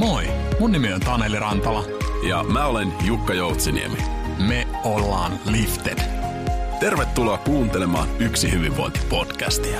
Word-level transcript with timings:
Moi, 0.00 0.24
mun 0.60 0.72
nimi 0.72 0.92
on 0.92 1.00
Taneli 1.00 1.38
Rantala. 1.38 1.84
Ja 2.28 2.44
mä 2.44 2.66
olen 2.66 2.92
Jukka 3.06 3.34
Joutsiniemi. 3.34 3.96
Me 4.48 4.66
ollaan 4.84 5.32
Lifted. 5.50 5.98
Tervetuloa 6.80 7.38
kuuntelemaan 7.38 8.08
Yksi 8.20 8.52
hyvinvointi-podcastia. 8.52 9.78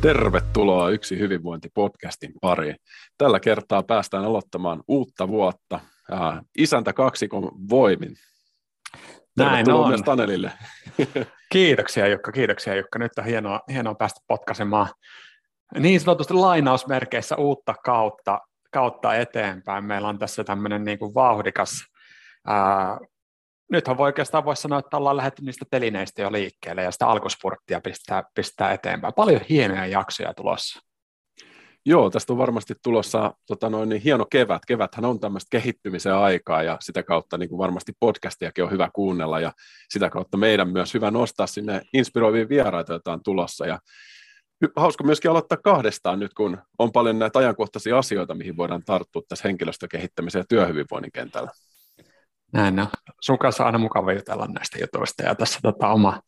Tervetuloa 0.00 0.90
Yksi 0.90 1.18
hyvinvointi-podcastin 1.18 2.32
pariin. 2.40 2.76
Tällä 3.18 3.40
kertaa 3.40 3.82
päästään 3.82 4.24
aloittamaan 4.24 4.82
uutta 4.88 5.28
vuotta 5.28 5.80
isäntä 6.58 6.92
kaksikon 6.92 7.50
voimin. 7.70 8.16
Tervetuloa 9.36 9.52
Näin 9.52 9.84
on. 9.84 9.88
myös 9.88 10.02
Tanelille. 10.02 10.52
Kiitoksia 11.52 12.06
Jukka, 12.06 12.32
kiitoksia 12.32 12.74
Jukka. 12.74 12.98
Nyt 12.98 13.18
on 13.18 13.24
hienoa, 13.24 13.60
hienoa 13.68 13.94
päästä 13.94 14.20
potkasemaan 14.26 14.88
niin 15.78 16.00
sanotusti 16.00 16.34
lainausmerkeissä 16.34 17.36
uutta 17.36 17.74
kautta, 17.84 18.40
kautta 18.70 19.14
eteenpäin. 19.14 19.84
Meillä 19.84 20.08
on 20.08 20.18
tässä 20.18 20.44
tämmöinen 20.44 20.84
niin 20.84 20.98
kuin 20.98 21.14
vauhdikas, 21.14 21.70
ää, 22.46 22.98
nythän 23.70 23.96
voi 23.96 24.06
oikeastaan 24.06 24.44
voisi 24.44 24.62
sanoa, 24.62 24.78
että 24.78 24.96
ollaan 24.96 25.16
lähdetty 25.16 25.42
niistä 25.42 25.64
telineistä 25.70 26.22
jo 26.22 26.32
liikkeelle 26.32 26.82
ja 26.82 26.90
sitä 26.90 27.06
alkuspurttia 27.06 27.80
pistää, 27.80 28.22
pistää 28.34 28.72
eteenpäin. 28.72 29.14
Paljon 29.14 29.40
hienoja 29.48 29.86
jaksoja 29.86 30.34
tulossa. 30.34 30.80
Joo, 31.86 32.10
tästä 32.10 32.32
on 32.32 32.38
varmasti 32.38 32.74
tulossa 32.82 33.34
tota 33.46 33.70
noin, 33.70 33.88
niin 33.88 34.02
hieno 34.02 34.26
kevät. 34.30 34.62
Keväthän 34.66 35.04
on 35.04 35.20
tämmöistä 35.20 35.48
kehittymisen 35.50 36.14
aikaa 36.14 36.62
ja 36.62 36.76
sitä 36.80 37.02
kautta 37.02 37.38
niin 37.38 37.48
kuin 37.48 37.58
varmasti 37.58 37.92
podcastiakin 38.00 38.64
on 38.64 38.70
hyvä 38.70 38.90
kuunnella 38.92 39.40
ja 39.40 39.52
sitä 39.88 40.10
kautta 40.10 40.36
meidän 40.36 40.68
myös 40.68 40.94
hyvä 40.94 41.10
nostaa 41.10 41.46
sinne 41.46 41.82
inspiroivia 41.92 42.48
vieraita, 42.48 42.92
joita 42.92 43.12
on 43.12 43.22
tulossa. 43.22 43.66
Ja 43.66 43.78
hauska 44.76 45.04
myöskin 45.04 45.30
aloittaa 45.30 45.58
kahdestaan 45.64 46.18
nyt, 46.18 46.34
kun 46.34 46.58
on 46.78 46.92
paljon 46.92 47.18
näitä 47.18 47.38
ajankohtaisia 47.38 47.98
asioita, 47.98 48.34
mihin 48.34 48.56
voidaan 48.56 48.82
tarttua 48.84 49.22
tässä 49.28 49.48
henkilöstökehittämisen 49.48 50.40
ja 50.40 50.44
työhyvinvoinnin 50.48 51.12
kentällä. 51.12 51.50
Näin 52.52 52.76
no. 52.76 52.88
Sun 53.20 53.38
kanssa 53.38 53.62
on 53.62 53.66
aina 53.66 53.78
mukava 53.78 54.12
jutella 54.12 54.46
näistä 54.46 54.78
jutuista 54.78 55.22
ja 55.22 55.34
tässä 55.34 55.58
tota, 55.62 55.88
oma, 55.88 56.20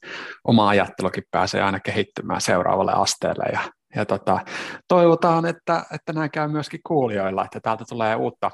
oma 0.44 0.68
ajattelukin 0.68 1.24
pääsee 1.30 1.62
aina 1.62 1.80
kehittymään 1.80 2.40
seuraavalle 2.40 2.92
asteelle 2.92 3.44
ja 3.52 3.60
ja 3.96 4.06
tota, 4.06 4.38
toivotaan, 4.88 5.46
että, 5.46 5.82
että 5.94 6.12
näin 6.12 6.30
käy 6.30 6.48
myöskin 6.48 6.80
kuulijoilla, 6.86 7.44
että 7.44 7.60
täältä 7.60 7.84
tulee 7.88 8.16
uutta, 8.16 8.50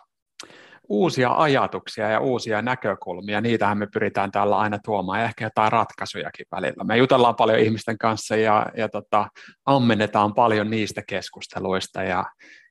uusia 0.89 1.33
ajatuksia 1.33 2.11
ja 2.11 2.21
uusia 2.21 2.63
näkökulmia. 2.63 3.41
Niitähän 3.41 3.79
me 3.79 3.87
pyritään 3.93 4.31
täällä 4.31 4.59
aina 4.59 4.79
tuomaan 4.85 5.19
ja 5.19 5.25
ehkä 5.25 5.45
jotain 5.45 5.73
ratkaisujakin 5.73 6.47
välillä. 6.53 6.85
Me 6.85 6.97
jutellaan 6.97 7.37
paljon 7.37 7.59
ihmisten 7.59 7.99
kanssa 7.99 8.37
ja, 8.37 8.67
ja 8.77 8.89
tota, 8.89 9.29
ammennetaan 9.67 10.35
paljon 10.35 10.71
niistä 10.71 11.03
keskusteluista 11.09 12.03
ja, 12.03 12.25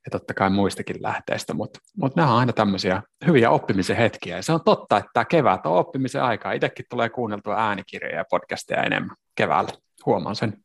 ja 0.04 0.10
totta 0.10 0.34
kai 0.34 0.50
muistakin 0.50 1.02
lähteistä, 1.02 1.54
mutta 1.54 1.78
mut 1.96 2.16
nämä 2.16 2.32
on 2.32 2.38
aina 2.38 2.52
tämmöisiä 2.52 3.02
hyviä 3.26 3.50
oppimisen 3.50 3.96
hetkiä. 3.96 4.36
Ja 4.36 4.42
se 4.42 4.52
on 4.52 4.60
totta, 4.64 4.96
että 4.96 5.10
tämä 5.12 5.24
kevät 5.24 5.66
on 5.66 5.78
oppimisen 5.78 6.22
aikaa. 6.22 6.52
Itsekin 6.52 6.86
tulee 6.90 7.08
kuunneltua 7.08 7.56
äänikirjoja 7.56 8.16
ja 8.16 8.24
podcasteja 8.30 8.82
enemmän 8.82 9.16
keväällä. 9.34 9.70
Huomaan 10.06 10.36
sen. 10.36 10.62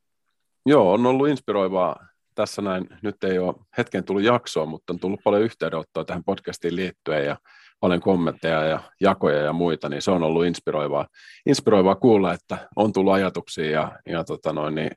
Joo, 0.70 0.94
on 0.94 1.06
ollut 1.06 1.28
inspiroivaa 1.28 2.06
tässä 2.36 2.62
näin. 2.62 2.90
Nyt 3.02 3.24
ei 3.24 3.40
ole 3.40 3.56
hetken 3.78 4.04
tullut 4.04 4.24
jaksoa, 4.24 4.66
mutta 4.66 4.94
on 4.94 5.00
tullut 5.00 5.20
paljon 5.24 5.44
yhteydenottoa 5.44 6.06
tähän 6.06 6.24
podcastiin 6.24 6.76
liittyen 6.76 7.26
ja 7.26 7.38
paljon 7.80 8.02
kommentteja 8.02 8.64
ja 8.64 8.80
jakoja 9.02 9.38
ja 9.38 9.54
muita, 9.54 9.90
niin 9.90 10.02
se 10.02 10.12
on 10.12 10.24
ollut 10.24 10.46
inspiroivaa, 10.46 11.08
inspiroivaa 11.46 11.96
kuulla, 11.96 12.34
että 12.34 12.58
on 12.76 12.94
tullut 12.94 13.14
ajatuksia 13.14 13.72
ja, 13.72 14.00
ja 14.06 14.24
tota 14.24 14.54
noin, 14.54 14.76
niin, 14.76 14.92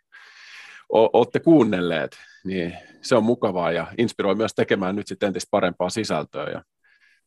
o, 0.94 1.10
olette 1.12 1.40
kuunnelleet, 1.40 2.16
niin 2.44 2.76
se 3.02 3.16
on 3.16 3.24
mukavaa 3.24 3.72
ja 3.72 3.86
inspiroi 3.98 4.34
myös 4.34 4.54
tekemään 4.54 4.96
nyt 4.96 5.06
sitten 5.06 5.26
entistä 5.26 5.48
parempaa 5.50 5.90
sisältöä 5.90 6.50
ja 6.50 6.62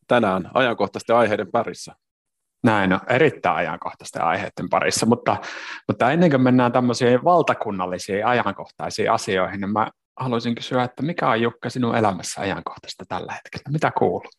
tänään 0.08 0.50
ajankohtaisten 0.54 1.16
aiheiden 1.16 1.52
parissa. 1.52 1.96
Näin 2.64 2.94
on, 2.94 3.00
erittäin 3.10 3.56
ajankohtaisten 3.56 4.24
aiheiden 4.24 4.70
parissa, 4.70 5.06
mutta, 5.06 5.38
mutta 5.88 6.12
ennen 6.12 6.30
kuin 6.30 6.42
mennään 6.42 6.72
tämmöisiin 6.72 7.24
valtakunnallisiin 7.24 8.26
ajankohtaisiin 8.26 9.12
asioihin, 9.12 9.62
niin 9.62 9.72
mä 9.72 9.88
haluaisin 10.20 10.56
kysyä, 10.56 10.84
että 10.84 11.04
mikä 11.04 11.30
on 11.30 11.42
Jukka 11.42 11.70
sinun 11.70 11.96
elämässä 11.96 12.42
ajankohtaista 12.42 13.06
tällä 13.08 13.34
hetkellä? 13.34 13.72
Mitä 13.74 13.92
kuuluu? 13.98 14.32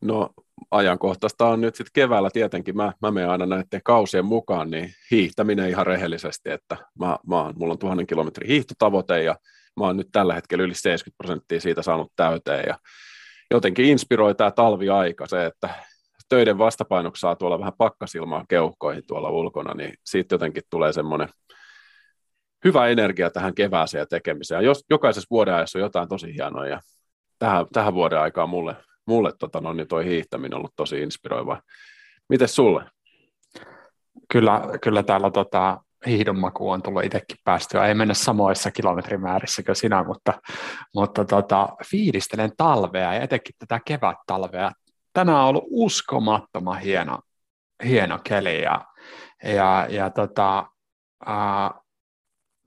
No 0.00 0.30
ajankohtaista 0.70 1.48
on 1.48 1.60
nyt 1.60 1.74
sitten 1.74 1.92
keväällä 1.94 2.30
tietenkin, 2.32 2.76
mä, 2.76 2.92
mä 3.02 3.10
menen 3.10 3.30
aina 3.30 3.46
näiden 3.46 3.80
kausien 3.84 4.24
mukaan, 4.24 4.70
niin 4.70 4.90
hiihtäminen 5.10 5.68
ihan 5.68 5.86
rehellisesti, 5.86 6.50
että 6.50 6.76
mä, 6.98 7.18
mä, 7.26 7.52
mulla 7.56 7.72
on 7.72 7.78
tuhannen 7.78 8.06
kilometrin 8.06 8.48
hiihtotavoite 8.48 9.22
ja 9.22 9.36
mä 9.80 9.84
oon 9.84 9.96
nyt 9.96 10.08
tällä 10.12 10.34
hetkellä 10.34 10.64
yli 10.64 10.74
70 10.74 11.16
prosenttia 11.18 11.60
siitä 11.60 11.82
saanut 11.82 12.12
täyteen 12.16 12.64
ja 12.66 12.78
jotenkin 13.50 13.84
inspiroi 13.84 14.34
tämä 14.34 14.50
talviaika 14.50 15.26
se, 15.26 15.46
että 15.46 15.68
töiden 16.30 16.58
vastapainoksi 16.58 17.20
saa 17.20 17.36
tuolla 17.36 17.58
vähän 17.58 17.72
pakkasilmaa 17.78 18.44
keuhkoihin 18.48 19.02
tuolla 19.06 19.30
ulkona, 19.30 19.74
niin 19.74 19.94
siitä 20.04 20.34
jotenkin 20.34 20.62
tulee 20.70 20.92
semmoinen 20.92 21.28
hyvä 22.64 22.86
energia 22.86 23.30
tähän 23.30 23.54
kevääseen 23.54 24.00
ja 24.00 24.06
tekemiseen. 24.06 24.64
Jos, 24.64 24.84
jokaisessa 24.90 25.26
vuoden 25.30 25.54
ajassa 25.54 25.78
on 25.78 25.82
jotain 25.82 26.08
tosi 26.08 26.34
hienoa, 26.34 26.66
ja 26.66 26.80
tähän, 27.38 27.66
tähän 27.72 27.94
vuoden 27.94 28.20
aikaan 28.20 28.48
mulle, 28.48 28.76
mulle 29.06 29.32
tota, 29.38 29.60
no, 29.60 29.72
niin 29.72 29.88
toi 29.88 30.04
hiihtäminen 30.04 30.54
on 30.54 30.58
ollut 30.58 30.76
tosi 30.76 31.02
inspiroiva. 31.02 31.62
Miten 32.28 32.48
sulle? 32.48 32.84
Kyllä, 34.32 34.62
kyllä 34.82 35.02
täällä 35.02 35.30
tota, 35.30 35.80
hiihdonmaku 36.06 36.70
on 36.70 36.82
tullut 36.82 37.04
itsekin 37.04 37.36
päästyä. 37.44 37.86
Ei 37.86 37.94
mennä 37.94 38.14
samoissa 38.14 38.70
kilometrimäärissä 38.70 39.62
kuin 39.62 39.76
sinä, 39.76 40.04
mutta, 40.04 40.32
mutta 40.94 41.24
tota, 41.24 41.68
fiilistelen 41.90 42.52
talvea 42.56 43.14
ja 43.14 43.20
etenkin 43.20 43.54
tätä 43.58 43.80
kevät-talvea 43.84 44.70
tänään 45.12 45.38
on 45.38 45.44
ollut 45.44 45.66
uskomattoman 45.70 46.78
hieno, 46.78 47.18
hieno 47.84 48.18
keli 48.24 48.62
ja, 48.62 48.84
ja, 49.44 49.86
ja 49.90 50.10
tota, 50.10 50.66
ää, 51.26 51.70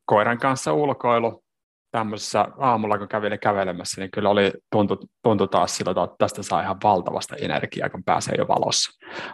koiran 0.05 0.37
kanssa 0.37 0.73
ulkoilu 0.73 1.43
tämmöisessä 1.91 2.47
aamulla, 2.57 2.97
kun 2.97 3.07
kävin 3.07 3.39
kävelemässä, 3.39 4.01
niin 4.01 4.11
kyllä 4.11 4.29
oli, 4.29 4.53
tuntui, 4.71 4.97
tuntui 5.23 5.47
taas 5.47 5.77
sillä, 5.77 5.91
että 5.91 6.15
tästä 6.17 6.43
saa 6.43 6.61
ihan 6.61 6.77
valtavasta 6.83 7.35
energiaa, 7.35 7.89
kun 7.89 8.03
pääsee 8.03 8.35
jo 8.37 8.47
valossa, 8.47 8.91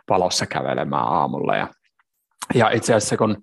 valossa 0.09 0.45
kävelemään 0.45 1.07
aamulla. 1.07 1.55
Ja, 1.55 1.67
ja 2.53 2.69
itse 2.69 2.93
asiassa 2.93 3.17
kun 3.17 3.37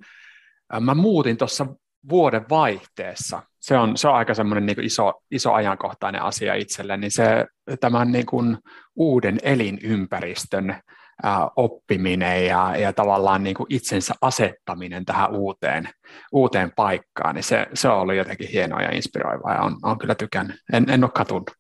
mä 0.81 0.95
muutin 0.95 1.37
tuossa 1.37 1.67
vuoden 2.09 2.45
vaihteessa, 2.51 3.43
se 3.67 3.79
on, 3.79 3.97
se 3.97 4.09
on 4.09 4.15
aika 4.15 4.35
semmoinen 4.35 4.67
niin 4.67 4.85
iso, 4.85 5.13
iso 5.31 5.53
ajankohtainen 5.53 6.23
asia 6.23 6.55
itselle, 6.55 6.97
niin 6.97 7.11
se 7.11 7.47
tämän 7.81 8.13
niin 8.13 8.27
kuin 8.27 8.59
uuden 8.97 9.39
elinympäristön 9.43 10.81
ää, 11.23 11.49
oppiminen 11.57 12.47
ja, 12.47 12.77
ja 12.77 12.93
tavallaan 12.93 13.43
niin 13.43 13.57
kuin 13.57 13.67
itsensä 13.69 14.15
asettaminen 14.21 15.05
tähän 15.05 15.31
uuteen, 15.31 15.89
uuteen 16.33 16.73
paikkaan, 16.77 17.35
niin 17.35 17.43
se, 17.43 17.67
se 17.75 17.89
on 17.89 17.99
ollut 17.99 18.15
jotenkin 18.15 18.49
hienoa 18.49 18.83
ja 18.83 18.97
inspiroivaa 18.97 19.55
ja 19.55 19.61
on, 19.61 19.77
on 19.83 19.99
kyllä 19.99 20.15
tykännyt. 20.15 20.57
En, 20.73 20.91
en 20.91 21.05
ole 21.05 21.11
katunut. 21.15 21.51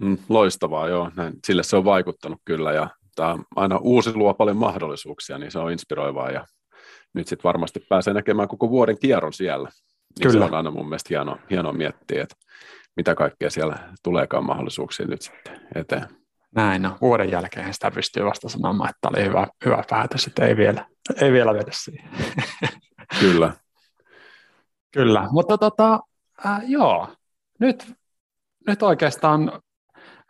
Mm, 0.00 0.18
loistavaa, 0.28 0.88
joo. 0.88 1.10
Näin, 1.16 1.34
sille 1.46 1.62
se 1.62 1.76
on 1.76 1.84
vaikuttanut 1.84 2.38
kyllä 2.44 2.72
ja 2.72 2.88
tämä 3.16 3.38
aina 3.56 3.78
uusi 3.82 4.14
luo 4.14 4.34
paljon 4.34 4.56
mahdollisuuksia, 4.56 5.38
niin 5.38 5.50
se 5.50 5.58
on 5.58 5.72
inspiroivaa 5.72 6.30
ja 6.30 6.46
nyt 7.14 7.28
sitten 7.28 7.48
varmasti 7.48 7.80
pääsee 7.88 8.14
näkemään 8.14 8.48
koko 8.48 8.70
vuoden 8.70 8.98
kierron 8.98 9.32
siellä. 9.32 9.70
Niin 10.18 10.30
Kyllä. 10.30 10.46
Se 10.46 10.50
on 10.50 10.56
aina 10.56 10.70
mun 10.70 10.88
mielestä 10.88 11.08
hienoa, 11.10 11.38
hienoa 11.50 11.72
miettiä, 11.72 12.22
että 12.22 12.36
mitä 12.96 13.14
kaikkea 13.14 13.50
siellä 13.50 13.76
tuleekaan 14.02 14.46
mahdollisuuksia 14.46 15.06
nyt 15.06 15.22
sitten 15.22 15.60
eteen. 15.74 16.06
Näin, 16.54 16.82
no 16.82 16.96
vuoden 17.00 17.30
jälkeen 17.30 17.74
sitä 17.74 17.90
pystyy 17.90 18.24
vasta 18.24 18.48
sanomaan, 18.48 18.90
että 18.90 19.08
oli 19.08 19.24
hyvä, 19.24 19.46
hyvä 19.64 19.84
päätös, 19.90 20.26
että 20.26 20.46
ei 20.46 20.56
vielä, 20.56 20.86
ei 21.20 21.32
vielä 21.32 21.54
vedä 21.54 21.70
siihen. 21.72 22.10
Kyllä. 23.20 23.52
Kyllä, 24.92 25.28
mutta 25.30 25.58
tota, 25.58 26.00
äh, 26.46 26.60
joo, 26.66 27.08
nyt, 27.60 27.92
nyt 28.66 28.82
oikeastaan 28.82 29.52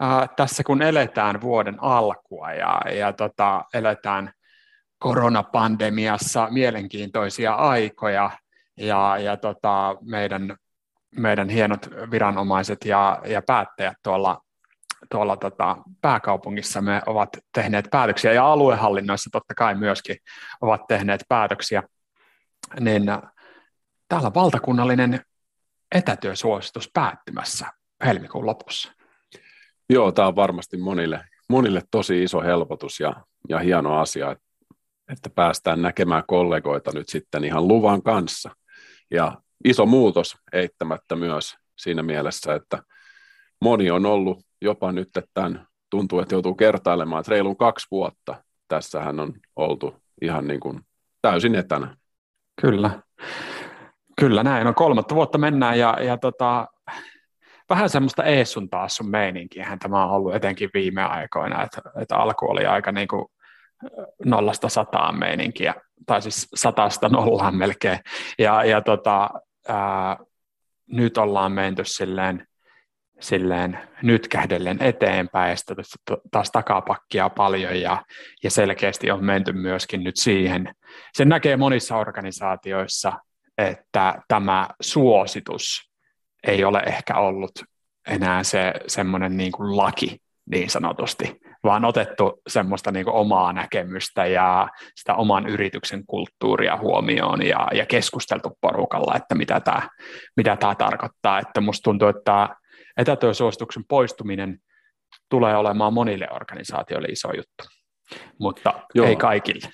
äh, 0.03 0.29
tässä 0.37 0.65
kun 0.65 0.83
eletään 0.83 1.41
vuoden 1.41 1.77
alkua 1.81 2.53
ja, 2.53 2.81
ja 2.93 3.13
tota, 3.13 3.65
eletään 3.75 4.33
koronapandemiassa 4.99 6.49
mielenkiintoisia 6.51 7.55
aikoja 7.55 8.31
ja, 8.79 9.19
ja 9.19 9.37
tota, 9.37 9.97
meidän, 10.01 10.57
meidän 11.17 11.49
hienot 11.49 11.91
viranomaiset 12.11 12.79
ja, 12.85 13.23
ja 13.27 13.43
päättäjät 13.47 13.97
tuolla, 14.03 14.41
tuolla 15.11 15.37
tota, 15.37 15.77
pääkaupungissa 16.01 16.81
me 16.81 17.03
ovat 17.07 17.29
tehneet 17.55 17.89
päätöksiä 17.91 18.33
ja 18.33 18.53
aluehallinnoissa 18.53 19.31
totta 19.33 19.55
kai 19.55 19.75
myöskin 19.75 20.17
ovat 20.61 20.81
tehneet 20.89 21.21
päätöksiä, 21.29 21.83
niin 22.81 23.03
täällä 24.09 24.35
valtakunnallinen 24.35 25.21
etätyösuositus 25.95 26.91
päättymässä 26.95 27.67
helmikuun 28.05 28.47
lopussa. 28.47 28.93
Joo, 29.91 30.13
tämä 30.13 30.29
on 30.29 30.37
varmasti 30.37 30.77
monille, 30.77 31.25
monille 31.49 31.83
tosi 31.91 32.23
iso 32.23 32.41
helpotus 32.41 33.01
ja, 33.01 33.13
ja 33.49 33.59
hieno 33.59 33.99
asia, 33.99 34.37
että 35.13 35.31
päästään 35.31 35.83
näkemään 35.83 36.23
kollegoita 36.27 36.91
nyt 36.95 37.09
sitten 37.09 37.45
ihan 37.45 37.69
luvan 37.69 38.03
kanssa. 38.03 38.51
Ja 39.11 39.43
iso 39.65 39.87
muutos 39.87 40.37
eittämättä 40.53 41.17
myös 41.17 41.57
siinä 41.79 42.03
mielessä, 42.03 42.55
että 42.55 42.83
moni 43.61 43.91
on 43.91 44.07
ollut 44.07 44.41
jopa 44.63 44.93
nyt, 44.93 45.09
että 45.17 45.31
tämän 45.35 45.67
tuntuu, 45.91 46.21
että 46.21 46.35
joutuu 46.35 46.55
kertailemaan, 46.55 47.21
että 47.21 47.31
reilun 47.31 47.57
kaksi 47.57 47.87
vuotta 47.91 48.45
tässähän 48.69 49.21
on 49.21 49.35
oltu 49.57 49.97
ihan 50.23 50.47
niin 50.47 50.61
kuin 50.61 50.81
täysin 51.23 51.55
etänä. 51.55 51.97
Kyllä. 52.61 53.03
Kyllä 54.21 54.43
näin, 54.43 54.65
no 54.65 54.75
kolmatta 54.75 55.15
vuotta 55.15 55.39
mennään 55.39 55.79
ja, 55.79 55.97
ja 56.03 56.17
tota, 56.17 56.67
vähän 57.69 57.91
semmoista 57.91 58.25
ees 58.25 58.53
sun 58.53 58.71
taas 58.71 58.97
sun 58.97 59.11
meininkiähän 59.11 59.79
tämä 59.79 60.05
on 60.05 60.11
ollut 60.11 60.35
etenkin 60.35 60.71
viime 60.75 61.03
aikoina, 61.03 61.63
että, 61.63 61.83
että 62.01 62.17
alku 62.17 62.51
oli 62.51 62.67
aika 62.67 62.93
niin 62.93 63.09
kuin 63.09 63.27
nollasta 64.25 64.69
sataan 64.69 65.19
meininkiä, 65.19 65.75
tai 66.07 66.23
siis 66.23 66.49
satasta 66.55 67.09
nollaan 67.09 67.57
melkein, 67.57 67.99
ja, 68.39 68.65
ja 68.65 68.81
tota, 68.81 69.31
ää, 69.69 70.17
nyt 70.87 71.19
ollaan 71.19 71.53
menty 71.53 71.85
silleen, 71.85 72.47
silleen 73.21 73.79
nyt 74.03 74.29
kähdellen 74.29 74.83
eteenpäin, 74.83 75.51
ja 75.51 75.83
taas 76.31 76.51
takapakkia 76.51 77.31
paljon, 77.31 77.81
ja, 77.81 78.03
ja 78.43 78.51
selkeästi 78.51 79.11
on 79.11 79.25
menty 79.25 79.53
myöskin 79.53 80.05
nyt 80.05 80.17
siihen. 80.17 80.75
Sen 81.13 81.29
näkee 81.29 81.57
monissa 81.57 81.97
organisaatioissa, 81.97 83.13
että 83.59 84.23
tämä 84.29 84.69
suositus 84.81 85.91
ei 86.47 86.65
ole 86.65 86.83
ehkä 86.87 87.15
ollut 87.15 87.65
enää 88.09 88.43
se 88.43 88.73
semmoinen 88.87 89.37
niin 89.37 89.53
kuin 89.53 89.77
laki 89.77 90.19
niin 90.51 90.71
sanotusti, 90.71 91.41
vaan 91.69 91.85
otettu 91.85 92.43
semmoista 92.49 92.93
niin 92.93 93.09
omaa 93.09 93.53
näkemystä 93.53 94.27
ja 94.27 94.69
sitä 94.95 95.15
oman 95.15 95.47
yrityksen 95.47 96.07
kulttuuria 96.07 96.77
huomioon 96.77 97.47
ja, 97.47 97.69
ja 97.73 97.87
keskusteltu 97.87 98.59
porukalla, 98.61 99.17
että 99.17 99.35
mitä 99.35 99.61
tämä, 99.61 99.89
mitä 100.37 100.57
tämä 100.57 100.75
tarkoittaa. 100.75 101.39
Että 101.39 101.61
musta 101.61 101.85
tuntuu, 101.85 102.09
että 102.09 102.49
etätyösuosituksen 102.97 103.85
poistuminen 103.89 104.59
tulee 105.29 105.57
olemaan 105.57 105.93
monille 105.93 106.29
organisaatioille 106.31 107.09
iso 107.09 107.29
juttu, 107.37 107.65
mutta 108.41 108.73
Joo. 108.95 109.07
ei 109.07 109.17
kaikille. 109.17 109.69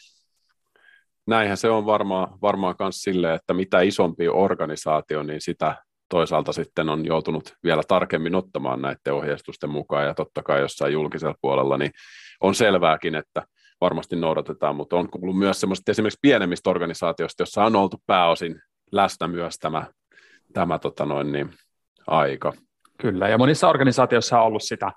Näinhän 1.26 1.56
se 1.56 1.70
on 1.70 1.86
varmaan 1.86 2.28
varmaan 2.42 2.74
myös 2.78 2.96
sille, 2.96 3.34
että 3.34 3.54
mitä 3.54 3.80
isompi 3.80 4.28
organisaatio, 4.28 5.22
niin 5.22 5.40
sitä 5.40 5.83
toisaalta 6.08 6.52
sitten 6.52 6.88
on 6.88 7.04
joutunut 7.04 7.54
vielä 7.64 7.82
tarkemmin 7.88 8.34
ottamaan 8.34 8.82
näiden 8.82 9.14
ohjeistusten 9.14 9.70
mukaan, 9.70 10.06
ja 10.06 10.14
totta 10.14 10.42
kai 10.42 10.60
jossain 10.60 10.92
julkisella 10.92 11.34
puolella, 11.40 11.78
niin 11.78 11.90
on 12.40 12.54
selvääkin, 12.54 13.14
että 13.14 13.42
varmasti 13.80 14.16
noudatetaan, 14.16 14.76
mutta 14.76 14.96
on 14.96 15.10
kuullut 15.10 15.38
myös 15.38 15.60
semmoista 15.60 15.90
esimerkiksi 15.90 16.18
pienemmistä 16.22 16.70
organisaatioista, 16.70 17.42
jossa 17.42 17.64
on 17.64 17.76
oltu 17.76 18.02
pääosin 18.06 18.60
läsnä 18.92 19.28
myös 19.28 19.56
tämä, 19.58 19.86
tämä 20.52 20.78
tota 20.78 21.04
noin, 21.04 21.32
niin, 21.32 21.54
aika. 22.06 22.52
Kyllä, 23.00 23.28
ja 23.28 23.38
monissa 23.38 23.68
organisaatioissa 23.68 24.40
on 24.40 24.46
ollut 24.46 24.62
sitä, 24.62 24.92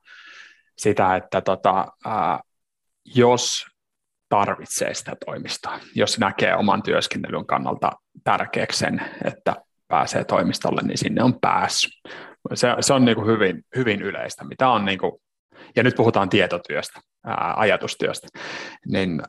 sitä 0.77 1.15
että 1.15 1.42
tota, 1.42 1.88
ää, 2.06 2.39
jos 3.15 3.65
tarvitsee 4.30 4.94
sitä 4.94 5.15
toimistoa, 5.25 5.80
jos 5.95 6.19
näkee 6.19 6.56
oman 6.56 6.83
työskentelyn 6.83 7.45
kannalta 7.45 7.92
tärkeäksi 8.24 8.80
sen, 8.80 9.01
että 9.25 9.56
pääsee 9.88 10.24
toimistolle, 10.24 10.81
niin 10.81 10.98
sinne 10.98 11.24
on 11.24 11.39
päässyt. 11.42 11.92
Se, 12.54 12.68
se 12.80 12.94
on 12.94 13.06
niin 13.06 13.16
kuin 13.16 13.28
hyvin, 13.28 13.63
hyvin 13.75 14.01
yleistä, 14.01 14.45
mitä 14.45 14.69
on, 14.69 14.86
niin 14.86 15.00
kuin, 15.00 15.12
ja 15.75 15.84
nyt 15.84 15.95
puhutaan 15.95 16.30
tietotyöstä, 16.30 17.00
ää, 17.25 17.54
ajatustyöstä, 17.57 18.28
niin 18.88 19.22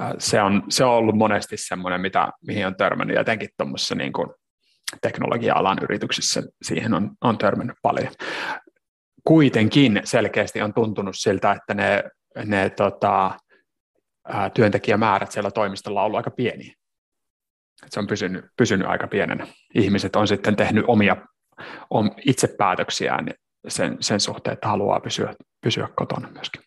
ää, 0.00 0.14
se, 0.18 0.42
on, 0.42 0.62
se 0.68 0.84
on 0.84 0.90
ollut 0.90 1.16
monesti 1.16 1.56
semmoinen, 1.56 2.00
mitä, 2.00 2.28
mihin 2.46 2.66
on 2.66 2.76
törmännyt, 2.76 3.14
ja 3.14 3.20
etenkin 3.20 3.48
tuommoisessa 3.56 3.94
niin 3.94 4.12
kuin 4.12 4.28
teknologia-alan 5.02 5.78
yrityksissä 5.82 6.42
siihen 6.62 6.94
on, 6.94 7.10
on 7.20 7.38
törmännyt 7.38 7.76
paljon. 7.82 8.12
Kuitenkin 9.24 10.00
selkeästi 10.04 10.62
on 10.62 10.74
tuntunut 10.74 11.14
siltä, 11.18 11.52
että 11.52 11.74
ne, 11.74 12.04
ne 12.44 12.70
tota, 12.70 13.38
ää, 14.28 14.50
työntekijämäärät 14.50 15.32
siellä 15.32 15.50
toimistolla 15.50 16.00
on 16.00 16.06
ollut 16.06 16.16
aika 16.16 16.30
pieniä 16.30 16.79
se 17.86 18.00
on 18.00 18.06
pysynyt, 18.06 18.44
pysynyt 18.56 18.88
aika 18.88 19.06
pienenä. 19.06 19.46
Ihmiset 19.74 20.16
on 20.16 20.28
sitten 20.28 20.56
tehnyt 20.56 20.84
omia 20.88 21.16
om, 21.90 22.10
itse 22.26 22.48
päätöksiään 22.48 23.26
sen, 23.68 23.96
sen 24.00 24.20
suhteen, 24.20 24.52
että 24.52 24.68
haluaa 24.68 25.00
pysyä, 25.00 25.34
pysyä 25.60 25.88
kotona 25.94 26.28
myöskin. 26.28 26.62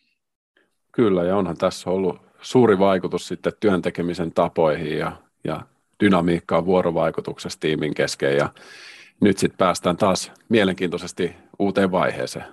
Kyllä, 0.92 1.24
ja 1.24 1.38
onhan 1.38 1.57
tässä 1.57 1.89
ollut 1.89 2.21
suuri 2.42 2.80
vaikutus 2.80 3.27
sitten 3.27 3.54
työntekemisen 3.60 4.33
tapoihin 4.33 4.98
ja, 4.98 5.12
ja 5.44 5.62
dynamiikkaan 6.00 6.65
vuorovaikutuksessa 6.65 7.60
tiimin 7.60 7.94
kesken, 7.94 8.38
ja 8.38 8.50
nyt 9.21 9.38
sitten 9.38 9.57
päästään 9.57 9.98
taas 9.98 10.31
mielenkiintoisesti 10.50 11.36
uuteen 11.60 11.92
vaiheeseen. 11.92 12.45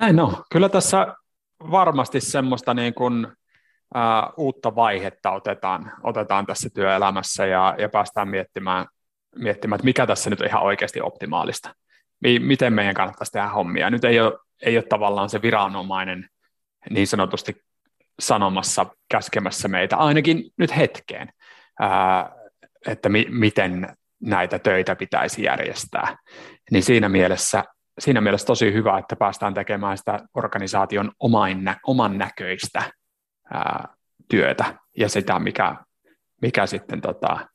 Näin 0.00 0.16
no, 0.16 0.44
kyllä 0.52 0.68
tässä 0.68 1.14
varmasti 1.70 2.20
semmoista 2.20 2.74
niin 2.74 2.94
kuin 2.94 3.26
uutta 4.36 4.74
vaihetta 4.74 5.30
otetaan, 5.30 5.92
otetaan 6.02 6.46
tässä 6.46 6.68
työelämässä 6.74 7.46
ja, 7.46 7.74
ja 7.78 7.88
päästään 7.88 8.28
miettimään, 8.28 8.86
miettimään, 9.36 9.76
että 9.76 9.84
mikä 9.84 10.06
tässä 10.06 10.30
nyt 10.30 10.40
on 10.40 10.46
ihan 10.46 10.62
oikeasti 10.62 11.00
optimaalista. 11.00 11.74
Miten 12.40 12.72
meidän 12.72 12.94
kannattaisi 12.94 13.32
tehdä 13.32 13.48
hommia. 13.48 13.90
Nyt 13.90 14.04
ei 14.04 14.20
ole, 14.20 14.38
ei 14.62 14.76
ole 14.76 14.84
tavallaan 14.88 15.30
se 15.30 15.42
viranomainen 15.42 16.28
niin 16.90 17.06
sanotusti 17.06 17.56
sanomassa, 18.20 18.86
käskemässä 19.10 19.68
meitä, 19.68 19.96
ainakin 19.96 20.44
nyt 20.58 20.76
hetkeen, 20.76 21.28
että 22.86 23.08
mi- 23.08 23.26
miten 23.30 23.96
näitä 24.22 24.58
töitä 24.58 24.96
pitäisi 24.96 25.42
järjestää. 25.42 26.16
Niin 26.70 26.82
siinä 26.82 27.08
mielessä, 27.08 27.64
siinä 27.98 28.20
mielessä 28.20 28.46
tosi 28.46 28.72
hyvä, 28.72 28.98
että 28.98 29.16
päästään 29.16 29.54
tekemään 29.54 29.98
sitä 29.98 30.20
organisaation 30.34 31.12
oman, 31.20 31.76
oman 31.86 32.18
näköistä 32.18 32.82
ää, 33.54 33.88
työtä 34.28 34.64
ja 34.98 35.08
sitä, 35.08 35.38
mikä, 35.38 35.76
mikä 36.42 36.66
sitten 36.66 37.00
tota, 37.00 37.48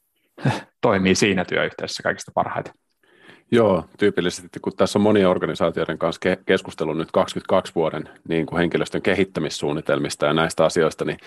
toimii 0.81 1.15
siinä 1.15 1.45
työyhteisössä 1.45 2.03
kaikista 2.03 2.31
parhaiten. 2.35 2.73
Joo, 3.51 3.85
tyypillisesti 3.99 4.59
kun 4.59 4.75
tässä 4.77 4.99
on 4.99 5.03
monien 5.03 5.29
organisaatioiden 5.29 5.97
kanssa 5.97 6.29
ke- 6.29 6.43
keskustellut 6.45 6.97
nyt 6.97 7.11
22 7.11 7.75
vuoden 7.75 8.09
niin 8.27 8.45
kuin 8.45 8.59
henkilöstön 8.59 9.01
kehittämissuunnitelmista 9.01 10.25
ja 10.25 10.33
näistä 10.33 10.65
asioista, 10.65 11.05
niin 11.05 11.17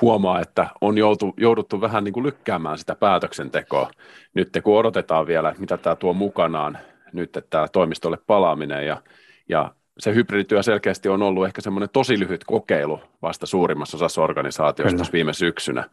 huomaa, 0.00 0.40
että 0.40 0.66
on 0.80 0.98
joutu, 0.98 1.34
jouduttu 1.36 1.80
vähän 1.80 2.04
niin 2.04 2.12
kuin 2.12 2.26
lykkäämään 2.26 2.78
sitä 2.78 2.94
päätöksentekoa. 2.94 3.90
Nyt 4.34 4.48
kun 4.62 4.78
odotetaan 4.78 5.26
vielä, 5.26 5.54
mitä 5.58 5.76
tämä 5.76 5.96
tuo 5.96 6.12
mukanaan, 6.12 6.78
nyt 7.12 7.36
että 7.36 7.50
tämä 7.50 7.68
toimistolle 7.68 8.18
palaaminen 8.26 8.86
ja, 8.86 9.02
ja 9.48 9.74
se 9.98 10.14
hybridityö 10.14 10.62
selkeästi 10.62 11.08
on 11.08 11.22
ollut 11.22 11.46
ehkä 11.46 11.60
semmoinen 11.60 11.88
tosi 11.92 12.18
lyhyt 12.18 12.44
kokeilu 12.44 13.00
vasta 13.22 13.46
suurimmassa 13.46 13.96
osassa 13.96 14.22
organisaatioista 14.22 15.04
viime 15.12 15.32
syksynä, 15.32 15.84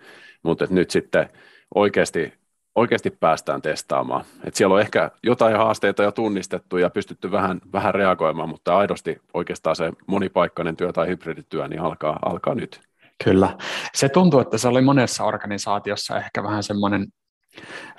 mutta 0.43 0.67
nyt 0.69 0.89
sitten 0.89 1.29
oikeasti, 1.75 2.33
oikeasti 2.75 3.11
päästään 3.11 3.61
testaamaan. 3.61 4.25
Et 4.43 4.55
siellä 4.55 4.75
on 4.75 4.81
ehkä 4.81 5.11
jotain 5.23 5.57
haasteita 5.57 6.03
jo 6.03 6.11
tunnistettu 6.11 6.77
ja 6.77 6.89
pystytty 6.89 7.31
vähän, 7.31 7.61
vähän 7.73 7.95
reagoimaan, 7.95 8.49
mutta 8.49 8.77
aidosti 8.77 9.21
oikeastaan 9.33 9.75
se 9.75 9.93
monipaikkainen 10.07 10.77
työ 10.77 10.93
tai 10.93 11.07
hybridityö 11.07 11.67
niin 11.67 11.81
alkaa, 11.81 12.19
alkaa 12.25 12.55
nyt. 12.55 12.81
Kyllä. 13.23 13.57
Se 13.93 14.09
tuntuu, 14.09 14.39
että 14.39 14.57
se 14.57 14.67
oli 14.67 14.81
monessa 14.81 15.23
organisaatiossa 15.23 16.17
ehkä 16.17 16.43
vähän 16.43 16.63
semmoinen 16.63 17.07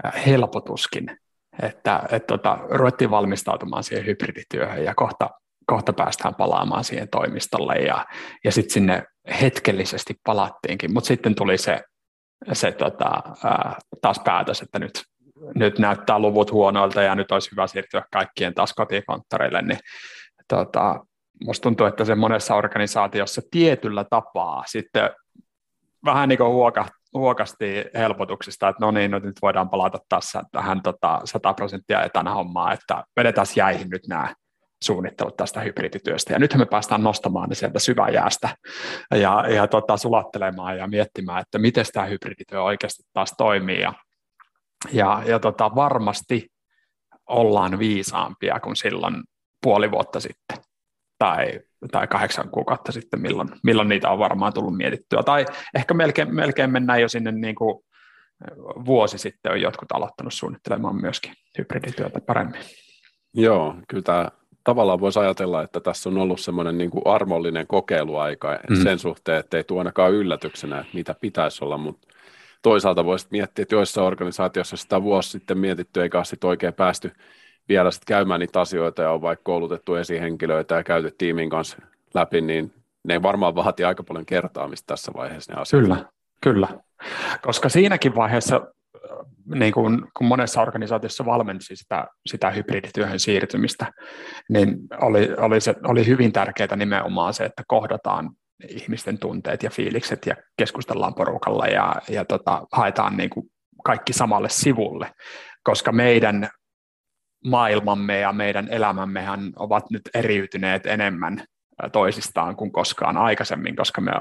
äh, 0.05 0.27
helpotuskin, 0.27 1.07
että, 1.63 2.03
että 2.11 2.27
tota, 2.27 2.59
ruvettiin 2.71 3.11
valmistautumaan 3.11 3.85
siihen 3.85 4.07
hybridityöhön 4.07 4.85
ja 4.85 4.95
kohta 4.95 5.31
kohta 5.67 5.93
päästään 5.93 6.35
palaamaan 6.35 6.85
siihen 6.85 7.09
toimistolle 7.09 7.75
ja, 7.75 8.07
ja 8.45 8.53
sitten 8.53 8.73
sinne 8.73 9.03
hetkellisesti 9.41 10.15
palattiinkin, 10.25 10.93
mutta 10.93 11.09
sitten 11.09 11.35
tuli 11.35 11.59
se, 11.59 11.81
se 12.53 12.73
tota, 12.73 13.23
taas 14.01 14.21
päätös, 14.25 14.63
että 14.63 14.79
nyt, 14.79 15.03
nyt 15.55 15.79
näyttää 15.79 16.19
luvut 16.19 16.53
huonoilta 16.53 17.03
ja 17.03 17.15
nyt 17.15 17.33
olisi 17.33 17.51
hyvä 17.51 17.67
siirtyä 17.67 18.03
kaikkien 18.13 18.55
taas 18.55 18.73
kotikonttorille, 18.73 19.63
niin 19.63 19.79
tota, 20.49 21.05
musta 21.45 21.63
tuntuu, 21.63 21.87
että 21.87 22.05
se 22.05 22.15
monessa 22.15 22.55
organisaatiossa 22.55 23.43
tietyllä 23.51 24.05
tapaa 24.11 24.63
sitten 24.67 25.11
vähän 26.05 26.29
niin 26.29 26.39
kuin 26.39 26.51
huoka, 26.51 26.87
huokasti 27.15 27.85
helpotuksista, 27.95 28.69
että 28.69 28.85
no 28.85 28.91
niin, 28.91 29.11
no 29.11 29.19
nyt 29.19 29.37
voidaan 29.43 29.71
palata 29.71 29.99
tässä 30.09 30.43
tähän 30.53 30.83
tota, 30.83 31.21
100 31.25 31.55
prosenttia 31.55 32.03
etänä 32.03 32.35
hommaa, 32.35 32.73
että 32.73 33.05
vedetään 33.17 33.47
jäihin 33.57 33.91
nyt 33.91 34.03
nämä 34.09 34.35
suunnittelut 34.85 35.37
tästä 35.37 35.61
hybridityöstä. 35.61 36.33
Ja 36.33 36.39
nythän 36.39 36.61
me 36.61 36.67
päästään 36.67 37.03
nostamaan 37.03 37.49
ne 37.49 37.55
sieltä 37.55 37.79
syväjäästä 37.79 38.49
ja, 39.15 39.45
ja 39.49 39.67
tota, 39.67 39.97
sulattelemaan 39.97 40.79
ja 40.79 40.87
miettimään, 40.87 41.41
että 41.41 41.59
miten 41.59 41.85
tämä 41.93 42.07
hybridityö 42.07 42.63
oikeasti 42.63 43.03
taas 43.13 43.35
toimii. 43.39 43.81
Ja, 43.81 43.93
ja, 44.93 45.23
ja 45.27 45.39
tota, 45.39 45.75
varmasti 45.75 46.49
ollaan 47.29 47.79
viisaampia 47.79 48.61
kuin 48.61 48.77
silloin 48.77 49.23
puoli 49.63 49.91
vuotta 49.91 50.21
sitten 50.21 50.57
tai, 51.19 51.61
tai 51.93 52.07
kahdeksan 52.07 52.51
kuukautta 52.51 52.93
sitten, 52.93 53.21
milloin, 53.21 53.49
milloin 53.63 53.89
niitä 53.89 54.11
on 54.11 54.19
varmaan 54.19 54.53
tullut 54.53 54.77
mietittyä. 54.77 55.23
Tai 55.23 55.47
ehkä 55.75 55.95
melkein, 55.95 56.35
melkein 56.35 56.73
mennään 56.73 57.01
jo 57.01 57.09
sinne 57.09 57.33
niin 57.33 57.55
kuin 57.55 57.83
vuosi 58.85 59.19
sitten 59.19 59.53
on 59.53 59.61
jotkut 59.61 59.93
aloittanut 59.93 60.35
suunnittelemaan 60.35 61.01
myöskin 61.01 61.33
hybridityötä 61.59 62.21
paremmin. 62.21 62.61
Joo, 63.35 63.75
kyllä 63.89 64.03
tämä 64.03 64.31
tavallaan 64.67 65.01
voisi 65.01 65.19
ajatella, 65.19 65.63
että 65.63 65.81
tässä 65.81 66.09
on 66.09 66.19
ollut 66.19 66.41
semmoinen 66.41 66.79
niin 66.79 66.91
armollinen 67.05 67.67
kokeiluaika 67.67 68.59
mm. 68.71 68.83
sen 68.83 68.99
suhteen, 68.99 69.39
että 69.39 69.57
ei 69.57 69.65
tule 69.65 69.81
ainakaan 69.81 70.13
yllätyksenä, 70.13 70.81
että 70.81 70.95
mitä 70.95 71.15
pitäisi 71.21 71.65
olla, 71.65 71.79
mutta 71.79 72.09
toisaalta 72.63 73.05
voisi 73.05 73.27
miettiä, 73.31 73.63
että 73.63 73.75
joissa 73.75 74.03
organisaatioissa 74.03 74.77
sitä 74.77 75.03
vuosi 75.03 75.31
sitten 75.31 75.59
mietitty, 75.59 76.03
eikä 76.03 76.25
sitten 76.25 76.49
oikein 76.49 76.75
päästy 76.75 77.13
vielä 77.69 77.91
sitten 77.91 78.15
käymään 78.15 78.41
niitä 78.41 78.61
asioita 78.61 79.03
ja 79.03 79.11
on 79.11 79.23
vaikka 79.23 79.43
koulutettu 79.45 79.95
esihenkilöitä 79.95 80.75
ja 80.75 80.83
käyty 80.83 81.15
tiimin 81.19 81.51
kanssa 81.51 81.77
läpi, 82.15 82.41
niin 82.41 82.73
ne 83.05 83.23
varmaan 83.23 83.55
vaatii 83.55 83.85
aika 83.87 84.03
paljon 84.03 84.27
kertaamista 84.27 84.87
tässä 84.87 85.13
vaiheessa 85.17 85.53
ne 85.53 85.61
asiat. 85.61 85.83
Kyllä, 85.83 85.97
kyllä. 86.41 86.69
Koska 87.43 87.69
siinäkin 87.69 88.15
vaiheessa, 88.15 88.67
niin 89.55 89.73
kun, 89.73 90.09
kun 90.17 90.27
monessa 90.27 90.63
organisaatiossa 90.63 91.25
valmensi 91.25 91.77
sitä, 91.77 92.07
sitä 92.27 92.51
hybridityöhön 92.51 93.21
siirtymistä, 93.21 93.93
niin 94.49 94.77
oli, 95.01 95.29
oli, 95.39 95.61
se, 95.61 95.75
oli 95.85 96.07
hyvin 96.07 96.33
tärkeää 96.33 96.77
nimenomaan 96.77 97.35
se, 97.35 97.45
että 97.45 97.63
kohdataan 97.67 98.31
ihmisten 98.69 99.19
tunteet 99.19 99.63
ja 99.63 99.71
fiilikset 99.71 100.27
ja 100.27 100.37
keskustellaan 100.59 101.15
porukalla 101.15 101.67
ja, 101.67 101.95
ja 102.09 102.25
tota, 102.25 102.67
haetaan 102.73 103.17
niin 103.17 103.31
kuin 103.31 103.47
kaikki 103.85 104.13
samalle 104.13 104.49
sivulle, 104.49 105.11
koska 105.63 105.93
meidän 105.93 106.49
maailmamme 107.45 108.19
ja 108.19 108.33
meidän 108.33 108.69
elämämmehän 108.71 109.53
ovat 109.57 109.91
nyt 109.91 110.03
eriytyneet 110.15 110.87
enemmän 110.87 111.45
toisistaan 111.93 112.57
kuin 112.57 112.73
koskaan 112.73 113.17
aikaisemmin, 113.17 113.77
koska 113.77 114.01
me 114.01 114.13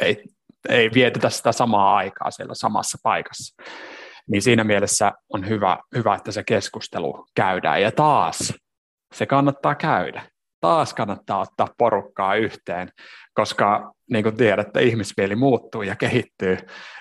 ei, 0.00 0.24
ei 0.68 0.90
vietetä 0.94 1.30
sitä 1.30 1.52
samaa 1.52 1.96
aikaa 1.96 2.30
siellä 2.30 2.54
samassa 2.54 2.98
paikassa. 3.02 3.62
Niin 4.30 4.42
siinä 4.42 4.64
mielessä 4.64 5.12
on 5.28 5.48
hyvä, 5.48 5.78
hyvä, 5.94 6.14
että 6.14 6.32
se 6.32 6.42
keskustelu 6.44 7.26
käydään. 7.34 7.82
Ja 7.82 7.92
taas 7.92 8.54
se 9.14 9.26
kannattaa 9.26 9.74
käydä. 9.74 10.22
Taas 10.60 10.94
kannattaa 10.94 11.40
ottaa 11.40 11.68
porukkaa 11.78 12.34
yhteen, 12.34 12.88
koska 13.34 13.92
niin 14.10 14.22
kuin 14.22 14.36
tiedätte, 14.36 14.82
ihmismieli 14.82 15.36
muuttuu 15.36 15.82
ja 15.82 15.96
kehittyy. 15.96 16.56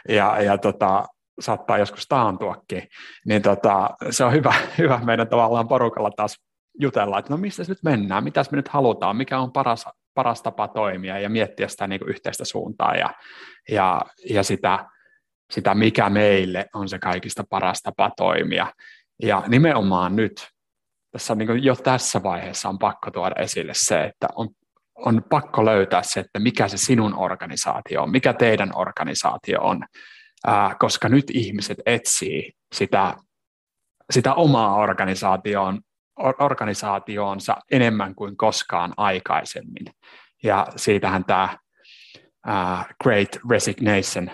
Ja, 0.09 0.41
ja 0.41 0.57
tota, 0.57 1.05
saattaa 1.39 1.77
joskus 1.77 2.07
taantuakin, 2.07 2.87
niin 3.25 3.41
tota, 3.41 3.89
se 4.09 4.23
on 4.23 4.33
hyvä, 4.33 4.53
hyvä 4.77 4.99
meidän 5.03 5.27
tavallaan 5.27 5.67
porukalla 5.67 6.11
taas 6.11 6.35
jutella, 6.79 7.19
että 7.19 7.33
no 7.33 7.37
missä 7.37 7.63
nyt 7.67 7.83
mennään, 7.83 8.23
mitä 8.23 8.43
me 8.51 8.55
nyt 8.55 8.67
halutaan, 8.67 9.15
mikä 9.15 9.39
on 9.39 9.51
paras, 9.51 9.85
paras 10.13 10.41
tapa 10.41 10.67
toimia 10.67 11.19
ja 11.19 11.29
miettiä 11.29 11.67
sitä 11.67 11.87
niin 11.87 11.99
kuin 11.99 12.09
yhteistä 12.09 12.45
suuntaa 12.45 12.95
ja, 12.95 13.13
ja, 13.71 14.01
ja 14.29 14.43
sitä, 14.43 14.85
sitä, 15.51 15.75
mikä 15.75 16.09
meille 16.09 16.65
on 16.73 16.89
se 16.89 16.99
kaikista 16.99 17.43
paras 17.49 17.81
tapa 17.81 18.11
toimia. 18.17 18.73
Ja 19.23 19.43
nimenomaan 19.47 20.15
nyt, 20.15 20.47
tässä 21.11 21.35
niin 21.35 21.63
jo 21.63 21.75
tässä 21.75 22.23
vaiheessa 22.23 22.69
on 22.69 22.79
pakko 22.79 23.11
tuoda 23.11 23.35
esille 23.35 23.73
se, 23.75 24.03
että 24.03 24.27
on, 24.35 24.49
on 24.95 25.23
pakko 25.29 25.65
löytää 25.65 26.03
se, 26.03 26.19
että 26.19 26.39
mikä 26.39 26.67
se 26.67 26.77
sinun 26.77 27.17
organisaatio 27.17 28.03
on, 28.03 28.11
mikä 28.11 28.33
teidän 28.33 28.71
organisaatio 28.75 29.61
on, 29.61 29.83
ää, 30.47 30.75
koska 30.79 31.09
nyt 31.09 31.25
ihmiset 31.29 31.77
etsii 31.85 32.51
sitä, 32.75 33.15
sitä 34.11 34.33
omaa 34.33 34.75
organisaatioon, 34.75 35.81
organisaationsa 36.39 37.57
enemmän 37.71 38.15
kuin 38.15 38.37
koskaan 38.37 38.93
aikaisemmin. 38.97 39.85
Ja 40.43 40.67
siitähän 40.75 41.25
tämä 41.25 41.57
ää, 42.45 42.85
Great 43.03 43.29
Resignation 43.49 44.31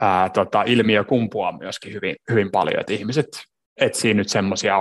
ää, 0.00 0.28
tota, 0.28 0.62
ilmiö 0.62 1.04
kumpuaa 1.04 1.58
myöskin 1.58 1.92
hyvin, 1.92 2.16
hyvin 2.30 2.50
paljon, 2.50 2.80
että 2.80 2.92
ihmiset 2.92 3.26
etsii 3.80 4.14
nyt 4.14 4.28
semmoisia 4.28 4.78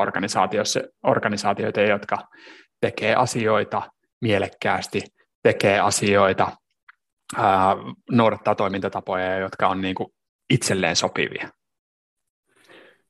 organisaatioita, 1.03 1.81
jotka 1.81 2.17
tekee 2.81 3.15
asioita 3.15 3.81
mielekkäästi, 4.21 5.01
tekee 5.43 5.79
asioita, 5.79 6.51
ää, 7.38 7.75
noudattaa 8.11 8.55
toimintatapoja, 8.55 9.38
jotka 9.38 9.67
on 9.67 9.81
niin 9.81 9.95
kuin 9.95 10.09
itselleen 10.49 10.95
sopivia. 10.95 11.49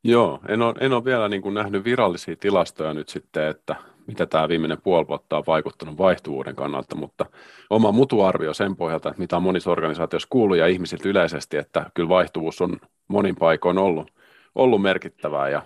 Joo, 0.03 0.39
en 0.47 0.61
ole, 0.61 0.75
en 0.79 0.93
ole 0.93 1.05
vielä 1.05 1.29
niin 1.29 1.41
kuin 1.41 1.53
nähnyt 1.53 1.83
virallisia 1.83 2.35
tilastoja 2.35 2.93
nyt 2.93 3.09
sitten, 3.09 3.47
että 3.47 3.75
mitä 4.09 4.25
tämä 4.25 4.49
viimeinen 4.49 4.81
puoli 4.81 5.07
vuotta 5.07 5.37
on 5.37 5.43
vaikuttanut 5.47 5.97
vaihtuvuuden 5.97 6.55
kannalta, 6.55 6.95
mutta 6.95 7.25
oma 7.69 7.91
mutuarvio 7.91 8.53
sen 8.53 8.75
pohjalta, 8.75 9.09
että 9.09 9.21
mitä 9.21 9.37
on 9.37 9.43
monissa 9.43 9.71
organisaatioissa 9.71 10.27
kuullut 10.29 10.57
ja 10.57 10.67
ihmisiltä 10.67 11.09
yleisesti, 11.09 11.57
että 11.57 11.85
kyllä 11.93 12.09
vaihtuvuus 12.09 12.61
on 12.61 12.77
monin 13.07 13.35
paikoin 13.35 13.77
ollut, 13.77 14.11
ollut 14.55 14.81
merkittävää 14.81 15.49
ja 15.49 15.61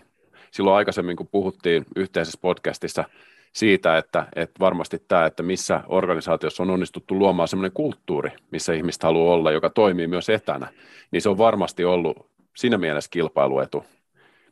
silloin 0.51 0.77
aikaisemmin, 0.77 1.15
kun 1.15 1.27
puhuttiin 1.27 1.85
yhteisessä 1.95 2.39
podcastissa 2.41 3.03
siitä, 3.53 3.97
että, 3.97 4.27
että 4.35 4.59
varmasti 4.59 5.03
tämä, 5.07 5.25
että 5.25 5.43
missä 5.43 5.83
organisaatiossa 5.88 6.63
on 6.63 6.69
onnistuttu 6.69 7.19
luomaan 7.19 7.47
sellainen 7.47 7.71
kulttuuri, 7.73 8.31
missä 8.51 8.73
ihmiset 8.73 9.03
haluaa 9.03 9.33
olla, 9.33 9.51
joka 9.51 9.69
toimii 9.69 10.07
myös 10.07 10.29
etänä, 10.29 10.67
niin 11.12 11.21
se 11.21 11.29
on 11.29 11.38
varmasti 11.38 11.85
ollut 11.85 12.29
siinä 12.55 12.77
mielessä 12.77 13.09
kilpailuetu, 13.09 13.85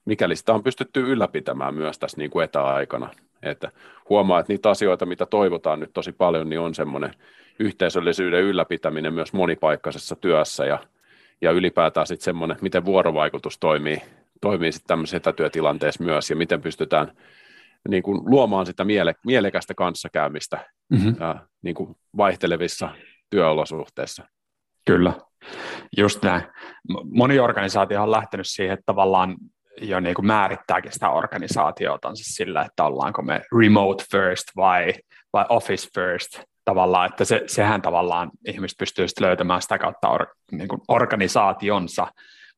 mikäli 0.05 0.35
sitä 0.35 0.53
on 0.53 0.63
pystytty 0.63 0.99
ylläpitämään 0.99 1.75
myös 1.75 1.99
tässä 1.99 2.17
niin 2.17 2.31
kuin 2.31 2.43
etäaikana. 2.43 3.09
Että 3.43 3.71
huomaa, 4.09 4.39
että 4.39 4.53
niitä 4.53 4.69
asioita, 4.69 5.05
mitä 5.05 5.25
toivotaan 5.25 5.79
nyt 5.79 5.93
tosi 5.93 6.11
paljon, 6.11 6.49
niin 6.49 6.59
on 6.59 6.75
semmoinen 6.75 7.13
yhteisöllisyyden 7.59 8.43
ylläpitäminen 8.43 9.13
myös 9.13 9.33
monipaikkaisessa 9.33 10.15
työssä 10.15 10.65
ja, 10.65 10.79
ja 11.41 11.51
ylipäätään 11.51 12.07
sitten 12.07 12.23
semmoinen, 12.23 12.57
miten 12.61 12.85
vuorovaikutus 12.85 13.59
toimii, 13.59 14.01
toimii 14.41 14.71
sitten 14.71 14.87
tämmöisessä 14.87 15.17
etätyötilanteessa 15.17 16.03
myös 16.03 16.29
ja 16.29 16.35
miten 16.35 16.61
pystytään 16.61 17.11
niin 17.89 18.03
kuin 18.03 18.21
luomaan 18.25 18.65
sitä 18.65 18.85
miele, 18.85 19.15
mielekästä 19.25 19.73
kanssakäymistä 19.73 20.65
mm-hmm. 20.89 21.15
ja, 21.19 21.35
niin 21.61 21.75
kuin 21.75 21.95
vaihtelevissa 22.17 22.89
työolosuhteissa. 23.29 24.23
Kyllä, 24.85 25.13
just 25.97 26.23
näin. 26.23 26.43
Moni 27.03 27.39
organisaatio 27.39 28.03
on 28.03 28.11
lähtenyt 28.11 28.47
siihen, 28.47 28.73
että 28.73 28.83
tavallaan 28.85 29.37
jo 29.81 29.99
niin 29.99 30.15
kuin 30.15 30.25
määrittääkin 30.25 30.91
sitä 30.91 31.09
organisaatiota 31.09 32.11
sillä, 32.13 32.61
että 32.61 32.83
ollaanko 32.83 33.21
me 33.21 33.41
remote 33.59 34.03
first 34.11 34.43
vai, 34.55 34.93
vai 35.33 35.45
office 35.49 35.89
first 35.93 36.41
tavallaan, 36.65 37.09
että 37.09 37.25
se, 37.25 37.43
sehän 37.47 37.81
tavallaan 37.81 38.31
ihmiset 38.47 38.77
pystyy 38.77 39.05
löytämään 39.19 39.61
sitä 39.61 39.77
kautta 39.77 40.09
or, 40.09 40.25
niin 40.51 40.67
kuin 40.67 40.81
organisaationsa, 40.87 42.07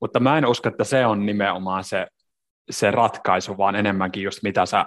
mutta 0.02 0.20
mä 0.20 0.38
en 0.38 0.46
usko, 0.46 0.70
että 0.70 0.84
se 0.84 1.06
on 1.06 1.26
nimenomaan 1.26 1.84
se, 1.84 2.08
se 2.72 2.92
ratkaisu, 2.92 3.58
vaan 3.58 3.76
enemmänkin 3.76 4.24
just 4.24 4.44
mitä 4.44 4.66
sä 4.66 4.86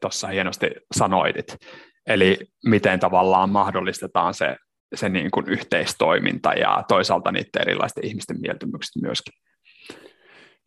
tuossa 0.00 0.28
hienosti 0.28 0.70
sanoitit, 0.94 1.56
eli 2.06 2.38
miten 2.64 3.00
tavallaan 3.00 3.50
mahdollistetaan 3.50 4.34
se, 4.34 4.56
se 4.94 5.08
niin 5.08 5.30
kuin 5.30 5.48
yhteistoiminta 5.48 6.52
ja 6.52 6.84
toisaalta 6.88 7.32
niiden 7.32 7.62
erilaisten 7.62 8.06
ihmisten 8.06 8.40
mieltymykset 8.40 9.02
myöskin. 9.02 9.34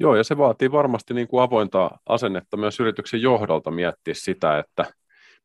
Joo, 0.01 0.15
ja 0.15 0.23
se 0.23 0.37
vaatii 0.37 0.71
varmasti 0.71 1.13
niin 1.13 1.27
kuin 1.27 1.43
avointa 1.43 1.91
asennetta 2.05 2.57
myös 2.57 2.79
yrityksen 2.79 3.21
johdolta 3.21 3.71
miettiä 3.71 4.13
sitä, 4.13 4.59
että 4.59 4.85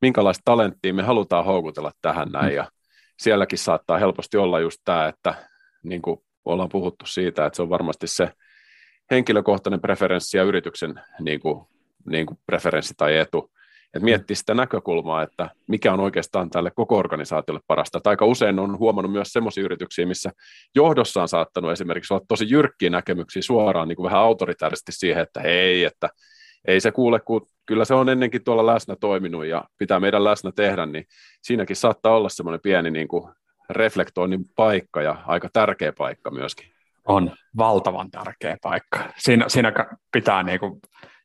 minkälaista 0.01 0.43
talenttia 0.45 0.95
me 0.95 1.03
halutaan 1.03 1.45
houkutella 1.45 1.93
tähän 2.03 2.29
näin, 2.33 2.51
mm. 2.51 2.57
ja 2.57 2.71
sielläkin 3.19 3.59
saattaa 3.59 3.99
helposti 3.99 4.37
olla 4.37 4.61
just 4.61 4.79
tämä, 4.85 5.09
että 5.09 5.35
niin 5.83 6.03
kuin 6.03 6.21
ollaan 6.45 6.69
puhuttu 6.69 7.07
siitä, 7.07 7.47
että 7.47 7.57
se 7.57 7.63
on 7.63 7.69
varmasti 7.69 8.07
se 8.07 8.33
henkilökohtainen 9.11 9.81
preferenssi 9.81 10.37
ja 10.37 10.45
yrityksen 10.45 11.01
niin 11.21 11.41
kuin, 11.41 11.67
niin 12.11 12.27
kuin 12.27 12.39
preferenssi 12.47 12.95
tai 12.97 13.17
etu, 13.17 13.51
että 13.97 14.05
miettiä 14.05 14.37
sitä 14.37 14.55
näkökulmaa, 14.55 15.23
että 15.23 15.51
mikä 15.69 15.93
on 15.93 16.01
oikeastaan 16.01 16.51
tälle 16.51 16.71
koko 16.71 16.99
organisaatiolle 16.99 17.61
parasta. 17.67 18.01
Tai 18.01 18.13
aika 18.13 18.27
usein 18.27 18.59
on 18.59 18.79
huomannut 18.79 19.13
myös 19.13 19.33
sellaisia 19.33 19.65
yrityksiä, 19.65 20.07
missä 20.07 20.33
johdossa 20.75 21.23
on 21.23 21.29
saattanut 21.29 21.73
esimerkiksi 21.73 22.15
olla 22.15 22.25
tosi 22.29 22.51
jyrkkiä 22.51 22.91
näkemyksiä 22.91 23.43
suoraan 23.43 23.89
niin 23.89 23.97
kuin 23.97 24.05
vähän 24.05 24.21
autoritaarisesti 24.21 24.93
siihen, 24.93 25.23
että 25.23 25.41
hei, 25.41 25.85
että 25.85 26.09
ei 26.65 26.81
se 26.81 26.93
kuule, 26.93 27.21
kun 27.21 27.47
kyllä 27.67 27.85
se 27.85 27.95
on 27.95 28.09
ennenkin 28.09 28.45
tuolla 28.45 28.67
läsnä 28.67 28.97
toiminut 29.01 29.47
ja 29.47 29.65
pitää 29.79 30.01
meidän 30.01 30.25
läsnä 30.25 30.53
tehdä, 30.53 30.87
niin 30.87 31.05
siinäkin 31.43 31.77
saattaa 31.77 32.17
olla 32.17 32.29
semmoinen 32.29 32.61
pieni 32.63 32.91
niin 32.91 33.09
kuin 33.09 33.33
reflektoinnin 33.71 34.45
paikka 34.57 35.03
ja 35.03 35.17
aika 35.27 35.49
tärkeä 35.53 35.93
paikka 35.99 36.31
myöskin. 36.31 36.71
On 37.05 37.31
valtavan 37.57 38.11
tärkeä 38.11 38.57
paikka. 38.63 38.99
Siinä, 39.17 39.49
siinä 39.49 39.73
pitää 40.13 40.43
niin 40.43 40.61
kuin 40.61 40.81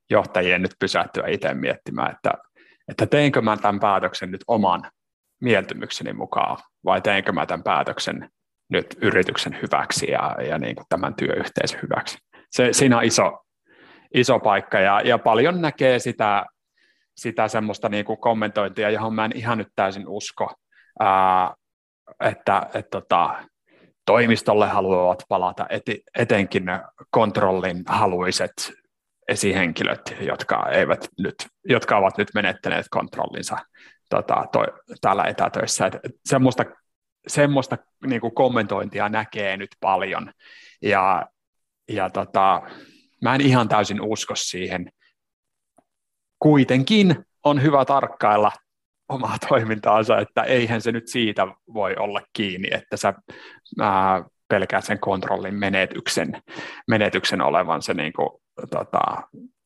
johtajien 0.09 0.61
nyt 0.61 0.75
pysähtyä 0.79 1.27
itse 1.27 1.53
miettimään, 1.53 2.11
että 2.11 2.33
että 2.87 3.05
teinkö 3.05 3.41
mä 3.41 3.57
tämän 3.57 3.79
päätöksen 3.79 4.31
nyt 4.31 4.43
oman 4.47 4.91
mieltymykseni 5.41 6.13
mukaan 6.13 6.57
vai 6.85 7.01
teinkö 7.01 7.31
mä 7.31 7.45
tämän 7.45 7.63
päätöksen 7.63 8.29
nyt 8.69 8.97
yrityksen 9.01 9.57
hyväksi 9.61 10.11
ja, 10.11 10.37
ja 10.47 10.57
niin 10.57 10.75
kuin 10.75 10.85
tämän 10.89 11.15
työyhteisön 11.15 11.79
hyväksi. 11.81 12.17
Se, 12.51 12.73
siinä 12.73 12.97
on 12.97 13.03
iso, 13.03 13.39
iso 14.13 14.39
paikka 14.39 14.79
ja, 14.79 15.01
ja 15.01 15.17
paljon 15.17 15.61
näkee 15.61 15.99
sitä, 15.99 16.45
sitä 17.17 17.47
semmoista 17.47 17.89
niin 17.89 18.05
kuin 18.05 18.19
kommentointia, 18.19 18.89
johon 18.89 19.13
mä 19.13 19.25
en 19.25 19.37
ihan 19.37 19.57
nyt 19.57 19.67
täysin 19.75 20.07
usko, 20.07 20.53
ää, 20.99 21.53
että 22.19 22.69
et 22.73 22.89
tota, 22.89 23.43
toimistolle 24.05 24.67
haluavat 24.67 25.23
palata, 25.29 25.67
etenkin 26.17 26.63
kontrollin 27.11 27.83
haluiset 27.87 28.73
esihenkilöt, 29.27 30.15
jotka, 30.19 30.69
eivät 30.69 31.07
nyt, 31.19 31.35
jotka 31.65 31.97
ovat 31.97 32.17
nyt 32.17 32.27
menettäneet 32.33 32.85
kontrollinsa 32.89 33.57
tota, 34.09 34.45
toi, 34.51 34.65
täällä 35.01 35.23
etätöissä. 35.23 35.85
Et 35.85 36.11
semmoista 36.25 36.65
semmoista 37.27 37.77
niin 38.05 38.21
kuin 38.21 38.35
kommentointia 38.35 39.09
näkee 39.09 39.57
nyt 39.57 39.69
paljon, 39.79 40.31
ja, 40.81 41.27
ja 41.89 42.09
tota, 42.09 42.61
mä 43.21 43.35
en 43.35 43.41
ihan 43.41 43.67
täysin 43.67 44.01
usko 44.01 44.35
siihen. 44.35 44.91
Kuitenkin 46.39 47.25
on 47.43 47.61
hyvä 47.61 47.85
tarkkailla 47.85 48.51
omaa 49.09 49.37
toimintaansa, 49.49 50.17
että 50.17 50.43
eihän 50.43 50.81
se 50.81 50.91
nyt 50.91 51.07
siitä 51.07 51.47
voi 51.73 51.95
olla 51.95 52.21
kiinni, 52.33 52.67
että 52.71 52.97
sä 52.97 53.13
ää, 53.79 54.23
pelkäät 54.47 54.85
sen 54.85 54.99
kontrollin 54.99 55.55
menetyksen, 55.55 56.41
menetyksen 56.87 57.41
olevan 57.41 57.81
se 57.81 57.93
niin 57.93 58.13
kuin, 58.13 58.29
tota, 58.69 59.01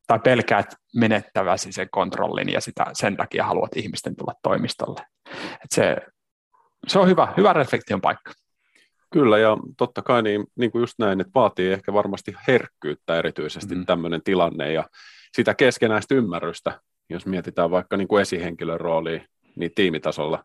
tai 0.07 0.19
pelkäät 0.19 0.75
menettäväsi 0.95 1.71
sen 1.71 1.87
kontrollin 1.91 2.51
ja 2.51 2.61
sitä, 2.61 2.85
sen 2.93 3.17
takia 3.17 3.43
haluat 3.43 3.77
ihmisten 3.77 4.15
tulla 4.15 4.33
toimistolle. 4.43 5.01
Et 5.53 5.71
se, 5.71 5.97
se 6.87 6.99
on 6.99 7.07
hyvä, 7.07 7.33
hyvä 7.37 7.53
reflektion 7.53 8.01
paikka. 8.01 8.31
Kyllä, 9.13 9.37
ja 9.37 9.57
totta 9.77 10.01
kai 10.01 10.23
niin, 10.23 10.45
niin 10.55 10.71
kuin 10.71 10.79
just 10.79 10.93
näin, 10.99 11.21
että 11.21 11.31
vaatii 11.35 11.71
ehkä 11.71 11.93
varmasti 11.93 12.35
herkkyyttä 12.47 13.17
erityisesti 13.17 13.75
mm. 13.75 13.85
tämmöinen 13.85 14.21
tilanne 14.23 14.73
ja 14.73 14.89
sitä 15.35 15.53
keskenäistä 15.53 16.15
ymmärrystä, 16.15 16.81
jos 17.09 17.25
mietitään 17.25 17.71
vaikka 17.71 17.97
niin 17.97 18.07
kuin 18.07 18.21
esihenkilön 18.21 18.79
roolia 18.79 19.21
niin 19.55 19.71
tiimitasolla, 19.75 20.43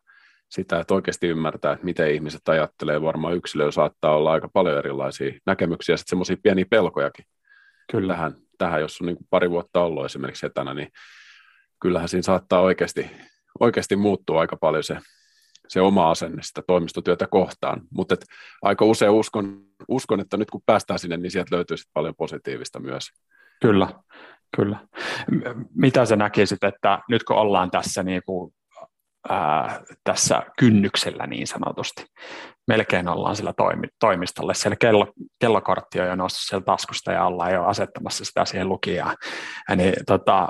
sitä, 0.51 0.81
että 0.81 0.95
oikeasti 0.95 1.29
ymmärtää, 1.29 1.73
että 1.73 1.85
miten 1.85 2.11
ihmiset 2.11 2.49
ajattelee. 2.49 3.03
Varmaan 3.03 3.35
yksilöllä 3.35 3.71
saattaa 3.71 4.17
olla 4.17 4.33
aika 4.33 4.49
paljon 4.53 4.79
erilaisia 4.79 5.33
näkemyksiä 5.47 5.93
ja 5.93 5.97
sitten 5.97 6.11
semmoisia 6.11 6.37
pieniä 6.43 6.65
pelkojakin. 6.71 7.25
Kyllä. 7.91 8.33
Tähän, 8.59 8.81
jos 8.81 9.01
on 9.01 9.07
niin 9.07 9.17
kuin 9.17 9.27
pari 9.31 9.51
vuotta 9.51 9.81
ollut 9.81 10.05
esimerkiksi 10.05 10.47
etänä, 10.47 10.75
niin 10.75 10.89
kyllähän 11.81 12.09
siinä 12.09 12.23
saattaa 12.23 12.61
oikeasti, 12.61 13.11
oikeasti 13.61 13.97
muuttua 13.97 14.41
aika 14.41 14.57
paljon 14.57 14.85
se 14.85 14.99
se 15.71 15.81
oma 15.81 16.11
asenne 16.11 16.43
sitä 16.43 16.63
toimistotyötä 16.67 17.27
kohtaan. 17.27 17.83
Mutta 17.95 18.17
aika 18.63 18.85
usein 18.85 19.11
uskon, 19.11 19.63
uskon, 19.89 20.21
että 20.21 20.37
nyt 20.37 20.51
kun 20.51 20.63
päästään 20.67 20.99
sinne, 20.99 21.17
niin 21.17 21.31
sieltä 21.31 21.57
löytyy 21.57 21.77
sit 21.77 21.91
paljon 21.93 22.15
positiivista 22.15 22.81
myös. 22.81 23.09
Kyllä, 23.63 23.89
kyllä. 24.57 24.79
Mitä 25.75 26.05
sä 26.05 26.17
näkisit, 26.17 26.65
että 26.65 26.99
nyt 27.09 27.25
kun 27.25 27.37
ollaan 27.37 27.71
tässä, 27.71 28.03
niin 28.03 28.23
kuin, 28.27 28.55
ää, 29.29 29.81
tässä 30.05 30.43
kynnyksellä 30.59 31.27
niin 31.27 31.47
sanotusti, 31.47 32.05
melkein 32.69 33.09
ollaan 33.09 33.37
sillä 33.37 33.53
toimi, 33.53 33.87
toimistolle, 34.01 34.55
siellä 34.55 34.77
kello, 34.77 35.13
kellokortti 35.41 36.01
on 36.01 36.07
jo 36.07 36.17
noussut 36.17 36.49
sieltä 36.49 36.65
taskusta 36.65 37.13
ja 37.13 37.25
ollaan 37.25 37.53
jo 37.53 37.65
asettamassa 37.65 38.25
sitä 38.25 38.45
siihen 38.45 38.69
lukijaan, 38.69 39.17
niin 39.77 39.95
tota, 40.07 40.49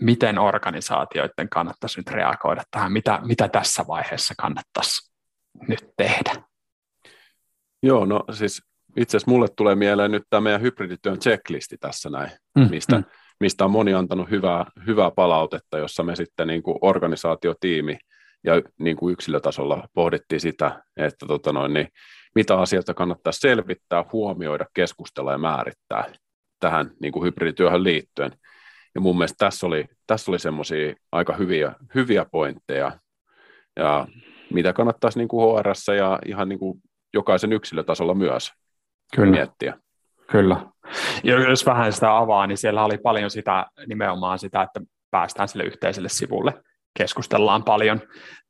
miten 0.00 0.38
organisaatioiden 0.38 1.48
kannattaisi 1.48 2.00
nyt 2.00 2.10
reagoida 2.10 2.62
tähän, 2.70 2.92
mitä, 2.92 3.20
mitä 3.24 3.48
tässä 3.48 3.84
vaiheessa 3.88 4.34
kannattaisi 4.38 5.12
nyt 5.68 5.84
tehdä? 5.96 6.32
Joo, 7.82 8.04
no 8.04 8.24
siis 8.32 8.62
itse 8.96 9.16
asiassa 9.16 9.30
mulle 9.30 9.48
tulee 9.56 9.74
mieleen 9.74 10.10
nyt 10.10 10.22
tämä 10.30 10.40
meidän 10.40 10.60
hybridityön 10.60 11.18
checklisti 11.18 11.76
tässä 11.78 12.10
näin, 12.10 12.30
mm, 12.58 12.70
mistä, 12.70 12.96
mm. 12.96 13.04
Mistä 13.40 13.64
on 13.64 13.70
moni 13.70 13.94
antanut 13.94 14.30
hyvää, 14.30 14.66
hyvää 14.86 15.10
palautetta, 15.10 15.78
jossa 15.78 16.02
me 16.02 16.16
sitten 16.16 16.48
niin 16.48 16.62
kuin 16.62 16.78
organisaatiotiimi 16.82 17.98
ja 18.44 18.52
niin 18.78 18.96
kuin 18.96 19.12
yksilötasolla 19.12 19.88
pohdittiin 19.94 20.40
sitä, 20.40 20.82
että 20.96 21.26
tota 21.26 21.52
noin, 21.52 21.72
niin 21.72 21.88
mitä 22.34 22.58
asioita 22.58 22.94
kannattaa 22.94 23.32
selvittää, 23.32 24.04
huomioida, 24.12 24.66
keskustella 24.74 25.32
ja 25.32 25.38
määrittää 25.38 26.04
tähän 26.60 26.90
niin 27.00 27.12
kuin 27.12 27.24
hybridityöhön 27.24 27.84
liittyen. 27.84 28.32
Ja 28.94 29.00
mun 29.00 29.18
mielestä 29.18 29.44
tässä 29.44 29.66
oli, 29.66 29.84
tässä 30.06 30.30
oli 30.30 30.38
semmoisia 30.38 30.94
aika 31.12 31.32
hyviä, 31.32 31.72
hyviä 31.94 32.26
pointteja, 32.32 32.98
ja 33.76 34.06
mitä 34.52 34.72
kannattaisi 34.72 35.18
niin 35.18 35.28
kuin 35.28 35.58
HRS 35.58 35.86
ja 35.96 36.18
ihan 36.26 36.48
niin 36.48 36.58
kuin 36.58 36.82
jokaisen 37.14 37.52
yksilötasolla 37.52 38.14
myös 38.14 38.52
Kyllä. 39.16 39.30
miettiä. 39.30 39.78
Kyllä. 40.30 40.66
Jos 41.24 41.66
vähän 41.66 41.92
sitä 41.92 42.16
avaa, 42.16 42.46
niin 42.46 42.58
siellä 42.58 42.84
oli 42.84 42.98
paljon 42.98 43.30
sitä 43.30 43.66
nimenomaan 43.86 44.38
sitä, 44.38 44.62
että 44.62 44.80
päästään 45.10 45.48
sille 45.48 45.64
yhteiselle 45.64 46.08
sivulle, 46.08 46.54
keskustellaan 46.98 47.64
paljon, 47.64 48.00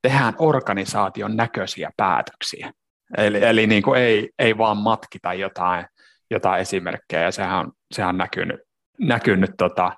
tehdään 0.03 0.35
organisaation 0.38 1.37
näköisiä 1.37 1.90
päätöksiä. 1.96 2.72
Eli, 3.18 3.44
eli 3.44 3.66
niin 3.66 3.83
kuin 3.83 4.00
ei, 4.00 4.31
ei 4.38 4.59
vaan 4.59 4.76
matkita 4.76 5.35
jotain, 5.35 5.87
jotain 6.31 6.61
esimerkkejä, 6.61 7.22
ja 7.22 7.31
sehän 7.31 7.59
on, 7.59 7.72
sehän 7.92 8.09
on 8.09 8.18
näkynyt 8.18 8.61
näkynyt, 9.00 9.50
tota, 9.59 9.92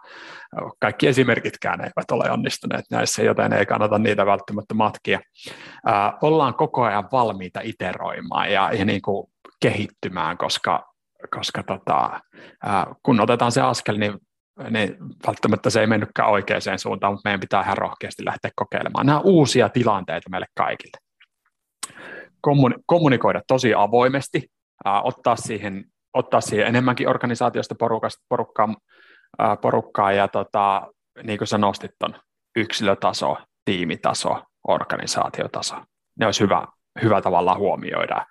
kaikki 0.81 1.09
esimerkitkään 1.09 1.81
eivät 1.81 2.11
ole 2.11 2.31
onnistuneet 2.31 2.85
näissä, 2.91 3.23
joten 3.23 3.53
ei 3.53 3.67
kannata 3.67 3.99
niitä 3.99 4.27
välttämättä 4.27 4.75
matkia. 4.75 5.21
Ää, 5.87 6.19
ollaan 6.23 6.55
koko 6.55 6.83
ajan 6.83 7.09
valmiita 7.13 7.61
iteroimaan 7.63 8.53
ja, 8.53 8.71
ja 8.73 8.85
niin 8.85 9.03
kuin 9.03 9.33
kehittymään, 9.63 10.39
koska, 10.39 10.92
koska 11.31 11.63
tota, 11.63 12.21
ää, 12.63 12.87
kun 13.03 13.21
otetaan 13.21 13.53
se 13.53 13.61
askel, 13.61 13.99
niin 13.99 14.19
niin 14.71 14.97
välttämättä 15.27 15.71
se 15.71 15.81
ei 15.81 15.87
mennytkään 15.87 16.31
oikeaan 16.31 16.79
suuntaan, 16.79 17.13
mutta 17.13 17.29
meidän 17.29 17.41
pitää 17.41 17.63
ihan 17.63 17.79
rohkeasti 17.79 18.25
lähteä 18.25 18.51
kokeilemaan. 18.57 19.07
Nämä 19.07 19.21
uusia 19.21 19.69
tilanteita 19.69 20.31
meille 20.31 20.47
kaikille. 20.55 20.99
Kommunikoida 22.87 23.43
tosi 23.47 23.75
avoimesti, 23.75 24.51
ää, 24.85 25.03
ottaa 25.03 25.37
siihen 25.37 25.85
ottaa 26.15 26.41
siihen 26.41 26.67
enemmänkin 26.67 27.09
organisaatiosta 27.09 27.75
porukkaa, 28.29 28.75
porukkaa 29.63 30.13
ja 30.13 30.29
tota, 30.29 30.93
niin 31.23 31.39
kuin 31.39 31.49
sä 31.49 31.59
nostit 31.59 31.91
ton, 31.99 32.15
yksilötaso, 32.57 33.37
tiimitaso, 33.65 34.43
organisaatiotaso. 34.69 35.77
Ne 36.19 36.27
olisi 36.27 36.41
hyvä, 36.41 36.67
hyvä 37.03 37.23
tavalla 37.23 37.55
huomioida, 37.55 38.27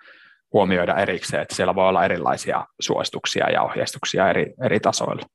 huomioida 0.54 0.96
erikseen, 0.96 1.42
että 1.42 1.56
siellä 1.56 1.76
voi 1.76 1.88
olla 1.88 2.06
erilaisia 2.06 2.66
suosituksia 2.82 3.50
ja 3.50 3.64
ohjeistuksia 3.64 4.30
eri, 4.30 4.54
eri 4.64 4.80
tasoilla. 4.80 5.26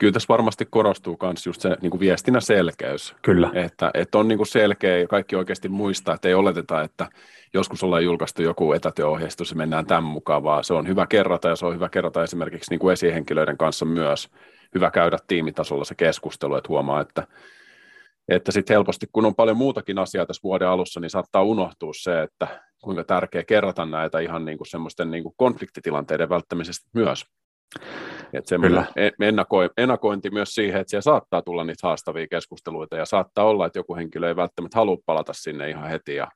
Kyllä 0.00 0.12
tässä 0.12 0.28
varmasti 0.28 0.66
korostuu 0.70 1.18
myös 1.22 1.46
just 1.46 1.60
se 1.60 1.76
niin 1.82 1.90
kuin 1.90 2.00
viestinnän 2.00 2.42
selkeys. 2.42 3.14
Kyllä. 3.22 3.50
Että, 3.54 3.90
että 3.94 4.18
on 4.18 4.28
niin 4.28 4.36
kuin 4.38 4.46
selkeä 4.46 4.98
ja 4.98 5.06
kaikki 5.06 5.36
oikeasti 5.36 5.68
muistaa, 5.68 6.14
että 6.14 6.28
ei 6.28 6.34
oleteta, 6.34 6.82
että 6.82 7.08
joskus 7.54 7.82
ollaan 7.82 8.04
julkaistu 8.04 8.42
joku 8.42 8.72
etätyöohjeistus 8.72 9.50
ja 9.50 9.56
mennään 9.56 9.86
tämän 9.86 10.04
mukaan, 10.04 10.42
vaan 10.42 10.64
se 10.64 10.74
on 10.74 10.88
hyvä 10.88 11.06
kerrata 11.06 11.48
ja 11.48 11.56
se 11.56 11.66
on 11.66 11.74
hyvä 11.74 11.88
kerrata 11.88 12.22
esimerkiksi 12.22 12.70
niin 12.70 12.80
kuin 12.80 12.92
esihenkilöiden 12.92 13.56
kanssa 13.56 13.84
myös. 13.84 14.28
Hyvä 14.74 14.90
käydä 14.90 15.18
tiimitasolla 15.26 15.84
se 15.84 15.94
keskustelu, 15.94 16.54
että 16.54 16.68
huomaa, 16.68 17.00
että, 17.00 17.26
että 18.28 18.52
sitten 18.52 18.74
helposti, 18.74 19.06
kun 19.12 19.26
on 19.26 19.34
paljon 19.34 19.56
muutakin 19.56 19.98
asiaa 19.98 20.26
tässä 20.26 20.42
vuoden 20.42 20.68
alussa, 20.68 21.00
niin 21.00 21.10
saattaa 21.10 21.42
unohtua 21.42 21.92
se, 21.96 22.22
että 22.22 22.60
kuinka 22.84 23.04
tärkeä 23.04 23.44
kerrata 23.44 23.84
näitä 23.84 24.18
ihan 24.18 24.44
niin 24.44 24.58
kuin 24.58 24.68
semmoisten 24.68 25.10
niin 25.10 25.22
kuin 25.22 25.34
konfliktitilanteiden 25.36 26.28
välttämisestä 26.28 26.90
myös. 26.94 27.24
Että 28.32 28.48
semmoinen 28.48 28.86
ennako, 29.20 29.58
ennakointi 29.76 30.30
myös 30.30 30.54
siihen, 30.54 30.80
että 30.80 30.90
siellä 30.90 31.02
saattaa 31.02 31.42
tulla 31.42 31.64
niitä 31.64 31.86
haastavia 31.86 32.26
keskusteluita 32.30 32.96
ja 32.96 33.04
saattaa 33.04 33.44
olla, 33.44 33.66
että 33.66 33.78
joku 33.78 33.96
henkilö 33.96 34.28
ei 34.28 34.36
välttämättä 34.36 34.78
halua 34.78 34.96
palata 35.06 35.32
sinne 35.32 35.70
ihan 35.70 35.88
heti 35.88 36.14
ja 36.14 36.28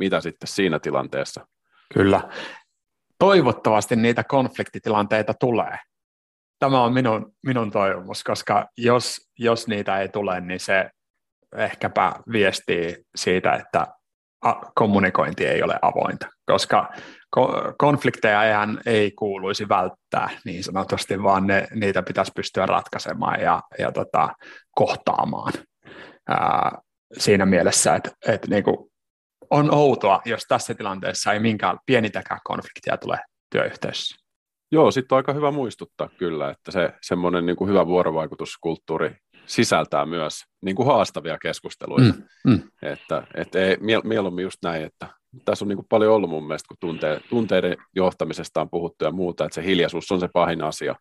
mitä 0.00 0.20
sitten 0.20 0.48
siinä 0.48 0.78
tilanteessa. 0.78 1.46
Kyllä. 1.94 2.20
Toivottavasti 3.18 3.96
niitä 3.96 4.24
konfliktitilanteita 4.24 5.34
tulee. 5.34 5.78
Tämä 6.58 6.82
on 6.82 6.92
minun, 6.92 7.32
minun 7.46 7.70
toivomus, 7.70 8.24
koska 8.24 8.66
jos, 8.76 9.30
jos 9.38 9.68
niitä 9.68 10.00
ei 10.00 10.08
tule, 10.08 10.40
niin 10.40 10.60
se 10.60 10.90
ehkäpä 11.56 12.12
viestii 12.32 12.96
siitä, 13.16 13.52
että 13.54 13.86
kommunikointi 14.74 15.46
ei 15.46 15.62
ole 15.62 15.78
avointa, 15.82 16.26
koska 16.46 16.88
konflikteja 17.78 18.44
eihän 18.44 18.80
ei 18.86 19.10
kuuluisi 19.10 19.68
välttää 19.68 20.30
niin 20.44 20.64
sanotusti, 20.64 21.22
vaan 21.22 21.46
ne, 21.46 21.66
niitä 21.74 22.02
pitäisi 22.02 22.32
pystyä 22.36 22.66
ratkaisemaan 22.66 23.40
ja, 23.40 23.62
ja 23.78 23.92
tota, 23.92 24.28
kohtaamaan 24.74 25.52
ää, 26.28 26.78
siinä 27.18 27.46
mielessä, 27.46 27.94
että, 27.94 28.10
että 28.26 28.48
niin 28.50 28.64
kuin 28.64 28.76
on 29.50 29.74
outoa, 29.74 30.20
jos 30.24 30.42
tässä 30.48 30.74
tilanteessa 30.74 31.32
ei 31.32 31.40
minkään 31.40 31.78
pienitäkään 31.86 32.40
konfliktia 32.44 32.96
tule 32.96 33.18
työyhteisössä. 33.50 34.16
Joo, 34.72 34.90
sitten 34.90 35.16
on 35.16 35.16
aika 35.16 35.32
hyvä 35.32 35.50
muistuttaa 35.50 36.08
kyllä, 36.18 36.50
että 36.50 36.70
se 36.70 36.92
semmoinen 37.02 37.46
niin 37.46 37.68
hyvä 37.68 37.86
vuorovaikutuskulttuuri 37.86 39.16
sisältää 39.50 40.06
myös 40.06 40.44
niin 40.64 40.76
kuin 40.76 40.86
haastavia 40.86 41.38
keskusteluita. 41.38 42.14
Mm, 42.14 42.52
mm. 42.52 42.62
Että, 42.82 43.26
että 43.34 43.58
ei, 43.58 43.76
mieluummin 44.04 44.42
just 44.42 44.58
näin, 44.62 44.84
että 44.84 45.06
tässä 45.44 45.64
on 45.64 45.68
niin 45.68 45.76
kuin 45.76 45.86
paljon 45.88 46.14
ollut 46.14 46.30
mun 46.30 46.46
mielestä, 46.46 46.68
kun 46.68 46.76
tunte, 46.80 47.20
tunteiden 47.30 47.76
johtamisesta 47.96 48.60
on 48.60 48.70
puhuttu 48.70 49.04
ja 49.04 49.10
muuta, 49.10 49.44
että 49.44 49.54
se 49.54 49.64
hiljaisuus 49.64 50.12
on 50.12 50.20
se 50.20 50.28
pahin 50.32 50.62
asia 50.62 50.94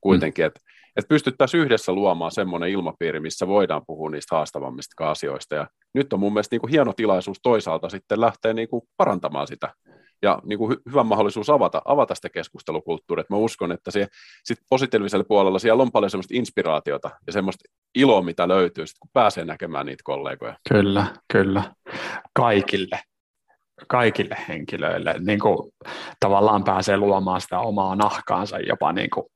kuitenkin, 0.00 0.42
mm. 0.42 0.46
että, 0.46 0.60
että 0.96 1.08
pystyttäisiin 1.08 1.62
yhdessä 1.62 1.92
luomaan 1.92 2.32
semmoinen 2.32 2.70
ilmapiiri, 2.70 3.20
missä 3.20 3.46
voidaan 3.46 3.82
puhua 3.86 4.10
niistä 4.10 4.36
haastavammista 4.36 5.10
asioista. 5.10 5.54
Ja 5.54 5.66
nyt 5.94 6.12
on 6.12 6.20
mun 6.20 6.32
mielestä 6.32 6.54
niin 6.54 6.60
kuin 6.60 6.70
hieno 6.70 6.92
tilaisuus 6.92 7.38
toisaalta 7.42 7.88
sitten 7.88 8.20
lähteä 8.20 8.52
niin 8.52 8.68
kuin 8.68 8.82
parantamaan 8.96 9.46
sitä 9.46 9.74
ja 10.22 10.38
niin 10.44 10.58
kuin 10.58 10.72
hy- 10.72 10.82
hyvä 10.90 11.02
mahdollisuus 11.02 11.50
avata, 11.50 11.82
avata 11.84 12.14
sitä 12.14 12.30
keskustelukulttuuria. 12.30 13.24
Mä 13.30 13.36
uskon, 13.36 13.72
että 13.72 13.90
se, 13.90 14.08
sit 14.44 14.58
positiivisella 14.70 15.24
puolella 15.24 15.58
siellä 15.58 15.82
on 15.82 15.92
paljon 15.92 16.10
semmoista 16.10 16.34
inspiraatiota 16.34 17.10
ja 17.26 17.32
semmoista 17.32 17.64
iloa, 17.94 18.22
mitä 18.22 18.48
löytyy, 18.48 18.86
sit, 18.86 18.98
kun 18.98 19.10
pääsee 19.12 19.44
näkemään 19.44 19.86
niitä 19.86 20.02
kollegoja. 20.04 20.56
Kyllä, 20.68 21.06
kyllä. 21.32 21.62
Kaikille 22.34 23.00
kaikille 23.88 24.36
henkilöille 24.48 25.14
niin 25.18 25.40
kuin, 25.40 25.72
tavallaan 26.20 26.64
pääsee 26.64 26.96
luomaan 26.96 27.40
sitä 27.40 27.58
omaa 27.58 27.96
nahkaansa 27.96 28.58
jopa 28.58 28.92
niin 28.92 29.10
kuin, 29.10 29.26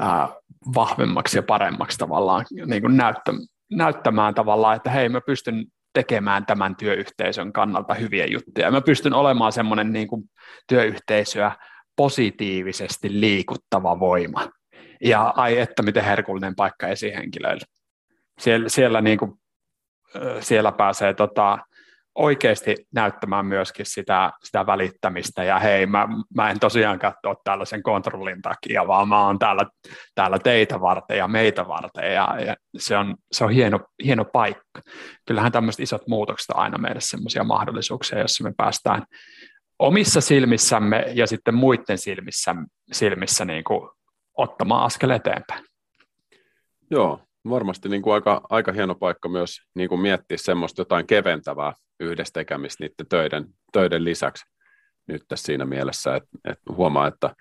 ää, 0.00 0.28
vahvemmaksi 0.74 1.38
ja 1.38 1.42
paremmaksi 1.42 1.98
tavallaan 1.98 2.44
niin 2.66 2.82
kuin 2.82 2.96
näyttä, 2.96 3.32
näyttämään 3.72 4.34
tavallaan, 4.34 4.76
että 4.76 4.90
hei 4.90 5.08
mä 5.08 5.20
pystyn 5.20 5.64
tekemään 5.94 6.46
tämän 6.46 6.76
työyhteisön 6.76 7.52
kannalta 7.52 7.94
hyviä 7.94 8.26
juttuja. 8.26 8.70
Mä 8.70 8.80
pystyn 8.80 9.12
olemaan 9.12 9.52
semmoinen 9.52 9.92
niin 9.92 10.08
kuin 10.08 10.22
työyhteisöä 10.68 11.52
positiivisesti 11.96 13.20
liikuttava 13.20 14.00
voima. 14.00 14.48
Ja 15.00 15.32
ai 15.36 15.58
että 15.58 15.82
miten 15.82 16.04
herkullinen 16.04 16.54
paikka 16.54 16.88
esihenkilöille. 16.88 17.64
Siellä, 18.38 18.68
siellä, 18.68 19.00
niin 19.00 19.18
kuin, 19.18 19.32
siellä 20.40 20.72
pääsee 20.72 21.14
tota, 21.14 21.58
oikeasti 22.14 22.76
näyttämään 22.94 23.46
myöskin 23.46 23.86
sitä, 23.86 24.32
sitä 24.44 24.66
välittämistä 24.66 25.44
ja 25.44 25.58
hei, 25.58 25.86
mä, 25.86 26.08
mä 26.34 26.50
en 26.50 26.60
tosiaan 26.60 26.98
katso 26.98 27.34
tällaisen 27.44 27.82
kontrollin 27.82 28.42
takia, 28.42 28.86
vaan 28.86 29.08
mä 29.08 29.26
oon 29.26 29.38
täällä, 29.38 29.66
täällä 30.14 30.38
teitä 30.38 30.80
varten 30.80 31.18
ja 31.18 31.28
meitä 31.28 31.68
varten 31.68 32.14
ja, 32.14 32.36
ja 32.46 32.56
se 32.78 32.96
on, 32.96 33.16
se 33.32 33.44
on 33.44 33.50
hieno, 33.50 33.80
hieno 34.04 34.24
paikka. 34.24 34.80
Kyllähän 35.26 35.52
tämmöiset 35.52 35.80
isot 35.80 36.08
muutokset 36.08 36.50
on 36.50 36.62
aina 36.62 36.78
meille 36.78 37.00
sellaisia 37.00 37.44
mahdollisuuksia, 37.44 38.18
joissa 38.18 38.44
me 38.44 38.52
päästään 38.56 39.02
omissa 39.78 40.20
silmissämme 40.20 41.04
ja 41.14 41.26
sitten 41.26 41.54
muiden 41.54 41.98
silmissä, 41.98 42.54
silmissä 42.92 43.44
niin 43.44 43.64
kuin 43.64 43.90
ottamaan 44.36 44.84
askel 44.84 45.10
eteenpäin. 45.10 45.64
Joo, 46.90 47.23
varmasti 47.48 47.88
niin 47.88 48.02
kuin 48.02 48.14
aika, 48.14 48.40
aika 48.50 48.72
hieno 48.72 48.94
paikka 48.94 49.28
myös 49.28 49.60
niin 49.74 49.88
kuin 49.88 50.00
miettiä 50.00 50.36
semmoista 50.36 50.80
jotain 50.80 51.06
keventävää 51.06 51.72
yhdessä 52.00 52.32
tekemistä 52.32 52.84
niiden 52.84 53.06
töiden, 53.08 53.46
töiden 53.72 54.04
lisäksi 54.04 54.44
nyt 55.06 55.22
tässä 55.28 55.46
siinä 55.46 55.64
mielessä, 55.64 56.16
että, 56.16 56.28
että 56.44 56.72
huomaa, 56.72 57.06
että 57.06 57.34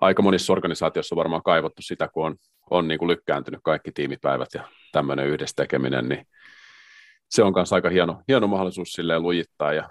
aika 0.00 0.22
monissa 0.22 0.52
organisaatioissa 0.52 1.14
on 1.14 1.16
varmaan 1.16 1.42
kaivattu 1.42 1.82
sitä, 1.82 2.08
kun 2.08 2.26
on, 2.26 2.36
on 2.70 2.88
niin 2.88 2.98
kuin 2.98 3.08
lykkääntynyt 3.08 3.60
kaikki 3.64 3.92
tiimipäivät 3.92 4.48
ja 4.54 4.68
tämmöinen 4.92 5.26
yhdessä 5.26 5.54
tekeminen, 5.56 6.08
niin 6.08 6.26
se 7.30 7.42
on 7.42 7.52
myös 7.56 7.72
aika 7.72 7.90
hieno, 7.90 8.22
hieno 8.28 8.46
mahdollisuus 8.46 8.92
silleen 8.92 9.22
lujittaa 9.22 9.72
ja 9.72 9.90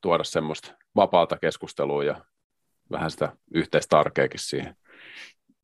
tuoda 0.00 0.24
semmoista 0.24 0.72
vapaalta 0.96 1.36
keskustelua 1.36 2.04
ja 2.04 2.24
vähän 2.90 3.10
sitä 3.10 3.36
yhteistä 3.54 3.98
arkeakin 3.98 4.40
siihen. 4.40 4.76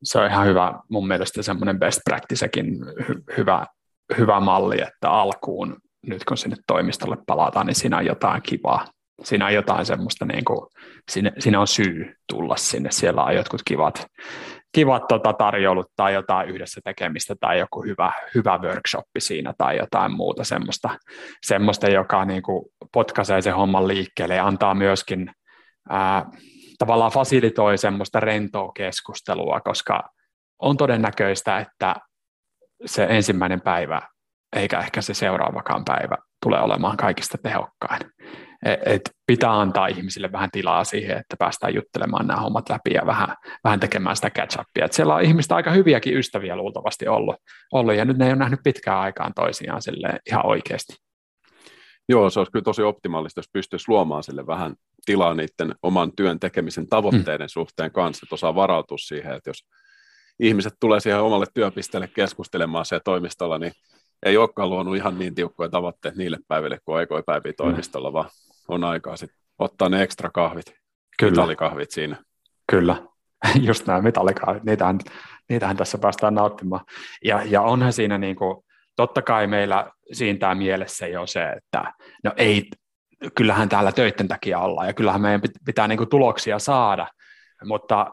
Se 0.03 0.19
on 0.19 0.27
ihan 0.27 0.47
hyvä, 0.47 0.73
mun 0.89 1.07
mielestä 1.07 1.41
semmoinen 1.41 1.79
best 1.79 1.99
practicekin 2.05 2.65
hy- 3.01 3.37
hyvä, 3.37 3.65
hyvä 4.17 4.39
malli, 4.39 4.81
että 4.81 5.09
alkuun 5.09 5.77
nyt 6.07 6.25
kun 6.25 6.37
sinne 6.37 6.57
toimistolle 6.67 7.17
palataan, 7.27 7.65
niin 7.65 7.75
siinä 7.75 7.97
on 7.97 8.05
jotain 8.05 8.41
kivaa. 8.41 8.85
Siinä 9.23 9.45
on 9.45 9.53
jotain 9.53 9.85
semmoista, 9.85 10.25
niin 10.25 10.45
kuin, 10.45 10.67
siinä, 11.11 11.31
siinä 11.39 11.59
on 11.59 11.67
syy 11.67 12.15
tulla 12.29 12.55
sinne. 12.55 12.91
Siellä 12.91 13.23
on 13.23 13.35
jotkut 13.35 13.61
kivat, 13.65 14.05
kivat 14.71 15.07
tota, 15.07 15.33
tarjoulut 15.33 15.91
tai 15.95 16.13
jotain 16.13 16.49
yhdessä 16.49 16.81
tekemistä 16.83 17.35
tai 17.39 17.59
joku 17.59 17.83
hyvä, 17.83 18.11
hyvä 18.35 18.57
workshoppi 18.57 19.19
siinä 19.19 19.53
tai 19.57 19.77
jotain 19.77 20.11
muuta 20.11 20.43
semmoista, 20.43 20.89
semmoista 21.45 21.89
joka 21.89 22.25
niin 22.25 22.41
kuin, 22.41 22.65
potkaisee 22.93 23.41
sen 23.41 23.55
homman 23.55 23.87
liikkeelle 23.87 24.35
ja 24.35 24.47
antaa 24.47 24.73
myöskin 24.73 25.31
ää, 25.89 26.25
tavallaan 26.77 27.11
fasilitoi 27.11 27.77
semmoista 27.77 28.19
rentoa 28.19 28.71
keskustelua, 28.75 29.61
koska 29.61 30.03
on 30.59 30.77
todennäköistä, 30.77 31.59
että 31.59 31.95
se 32.85 33.07
ensimmäinen 33.09 33.61
päivä 33.61 34.01
eikä 34.55 34.79
ehkä 34.79 35.01
se 35.01 35.13
seuraavakaan 35.13 35.85
päivä 35.85 36.17
tule 36.43 36.59
olemaan 36.59 36.97
kaikista 36.97 37.37
tehokkain. 37.37 38.01
Et, 38.65 38.79
et 38.85 39.01
pitää 39.27 39.59
antaa 39.59 39.87
ihmisille 39.87 40.31
vähän 40.31 40.51
tilaa 40.51 40.83
siihen, 40.83 41.17
että 41.17 41.35
päästään 41.39 41.75
juttelemaan 41.75 42.27
nämä 42.27 42.39
hommat 42.39 42.69
läpi 42.69 42.93
ja 42.93 43.05
vähän, 43.05 43.35
vähän 43.63 43.79
tekemään 43.79 44.15
sitä 44.15 44.31
catch-upia. 44.39 44.85
Et 44.85 44.93
siellä 44.93 45.15
on 45.15 45.21
ihmistä 45.21 45.55
aika 45.55 45.71
hyviäkin 45.71 46.17
ystäviä 46.17 46.55
luultavasti 46.55 47.07
ollut, 47.07 47.35
ollut, 47.73 47.95
ja 47.95 48.05
nyt 48.05 48.17
ne 48.17 48.25
ei 48.25 48.31
ole 48.31 48.39
nähnyt 48.39 48.59
pitkään 48.63 48.99
aikaan 48.99 49.33
toisiaan 49.35 49.81
sille 49.81 50.19
ihan 50.29 50.45
oikeasti. 50.45 50.95
Joo, 52.09 52.29
se 52.29 52.39
olisi 52.39 52.51
kyllä 52.51 52.63
tosi 52.63 52.81
optimaalista, 52.81 53.39
jos 53.39 53.49
pystyisi 53.53 53.85
luomaan 53.87 54.23
sille 54.23 54.47
vähän 54.47 54.75
tilaa 55.07 55.33
niiden 55.33 55.75
oman 55.81 56.11
työn 56.15 56.39
tekemisen 56.39 56.87
tavoitteiden 56.87 57.45
hmm. 57.45 57.49
suhteen 57.49 57.91
kanssa, 57.91 58.25
että 58.25 58.35
osaa 58.35 58.55
varautua 58.55 58.97
siihen, 58.97 59.33
että 59.33 59.49
jos 59.49 59.67
ihmiset 60.39 60.73
tulee 60.79 60.99
siihen 60.99 61.21
omalle 61.21 61.45
työpisteelle 61.53 62.07
keskustelemaan 62.07 62.85
se 62.85 62.99
toimistolla, 63.05 63.57
niin 63.57 63.71
ei 64.25 64.37
olekaan 64.37 64.69
luonut 64.69 64.95
ihan 64.95 65.19
niin 65.19 65.35
tiukkoja 65.35 65.69
tavoitteita 65.69 66.17
niille 66.17 66.37
päiville 66.47 66.79
kuin 66.85 66.97
aikoi 66.97 67.23
päiviä 67.25 67.53
toimistolla, 67.57 68.13
vaan 68.13 68.29
on 68.67 68.83
aikaa 68.83 69.17
sitten 69.17 69.39
ottaa 69.59 69.89
ne 69.89 70.01
ekstra 70.01 70.29
kahvit, 70.29 70.65
Kyllä. 71.19 71.31
metallikahvit 71.31 71.91
siinä. 71.91 72.23
Kyllä, 72.71 73.03
just 73.67 73.87
nämä 73.87 74.01
metallikahvit, 74.01 74.63
niitähän, 74.63 74.99
niitähän 75.49 75.77
tässä 75.77 75.97
päästään 75.97 76.35
nauttimaan. 76.35 76.85
Ja, 77.25 77.41
ja 77.45 77.61
onhan 77.61 77.93
siinä 77.93 78.17
niin 78.17 78.35
kuin, 78.35 78.63
totta 78.95 79.21
kai 79.21 79.47
meillä 79.47 79.91
siintää 80.11 80.55
mielessä 80.55 81.07
jo 81.07 81.27
se, 81.27 81.49
että 81.49 81.93
no 82.23 82.31
ei, 82.37 82.69
kyllähän 83.35 83.69
täällä 83.69 83.91
töiden 83.91 84.27
takia 84.27 84.59
ollaan 84.59 84.87
ja 84.87 84.93
kyllähän 84.93 85.21
meidän 85.21 85.41
pitää 85.65 85.87
niin 85.87 85.97
kuin 85.97 86.09
tuloksia 86.09 86.59
saada, 86.59 87.07
mutta 87.65 88.11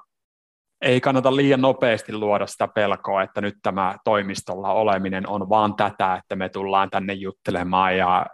ei 0.80 1.00
kannata 1.00 1.36
liian 1.36 1.60
nopeasti 1.60 2.12
luoda 2.12 2.46
sitä 2.46 2.68
pelkoa, 2.68 3.22
että 3.22 3.40
nyt 3.40 3.54
tämä 3.62 3.94
toimistolla 4.04 4.72
oleminen 4.72 5.28
on 5.28 5.48
vaan 5.48 5.76
tätä, 5.76 6.14
että 6.14 6.36
me 6.36 6.48
tullaan 6.48 6.90
tänne 6.90 7.12
juttelemaan 7.12 7.96
ja, 7.96 8.26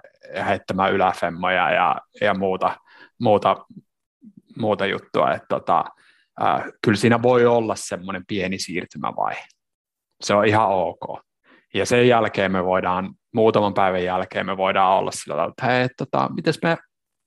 heittämään 0.46 0.92
yläfemmoja 0.92 1.70
ja, 1.70 1.96
ja 2.20 2.34
muuta, 2.34 2.76
muuta, 3.20 3.56
muuta 4.58 4.86
juttua. 4.86 5.32
Että 5.32 5.46
tota, 5.48 5.84
äh, 6.42 6.64
kyllä 6.84 6.98
siinä 6.98 7.22
voi 7.22 7.46
olla 7.46 7.76
semmoinen 7.76 8.24
pieni 8.26 8.58
siirtymävaihe. 8.58 9.44
Se 10.20 10.34
on 10.34 10.46
ihan 10.46 10.68
ok. 10.68 11.20
Ja 11.74 11.86
sen 11.86 12.08
jälkeen 12.08 12.52
me 12.52 12.64
voidaan, 12.64 13.14
muutaman 13.34 13.74
päivän 13.74 14.04
jälkeen 14.04 14.46
me 14.46 14.56
voidaan 14.56 14.98
olla 14.98 15.10
sillä 15.10 15.34
tavalla, 15.34 15.50
että 15.58 15.66
hei, 15.66 15.88
tota, 15.96 16.30
miten 16.34 16.54
me, 16.62 16.76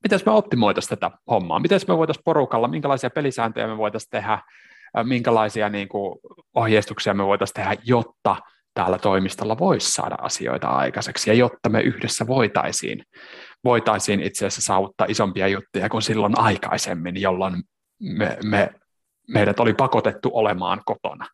mites 0.03 0.25
me 0.25 0.31
optimoitaisiin 0.31 0.99
tätä 0.99 1.11
hommaa, 1.29 1.59
miten 1.59 1.79
me 1.87 1.97
voitaisiin 1.97 2.23
porukalla, 2.25 2.67
minkälaisia 2.67 3.09
pelisääntöjä 3.09 3.67
me 3.67 3.77
voitaisiin 3.77 4.09
tehdä, 4.09 4.39
minkälaisia 5.03 5.69
niin 5.69 5.87
kuin, 5.87 6.19
ohjeistuksia 6.55 7.13
me 7.13 7.25
voitaisiin 7.25 7.55
tehdä, 7.55 7.75
jotta 7.83 8.35
täällä 8.73 8.97
toimistolla 8.97 9.59
voisi 9.59 9.91
saada 9.91 10.15
asioita 10.21 10.67
aikaiseksi 10.67 11.29
ja 11.29 11.33
jotta 11.33 11.69
me 11.69 11.81
yhdessä 11.81 12.27
voitaisiin, 12.27 13.03
voitaisiin 13.63 14.21
itse 14.21 14.45
asiassa 14.45 14.61
saavuttaa 14.61 15.07
isompia 15.09 15.47
juttuja 15.47 15.89
kuin 15.89 16.01
silloin 16.01 16.39
aikaisemmin, 16.39 17.21
jolloin 17.21 17.63
me, 17.99 18.37
me, 18.43 18.69
meidät 19.27 19.59
oli 19.59 19.73
pakotettu 19.73 20.29
olemaan 20.33 20.81
kotona. 20.85 21.27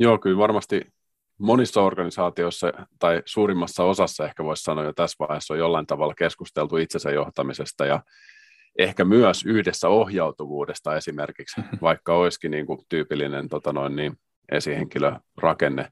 Joo, 0.00 0.18
kyllä 0.18 0.38
varmasti 0.38 0.82
monissa 1.40 1.82
organisaatioissa 1.82 2.72
tai 2.98 3.22
suurimmassa 3.26 3.84
osassa 3.84 4.24
ehkä 4.24 4.44
voisi 4.44 4.62
sanoa 4.62 4.84
jo 4.84 4.92
tässä 4.92 5.16
vaiheessa 5.18 5.54
on 5.54 5.58
jollain 5.58 5.86
tavalla 5.86 6.14
keskusteltu 6.14 6.76
itsensä 6.76 7.10
johtamisesta 7.10 7.86
ja 7.86 8.02
ehkä 8.78 9.04
myös 9.04 9.44
yhdessä 9.46 9.88
ohjautuvuudesta 9.88 10.96
esimerkiksi, 10.96 11.60
mm-hmm. 11.60 11.78
vaikka 11.82 12.14
olisikin 12.14 12.50
niin 12.50 12.66
kuin 12.66 12.80
tyypillinen 12.88 13.48
tota 13.48 13.72
noin, 13.72 13.96
niin 13.96 14.12
esihenkilörakenne, 14.52 15.88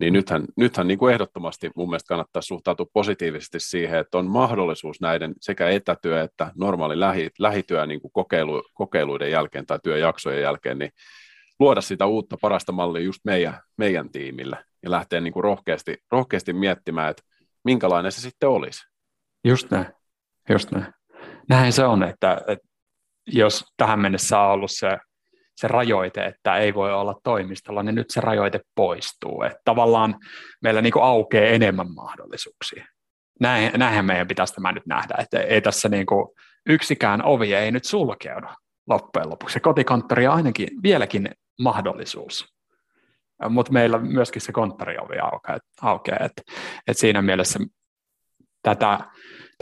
niin 0.00 0.12
nythän, 0.12 0.44
nythän 0.56 0.88
niin 0.88 0.98
kuin 0.98 1.14
ehdottomasti 1.14 1.70
mun 1.76 1.90
mielestä 1.90 2.08
kannattaa 2.08 2.42
suhtautua 2.42 2.86
positiivisesti 2.92 3.60
siihen, 3.60 4.00
että 4.00 4.18
on 4.18 4.26
mahdollisuus 4.26 5.00
näiden 5.00 5.34
sekä 5.40 5.68
etätyö 5.68 6.22
että 6.22 6.52
normaali 6.54 7.00
lähi, 7.00 7.30
lähityö 7.38 7.86
niin 7.86 8.00
kuin 8.00 8.12
kokeilu, 8.12 8.62
kokeiluiden 8.74 9.30
jälkeen 9.30 9.66
tai 9.66 9.78
työjaksojen 9.82 10.42
jälkeen, 10.42 10.78
niin 10.78 10.90
luoda 11.60 11.80
sitä 11.80 12.06
uutta 12.06 12.36
parasta 12.40 12.72
mallia 12.72 13.02
just 13.02 13.20
meidän, 13.24 13.60
meidän 13.76 14.10
tiimille 14.10 14.56
ja 14.82 14.90
lähteä 14.90 15.20
niin 15.20 15.32
kuin 15.32 15.44
rohkeasti, 15.44 15.96
rohkeasti 16.10 16.52
miettimään, 16.52 17.10
että 17.10 17.22
minkälainen 17.64 18.12
se 18.12 18.20
sitten 18.20 18.48
olisi. 18.48 18.82
Just 19.44 19.70
näin, 19.70 19.86
just 20.48 20.70
näin 20.70 20.92
näin 21.48 21.72
se 21.72 21.84
on, 21.84 22.02
että, 22.02 22.40
että 22.48 22.68
jos 23.26 23.64
tähän 23.76 24.00
mennessä 24.00 24.40
on 24.40 24.50
ollut 24.50 24.70
se, 24.70 24.98
se 25.56 25.68
rajoite, 25.68 26.24
että 26.24 26.56
ei 26.56 26.74
voi 26.74 26.92
olla 26.92 27.14
toimistolla, 27.24 27.82
niin 27.82 27.94
nyt 27.94 28.10
se 28.10 28.20
rajoite 28.20 28.60
poistuu. 28.74 29.42
Että 29.42 29.58
tavallaan 29.64 30.16
meillä 30.62 30.82
niin 30.82 30.92
kuin 30.92 31.04
aukeaa 31.04 31.46
enemmän 31.46 31.94
mahdollisuuksia. 31.94 32.86
Näin, 33.40 33.72
näinhän 33.76 34.04
meidän 34.04 34.28
pitäisi 34.28 34.54
tämä 34.54 34.72
nyt 34.72 34.86
nähdä, 34.86 35.14
että 35.18 35.40
ei 35.40 35.60
tässä 35.60 35.88
niin 35.88 36.06
kuin 36.06 36.28
yksikään 36.66 37.24
ovi 37.24 37.54
ei 37.54 37.70
nyt 37.70 37.84
sulkeudu 37.84 38.46
loppujen 38.88 39.30
lopuksi. 39.30 39.60
Kotikonttori 39.60 40.26
on 40.26 40.34
ainakin 40.34 40.68
vieläkin 40.82 41.30
mahdollisuus, 41.60 42.51
mutta 43.48 43.72
meillä 43.72 43.98
myöskin 43.98 44.42
se 44.42 44.52
konttoriovi 44.52 45.18
aukeaa. 45.82 46.24
että 46.24 46.42
että 46.86 47.00
siinä 47.00 47.22
mielessä 47.22 47.58
tätä 48.62 48.98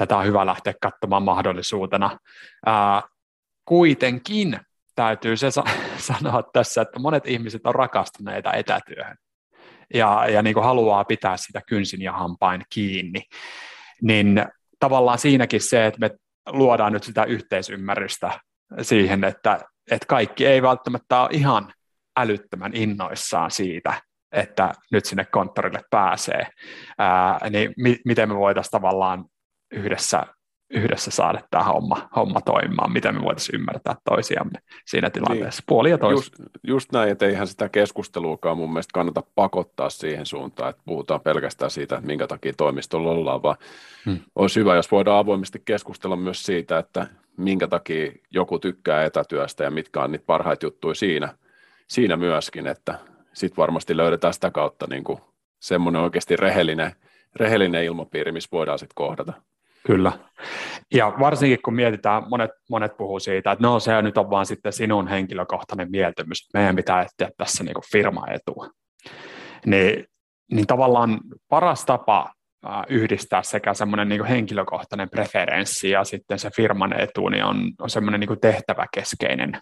tätä 0.01 0.17
on 0.17 0.27
hyvä 0.27 0.47
lähteä 0.47 0.75
katsomaan 0.83 1.23
mahdollisuutena. 1.23 2.19
Ää, 2.67 3.03
kuitenkin 3.65 4.61
täytyy 4.95 5.37
se 5.37 5.49
sanoa 6.11 6.43
tässä, 6.53 6.83
että 6.83 6.99
monet 6.99 7.27
ihmiset 7.27 7.67
on 7.67 7.75
rakastuneita 7.75 8.53
etätyöhön 8.53 9.17
ja, 9.95 10.27
ja 10.29 10.43
niin 10.43 10.55
kuin 10.55 10.65
haluaa 10.65 11.05
pitää 11.05 11.37
sitä 11.37 11.61
kynsin 11.67 12.03
ja 12.03 12.13
hampain 12.13 12.63
kiinni, 12.71 13.23
niin 14.03 14.47
tavallaan 14.79 15.19
siinäkin 15.19 15.61
se, 15.61 15.87
että 15.87 16.01
me 16.01 16.11
luodaan 16.49 16.93
nyt 16.93 17.05
sitä 17.05 17.25
yhteisymmärrystä 17.25 18.41
siihen, 18.83 19.25
että, 19.25 19.61
että 19.91 20.07
kaikki 20.07 20.47
ei 20.47 20.63
välttämättä 20.63 21.21
ole 21.21 21.29
ihan 21.33 21.73
älyttömän 22.21 22.73
innoissaan 22.75 23.51
siitä, 23.51 23.95
että 24.33 24.73
nyt 24.93 25.05
sinne 25.05 25.25
konttorille 25.25 25.81
pääsee, 25.91 26.47
ää, 26.99 27.39
niin 27.51 27.73
mi- 27.77 28.01
miten 28.05 28.29
me 28.29 28.37
voitaisiin 28.37 28.71
tavallaan 28.71 29.25
yhdessä 29.73 30.27
yhdessä 30.71 31.11
saada 31.11 31.41
tämä 31.51 31.65
homma, 31.65 32.09
homma 32.17 32.41
toimimaan, 32.41 32.93
miten 32.93 33.15
me 33.15 33.23
voitaisiin 33.23 33.61
ymmärtää 33.61 33.97
toisiamme 34.05 34.59
siinä 34.87 35.11
tilanteessa, 35.11 35.61
niin. 35.61 35.67
puoli 35.67 35.91
ja 35.91 35.99
Just, 36.11 36.35
just 36.63 36.93
näin, 36.93 37.11
että 37.11 37.27
eihän 37.27 37.47
sitä 37.47 37.69
keskusteluakaan 37.69 38.57
mun 38.57 38.73
mielestä 38.73 38.93
kannata 38.95 39.23
pakottaa 39.35 39.91
siihen 39.91 40.27
suuntaan, 40.27 40.71
että 40.71 40.83
puhutaan 40.85 41.21
pelkästään 41.21 41.71
siitä, 41.71 41.95
että 41.95 42.07
minkä 42.07 42.27
takia 42.27 42.53
toimistolla 42.57 43.11
ollaan, 43.11 43.43
vaan 43.43 43.57
hmm. 44.07 44.19
olisi 44.35 44.61
hyvä, 44.61 44.77
jos 44.77 44.91
voidaan 44.91 45.19
avoimesti 45.19 45.63
keskustella 45.65 46.17
myös 46.17 46.43
siitä, 46.43 46.79
että 46.79 47.07
minkä 47.37 47.69
takia 47.69 48.13
joku 48.31 48.59
tykkää 48.59 49.05
etätyöstä 49.05 49.65
ja 49.65 49.71
mitkä 49.71 50.03
on 50.03 50.13
niitä 50.13 50.27
parhaita 50.27 50.67
juttuja 50.67 50.95
siinä, 50.95 51.35
siinä 51.91 52.17
myöskin, 52.17 52.67
että 52.67 52.99
sitten 53.33 53.57
varmasti 53.57 53.97
löydetään 53.97 54.35
sitä 54.35 54.51
kautta 54.51 54.87
niin 54.91 55.05
kuin 55.05 55.21
semmoinen 55.61 56.03
oikeasti 56.03 56.37
rehellinen, 56.37 56.93
rehellinen 57.37 57.85
ilmapiiri, 57.85 58.33
missä 58.33 58.49
voidaan 58.53 58.79
sitten 58.79 58.95
kohdata. 58.95 59.33
Kyllä. 59.87 60.13
Ja 60.95 61.13
varsinkin 61.21 61.59
kun 61.65 61.75
mietitään, 61.75 62.23
monet, 62.29 62.51
monet 62.71 62.97
puhuu 62.97 63.21
siitä, 63.21 63.53
että 63.53 63.67
no 63.67 63.81
se 63.81 64.03
nyt 64.03 64.19
on 64.19 64.31
vaan 64.31 64.47
sitten 64.47 64.73
sinun 64.73 65.09
henkilökohtainen 65.09 65.91
mieltymys, 65.91 66.49
meidän 66.55 66.77
pitää 66.77 67.03
etsiä 67.03 67.31
tässä 67.37 67.65
niin 67.65 67.75
firma 67.93 68.27
etua. 68.27 68.69
Niin, 69.67 70.05
niin 70.53 70.67
tavallaan 70.67 71.21
paras 71.49 71.85
tapa 71.85 72.33
yhdistää 72.89 73.43
sekä 73.43 73.75
semmoinen 73.75 74.09
niin 74.09 74.25
henkilökohtainen 74.25 75.11
preferenssi 75.11 75.91
ja 75.91 76.05
sitten 76.05 76.39
se 76.39 76.51
firman 76.57 77.01
etu, 77.01 77.29
niin 77.29 77.45
on, 77.45 77.73
on 77.81 77.91
semmoinen 77.91 78.21
niin 78.21 78.41
tehtäväkeskeinen 78.41 79.61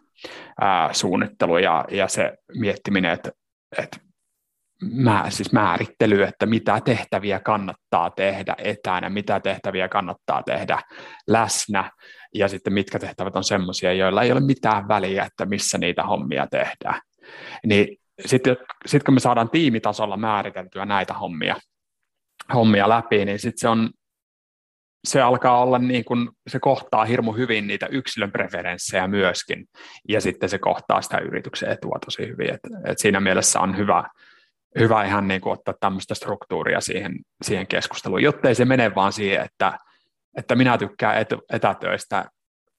ää, 0.60 0.92
suunnittelu 0.92 1.58
ja, 1.58 1.84
ja 1.90 2.08
se 2.08 2.32
miettiminen, 2.58 3.12
että, 3.12 3.30
että 3.78 3.98
mä, 4.82 5.24
siis 5.28 5.52
määrittely, 5.52 6.22
että 6.22 6.46
mitä 6.46 6.80
tehtäviä 6.84 7.40
kannattaa 7.40 8.10
tehdä 8.10 8.54
etänä, 8.58 9.10
mitä 9.10 9.40
tehtäviä 9.40 9.88
kannattaa 9.88 10.42
tehdä 10.42 10.78
läsnä, 11.26 11.90
ja 12.34 12.48
sitten 12.48 12.72
mitkä 12.72 12.98
tehtävät 12.98 13.36
on 13.36 13.44
semmoisia, 13.44 13.92
joilla 13.92 14.22
ei 14.22 14.32
ole 14.32 14.40
mitään 14.40 14.88
väliä, 14.88 15.24
että 15.24 15.46
missä 15.46 15.78
niitä 15.78 16.02
hommia 16.02 16.46
tehdään. 16.46 17.00
Niin 17.66 17.96
sitten 18.26 18.56
sit 18.86 19.02
kun 19.02 19.14
me 19.14 19.20
saadaan 19.20 19.50
tiimitasolla 19.50 20.16
määriteltyä 20.16 20.84
näitä 20.84 21.14
hommia, 21.14 21.56
hommia 22.54 22.88
läpi, 22.88 23.24
niin 23.24 23.38
sitten 23.38 23.58
se 23.58 23.68
on 23.68 23.90
se 25.04 25.20
alkaa 25.20 25.62
olla 25.62 25.78
niin 25.78 26.04
kuin, 26.04 26.28
se 26.48 26.60
kohtaa 26.60 27.04
hirmu 27.04 27.32
hyvin 27.32 27.66
niitä 27.66 27.86
yksilön 27.86 28.32
preferenssejä 28.32 29.08
myöskin, 29.08 29.66
ja 30.08 30.20
sitten 30.20 30.48
se 30.48 30.58
kohtaa 30.58 31.02
sitä 31.02 31.18
yrityksen 31.18 31.70
etua 31.70 31.98
tosi 32.04 32.28
hyvin, 32.28 32.54
että 32.54 32.68
et 32.84 32.98
siinä 32.98 33.20
mielessä 33.20 33.60
on 33.60 33.76
hyvä, 33.76 34.04
hyvä 34.78 35.04
ihan 35.04 35.28
niin 35.28 35.40
kuin 35.40 35.52
ottaa 35.52 35.74
tämmöistä 35.80 36.14
struktuuria 36.14 36.80
siihen, 36.80 37.12
siihen 37.42 37.66
keskusteluun, 37.66 38.22
jottei 38.22 38.54
se 38.54 38.64
mene 38.64 38.94
vaan 38.94 39.12
siihen, 39.12 39.44
että, 39.44 39.78
että 40.36 40.54
minä 40.54 40.78
tykkään 40.78 41.18
et, 41.18 41.28
etätöistä, 41.52 42.24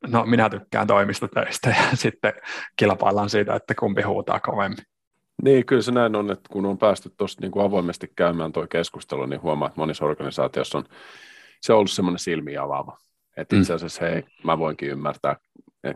no 0.08 0.26
minä 0.26 0.50
tykkään 0.50 0.88
toimistotöistä 0.88 1.70
ja 1.80 1.98
sitten 1.98 2.34
kilpaillaan 2.76 3.30
siitä, 3.30 3.56
että 3.56 3.76
kumpi 3.76 4.02
huutaa 4.02 4.40
kovemmin. 4.40 4.86
Niin, 5.44 5.66
kyllä 5.66 5.82
se 5.82 5.92
näin 5.92 6.16
on, 6.16 6.32
että 6.32 6.50
kun 6.52 6.66
on 6.66 6.78
päästy 6.78 7.12
tuosta 7.18 7.42
niin 7.42 7.52
kuin 7.52 7.66
avoimesti 7.66 8.12
käymään 8.16 8.52
tuo 8.52 8.68
keskustelu, 8.68 9.26
niin 9.26 9.42
huomaa, 9.42 9.68
että 9.68 9.82
monissa 9.82 10.06
organisaatioissa 10.06 10.78
on 10.78 10.86
se 11.62 11.74
on 11.74 11.78
ollut 11.78 11.92
semmoinen 11.92 12.20
silmiä 12.20 12.64
avaava. 12.64 12.98
Että 13.38 13.56
itse 13.56 13.74
mm. 13.74 13.76
asiassa 13.76 14.06
hei, 14.06 14.24
mä 14.44 14.58
voinkin 14.58 14.90
ymmärtää 14.90 15.36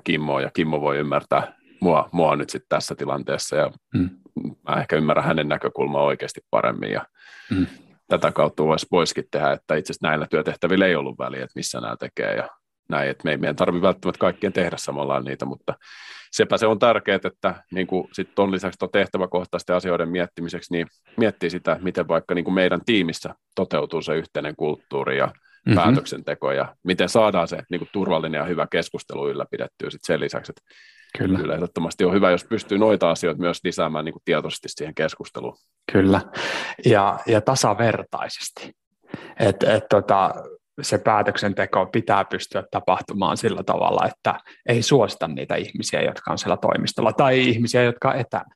Kimmoa 0.04 0.42
ja 0.42 0.52
Kimmo 0.54 0.82
voi 0.82 0.98
ymmärtää 0.98 1.56
mua, 1.82 2.10
mua 2.12 2.36
nyt 2.36 2.50
sitten 2.50 2.70
tässä 2.70 2.96
tilanteessa 2.96 3.56
ja 3.56 3.72
mm 3.94 4.10
mä 4.70 4.80
ehkä 4.80 4.96
ymmärrän 4.96 5.26
hänen 5.26 5.48
näkökulmaa 5.48 6.04
oikeasti 6.04 6.42
paremmin 6.50 6.92
ja 6.92 7.06
mm. 7.52 7.66
tätä 8.08 8.32
kautta 8.32 8.64
voisi 8.64 8.88
voisikin 8.92 9.26
tehdä, 9.32 9.52
että 9.52 9.76
itse 9.76 9.92
asiassa 9.92 10.08
näillä 10.08 10.28
työtehtävillä 10.30 10.86
ei 10.86 10.96
ollut 10.96 11.20
väliä, 11.20 11.44
että 11.44 11.60
missä 11.60 11.82
nämä 11.82 11.96
tekee 12.00 12.36
ja 12.36 12.50
näin, 12.90 13.10
että 13.10 13.22
me 13.24 13.32
ei 13.32 13.38
meidän 13.38 13.56
tarvitse 13.56 13.82
välttämättä 13.88 14.20
kaikkien 14.20 14.54
tehdä 14.54 14.78
samalla 14.78 15.20
niitä, 15.20 15.46
mutta 15.46 15.74
sepä 16.32 16.58
se 16.58 16.68
on 16.68 16.80
tärkeää, 16.80 17.20
että 17.24 17.64
niin 17.72 17.88
kuin 17.88 18.08
sit 18.14 18.40
on 18.40 18.52
lisäksi 18.52 18.80
tuon 18.80 18.92
tehtäväkohtaisten 18.92 19.76
asioiden 19.76 20.10
miettimiseksi, 20.10 20.74
niin 20.74 20.88
miettii 21.18 21.50
sitä, 21.50 21.80
miten 21.82 22.08
vaikka 22.08 22.36
niin 22.36 22.46
kuin 22.46 22.54
meidän 22.54 22.82
tiimissä 22.86 23.36
toteutuu 23.56 24.02
se 24.02 24.16
yhteinen 24.16 24.56
kulttuuri 24.56 25.18
ja 25.18 25.26
mm-hmm. 25.26 25.76
päätöksenteko 25.76 26.52
ja 26.52 26.76
miten 26.84 27.10
saadaan 27.10 27.48
se 27.48 27.58
niin 27.70 27.80
kuin 27.80 27.90
turvallinen 27.94 28.40
ja 28.40 28.46
hyvä 28.46 28.68
keskustelu 28.72 29.30
ylläpidettyä 29.30 29.90
sit 29.90 30.04
sen 30.04 30.20
lisäksi, 30.20 30.52
että 30.52 30.62
Kyllä. 31.18 31.40
Kyllä 31.40 31.54
ehdottomasti 31.54 32.06
on 32.06 32.14
hyvä, 32.14 32.32
jos 32.32 32.44
pystyy 32.44 32.78
noita 32.78 33.12
asioita 33.12 33.42
myös 33.42 33.60
lisäämään 33.64 34.06
niin 34.06 34.14
kuin 34.14 34.22
tietoisesti 34.26 34.70
siihen 34.70 34.96
keskusteluun. 34.96 35.58
Kyllä, 35.92 36.22
ja, 36.86 37.20
ja 37.28 37.42
tasavertaisesti. 37.42 38.72
Et, 39.40 39.64
et, 39.64 39.84
tota, 39.90 40.34
se 40.82 40.98
päätöksenteko 40.98 41.86
pitää 41.86 42.26
pystyä 42.26 42.64
tapahtumaan 42.72 43.38
sillä 43.38 43.64
tavalla, 43.64 44.08
että 44.08 44.40
ei 44.70 44.82
suosita 44.82 45.28
niitä 45.28 45.56
ihmisiä, 45.56 46.02
jotka 46.02 46.32
on 46.32 46.38
siellä 46.38 46.58
toimistolla, 46.58 47.14
tai 47.14 47.42
ihmisiä, 47.42 47.84
jotka 47.84 48.10
on 48.10 48.16
etänä. 48.16 48.56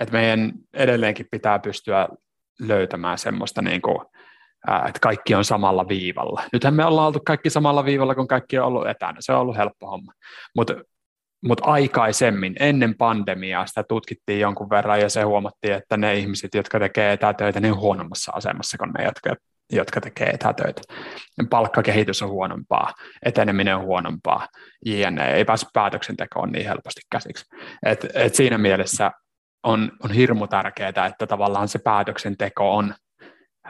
Et 0.00 0.10
meidän 0.10 0.52
edelleenkin 0.74 1.26
pitää 1.30 1.58
pystyä 1.58 2.08
löytämään 2.60 3.18
semmoista, 3.18 3.62
niin 3.62 3.82
kuin, 3.82 3.98
että 4.88 5.00
kaikki 5.00 5.34
on 5.34 5.44
samalla 5.44 5.88
viivalla. 5.88 6.42
Nythän 6.52 6.74
me 6.74 6.84
ollaan 6.84 7.06
oltu 7.06 7.20
kaikki 7.26 7.50
samalla 7.50 7.84
viivalla, 7.84 8.14
kun 8.14 8.28
kaikki 8.28 8.58
on 8.58 8.66
ollut 8.66 8.88
etänä. 8.88 9.16
Se 9.20 9.32
on 9.32 9.40
ollut 9.40 9.56
helppo 9.56 9.90
homma. 9.90 10.12
Mutta 10.56 10.74
mutta 11.44 11.64
aikaisemmin, 11.64 12.56
ennen 12.60 12.94
pandemiaa, 12.94 13.66
sitä 13.66 13.82
tutkittiin 13.82 14.40
jonkun 14.40 14.70
verran 14.70 15.00
ja 15.00 15.08
se 15.08 15.22
huomattiin, 15.22 15.74
että 15.74 15.96
ne 15.96 16.14
ihmiset, 16.14 16.54
jotka 16.54 16.78
tekee 16.78 17.12
etätöitä, 17.12 17.60
ne 17.60 17.72
on 17.72 17.78
huonommassa 17.78 18.32
asemassa 18.34 18.78
kuin 18.78 18.90
ne, 18.98 19.04
jotka, 19.04 19.34
jotka 19.72 20.00
tekee 20.00 20.30
etätöitä. 20.30 20.82
Palkkakehitys 21.50 22.22
on 22.22 22.28
huonompaa, 22.28 22.94
eteneminen 23.24 23.76
on 23.76 23.82
huonompaa, 23.82 24.48
jne. 24.86 25.32
Ei 25.32 25.44
pääse 25.44 25.66
päätöksentekoon 25.72 26.52
niin 26.52 26.66
helposti 26.66 27.00
käsiksi. 27.12 27.44
Et, 27.86 28.06
et 28.14 28.34
siinä 28.34 28.58
mielessä 28.58 29.10
on, 29.62 29.92
on 30.04 30.10
hirmu 30.10 30.46
tärkeää, 30.46 31.06
että 31.06 31.26
tavallaan 31.26 31.68
se 31.68 31.78
päätöksenteko 31.78 32.76
on 32.76 32.94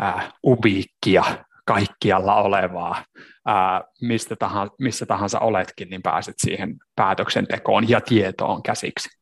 äh, 0.02 0.32
ubiikkia, 0.46 1.24
kaikkialla 1.66 2.34
olevaa, 2.34 3.04
ää, 3.46 3.82
mistä 4.02 4.36
tahansa, 4.36 4.74
missä 4.78 5.06
tahansa 5.06 5.38
oletkin, 5.38 5.90
niin 5.90 6.02
pääset 6.02 6.34
siihen 6.38 6.76
päätöksentekoon 6.96 7.88
ja 7.88 8.00
tietoon 8.00 8.62
käsiksi. 8.62 9.19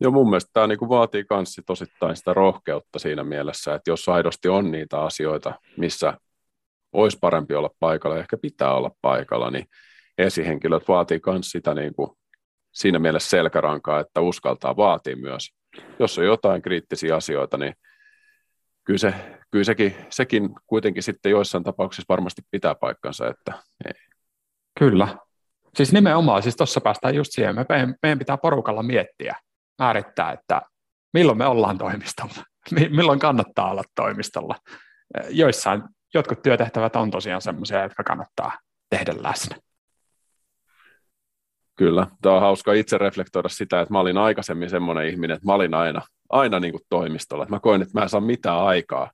Joo, 0.00 0.12
mun 0.12 0.30
mielestä 0.30 0.50
tämä 0.52 0.66
niin 0.66 0.88
vaatii 0.88 1.24
myös 1.30 1.60
tosittain 1.66 2.16
sitä 2.16 2.34
rohkeutta 2.34 2.98
siinä 2.98 3.24
mielessä, 3.24 3.74
että 3.74 3.90
jos 3.90 4.08
aidosti 4.08 4.48
on 4.48 4.70
niitä 4.70 5.00
asioita, 5.00 5.60
missä 5.76 6.14
olisi 6.92 7.18
parempi 7.20 7.54
olla 7.54 7.70
paikalla, 7.80 8.18
ehkä 8.18 8.36
pitää 8.38 8.74
olla 8.74 8.90
paikalla, 9.02 9.50
niin 9.50 9.66
esihenkilöt 10.18 10.88
vaatii 10.88 11.20
myös 11.26 11.50
sitä 11.50 11.74
niin 11.74 11.94
kuin 11.94 12.10
siinä 12.72 12.98
mielessä 12.98 13.30
selkärankaa, 13.30 14.00
että 14.00 14.20
uskaltaa 14.20 14.76
vaatii 14.76 15.16
myös. 15.16 15.50
Jos 15.98 16.18
on 16.18 16.24
jotain 16.24 16.62
kriittisiä 16.62 17.16
asioita, 17.16 17.58
niin 17.58 17.74
kyllä, 18.84 18.98
se, 18.98 19.14
kyllä 19.50 19.64
sekin, 19.64 19.96
sekin 20.10 20.50
kuitenkin 20.66 21.02
sitten 21.02 21.30
joissain 21.30 21.64
tapauksissa 21.64 22.06
varmasti 22.08 22.42
pitää 22.50 22.74
paikkansa. 22.74 23.28
Että 23.28 23.52
ei. 23.84 24.00
Kyllä. 24.78 25.08
Siis 25.74 25.92
nimenomaan, 25.92 26.42
siis 26.42 26.56
tuossa 26.56 26.80
päästään 26.80 27.14
just 27.14 27.32
siihen, 27.32 27.54
me, 27.54 27.64
meidän 28.02 28.18
pitää 28.18 28.36
porukalla 28.36 28.82
miettiä, 28.82 29.34
määrittää, 29.78 30.32
että 30.32 30.62
milloin 31.12 31.38
me 31.38 31.46
ollaan 31.46 31.78
toimistolla, 31.78 32.44
milloin 32.90 33.18
kannattaa 33.18 33.70
olla 33.70 33.82
toimistolla. 33.94 34.56
Joissain 35.30 35.82
jotkut 36.14 36.42
työtehtävät 36.42 36.96
on 36.96 37.10
tosiaan 37.10 37.42
sellaisia, 37.42 37.82
jotka 37.82 38.04
kannattaa 38.04 38.58
tehdä 38.90 39.14
läsnä. 39.20 39.56
Kyllä, 41.76 42.06
tämä 42.22 42.34
on 42.34 42.40
hauska 42.40 42.72
itse 42.72 42.98
reflektoida 42.98 43.48
sitä, 43.48 43.80
että 43.80 43.92
mä 43.94 44.00
olin 44.00 44.18
aikaisemmin 44.18 44.70
semmoinen 44.70 45.08
ihminen, 45.08 45.34
että 45.34 45.46
mä 45.46 45.54
olin 45.54 45.74
aina, 45.74 46.02
aina 46.28 46.60
niin 46.60 46.72
kuin 46.72 46.82
toimistolla. 46.88 47.44
Että 47.44 47.54
mä 47.54 47.60
koin, 47.60 47.82
että 47.82 47.98
mä 47.98 48.02
en 48.02 48.08
saa 48.08 48.20
mitään 48.20 48.58
aikaa 48.58 49.10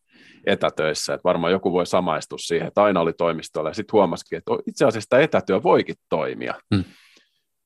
etätöissä, 0.46 1.14
että 1.14 1.24
varmaan 1.24 1.52
joku 1.52 1.72
voi 1.72 1.86
samaistua 1.86 2.38
siihen, 2.38 2.68
että 2.68 2.82
aina 2.82 3.00
oli 3.00 3.12
toimistolla 3.12 3.70
ja 3.70 3.74
sitten 3.74 3.92
huomasikin, 3.92 4.38
että 4.38 4.52
itse 4.66 4.84
asiassa 4.84 5.18
etätyö 5.18 5.62
voikin 5.62 5.94
toimia. 6.08 6.54
Hmm. 6.74 6.84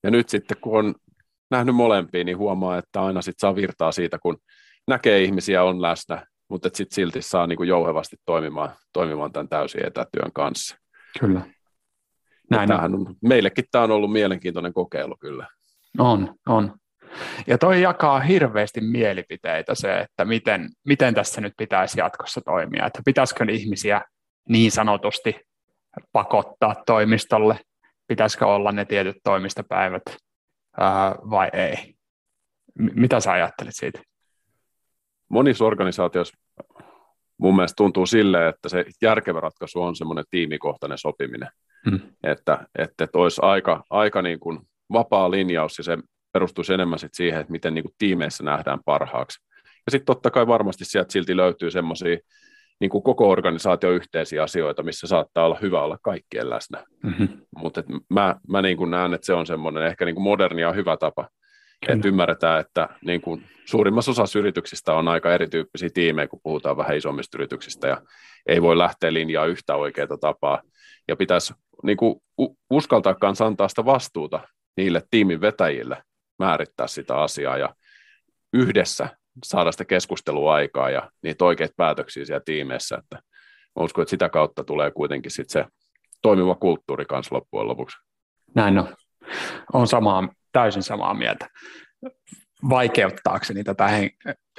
Ja 0.03 0.11
nyt 0.11 0.29
sitten 0.29 0.57
kun 0.61 0.79
on 0.79 0.95
nähnyt 1.51 1.75
molempia, 1.75 2.25
niin 2.25 2.39
huomaa, 2.39 2.79
että 2.79 3.03
aina 3.03 3.23
sitten 3.23 3.41
saa 3.41 3.55
virtaa 3.55 3.93
siitä, 3.93 4.19
kun 4.19 4.39
näkee 4.89 5.23
ihmisiä 5.23 5.65
on 5.65 5.83
läsnä, 5.83 6.27
mutta 6.49 6.69
sitten 6.73 6.95
silti 6.95 7.23
saa 7.23 7.47
niin 7.47 7.57
kuin 7.57 7.69
jouhevasti 7.69 8.17
toimimaan, 8.27 8.71
toimimaan 8.93 9.33
tämän 9.33 9.49
täysin 9.49 9.87
etätyön 9.87 10.33
kanssa. 10.33 10.77
Kyllä. 11.21 11.41
Näin 12.51 12.73
on. 12.73 12.95
on. 12.95 13.17
Meillekin 13.23 13.65
tämä 13.71 13.85
on 13.85 13.91
ollut 13.91 14.13
mielenkiintoinen 14.13 14.73
kokeilu 14.73 15.17
kyllä. 15.21 15.47
On, 15.99 16.35
on. 16.49 16.75
Ja 17.47 17.59
toi 17.59 17.83
jakaa 17.83 18.21
hirveästi 18.21 18.81
mielipiteitä 18.81 19.75
se, 19.75 19.99
että 19.99 20.25
miten, 20.25 20.69
miten 20.87 21.15
tässä 21.15 21.41
nyt 21.41 21.53
pitäisi 21.57 22.01
jatkossa 22.01 22.41
toimia, 22.41 22.87
että 22.87 23.03
pitäisikö 23.05 23.45
ihmisiä 23.51 24.01
niin 24.49 24.71
sanotusti 24.71 25.41
pakottaa 26.13 26.75
toimistolle, 26.87 27.59
pitäisikö 28.07 28.47
olla 28.47 28.73
ne 28.73 28.85
tietyt 28.85 29.17
toimistopäivät 29.25 30.03
ää, 30.81 31.15
vai 31.31 31.49
ei. 31.53 31.95
M- 32.79 33.01
mitä 33.01 33.21
sä 33.21 33.33
ajattelet 33.33 33.75
siitä? 33.75 34.01
Monissa 35.29 35.65
organisaatioissa 35.65 36.39
mun 37.39 37.57
mielestä 37.57 37.77
tuntuu 37.77 38.07
sille, 38.07 38.49
että 38.49 38.69
se 38.69 38.85
järkevä 39.03 39.41
ratkaisu 39.41 39.83
on 39.83 39.97
semmoinen 39.97 40.25
tiimikohtainen 40.31 40.99
sopiminen, 40.99 41.49
hmm. 41.91 42.01
että, 42.23 42.67
että, 42.79 43.05
että 43.05 43.19
olisi 43.19 43.41
aika, 43.45 43.85
aika 43.91 44.23
niin 44.23 44.41
kuin 44.41 44.59
vapaa 44.93 45.31
linjaus 45.31 45.79
ja 45.79 45.85
se 45.85 45.99
perustuisi 46.33 46.75
enemmän 46.75 46.99
sit 46.99 47.15
siihen, 47.15 47.41
että 47.41 47.51
miten 47.53 47.75
niin 47.75 47.85
kuin 47.85 47.95
tiimeissä 47.99 48.45
nähdään 48.45 48.79
parhaaksi. 48.85 49.41
Ja 49.87 49.91
sitten 49.91 50.07
totta 50.07 50.31
kai 50.31 50.47
varmasti 50.47 50.85
sieltä 50.85 51.13
silti 51.13 51.37
löytyy 51.37 51.71
semmoisia 51.71 52.19
niin 52.81 52.91
kuin 52.91 53.03
koko 53.03 53.31
organisaatio 53.31 53.91
yhteisiä 53.91 54.43
asioita, 54.43 54.83
missä 54.83 55.07
saattaa 55.07 55.47
olla 55.47 55.59
hyvä 55.63 55.83
olla 55.83 55.99
kaikkien 56.03 56.51
läsnä. 56.51 56.85
Mm-hmm. 57.03 57.29
Mutta 57.59 57.83
mä, 58.11 58.37
mä 58.49 58.63
niin 58.63 58.77
kuin 58.77 58.91
näen, 58.91 59.15
että 59.15 59.27
se 59.27 59.33
on 59.33 59.47
semmoinen 59.47 59.87
ehkä 59.87 60.05
niin 60.05 60.15
kuin 60.15 60.25
moderni 60.25 60.63
ja 60.63 60.73
hyvä 60.73 60.97
tapa, 60.97 61.29
Kyllä. 61.81 61.97
että 61.97 62.09
ymmärretään, 62.09 62.61
että 62.61 62.89
niin 63.05 63.21
kuin 63.21 63.45
suurimmassa 63.65 64.11
osassa 64.11 64.39
yrityksistä 64.39 64.93
on 64.93 65.09
aika 65.09 65.35
erityyppisiä 65.35 65.89
tiimejä, 65.95 66.29
kun 66.29 66.41
puhutaan 66.43 66.77
vähän 66.77 66.97
isommista 66.97 67.39
yrityksistä, 67.39 67.89
ja 67.89 68.03
ei 68.47 68.63
voi 68.63 68.79
lähteä 68.79 69.13
linjaa 69.13 69.47
yhtä 69.47 69.75
oikeaa 69.75 70.19
tapaa, 70.21 70.63
ja 71.09 71.17
pitäisi 71.17 71.55
niin 71.83 71.97
kuin 71.97 72.23
uskaltaa 72.71 73.15
kanssa 73.15 73.47
antaa 73.47 73.69
sitä 73.69 73.85
vastuuta 73.85 74.41
niille 74.77 75.03
tiimin 75.11 75.41
vetäjille 75.41 76.03
määrittää 76.39 76.87
sitä 76.87 77.17
asiaa, 77.17 77.59
ja 77.59 77.75
yhdessä 78.53 79.09
saada 79.45 79.73
sitä 79.73 79.85
keskustelua 79.85 80.55
aikaa 80.55 80.91
ja 80.91 81.11
niitä 81.23 81.45
oikeita 81.45 81.75
päätöksiä 81.77 82.25
siellä 82.25 82.43
tiimeissä, 82.45 82.97
että 82.97 83.19
uskon, 83.77 84.03
että 84.03 84.11
sitä 84.11 84.29
kautta 84.29 84.65
tulee 84.65 84.91
kuitenkin 84.91 85.31
sit 85.31 85.51
se 85.51 85.65
toimiva 86.23 86.55
kulttuuri 86.55 87.05
kanssa 87.05 87.35
loppujen 87.35 87.69
lopuksi. 87.69 87.97
Näin 88.55 88.79
on. 88.79 88.97
On 89.73 89.87
samaa, 89.87 90.29
täysin 90.53 90.83
samaa 90.83 91.15
mieltä. 91.15 91.49
Vaikeuttaakseni 92.69 93.65
tätä 93.65 93.91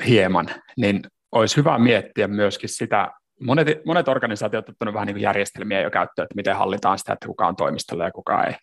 hieman, 0.05 0.49
niin 0.77 1.01
olisi 1.31 1.57
hyvä 1.57 1.79
miettiä 1.79 2.27
myöskin 2.27 2.69
sitä, 2.69 3.11
monet, 3.41 3.67
monet 3.85 4.07
organisaatiot 4.07 4.65
ovat 4.65 4.69
ottaneet 4.69 4.93
vähän 4.93 5.05
niin 5.05 5.15
kuin 5.15 5.23
järjestelmiä 5.23 5.81
jo 5.81 5.91
käyttöön, 5.91 6.23
että 6.23 6.35
miten 6.35 6.55
hallitaan 6.55 6.99
sitä, 6.99 7.13
että 7.13 7.27
kuka 7.27 7.47
on 7.47 7.55
toimistolla 7.55 8.03
ja 8.03 8.11
kuka 8.11 8.43
ei. 8.43 8.53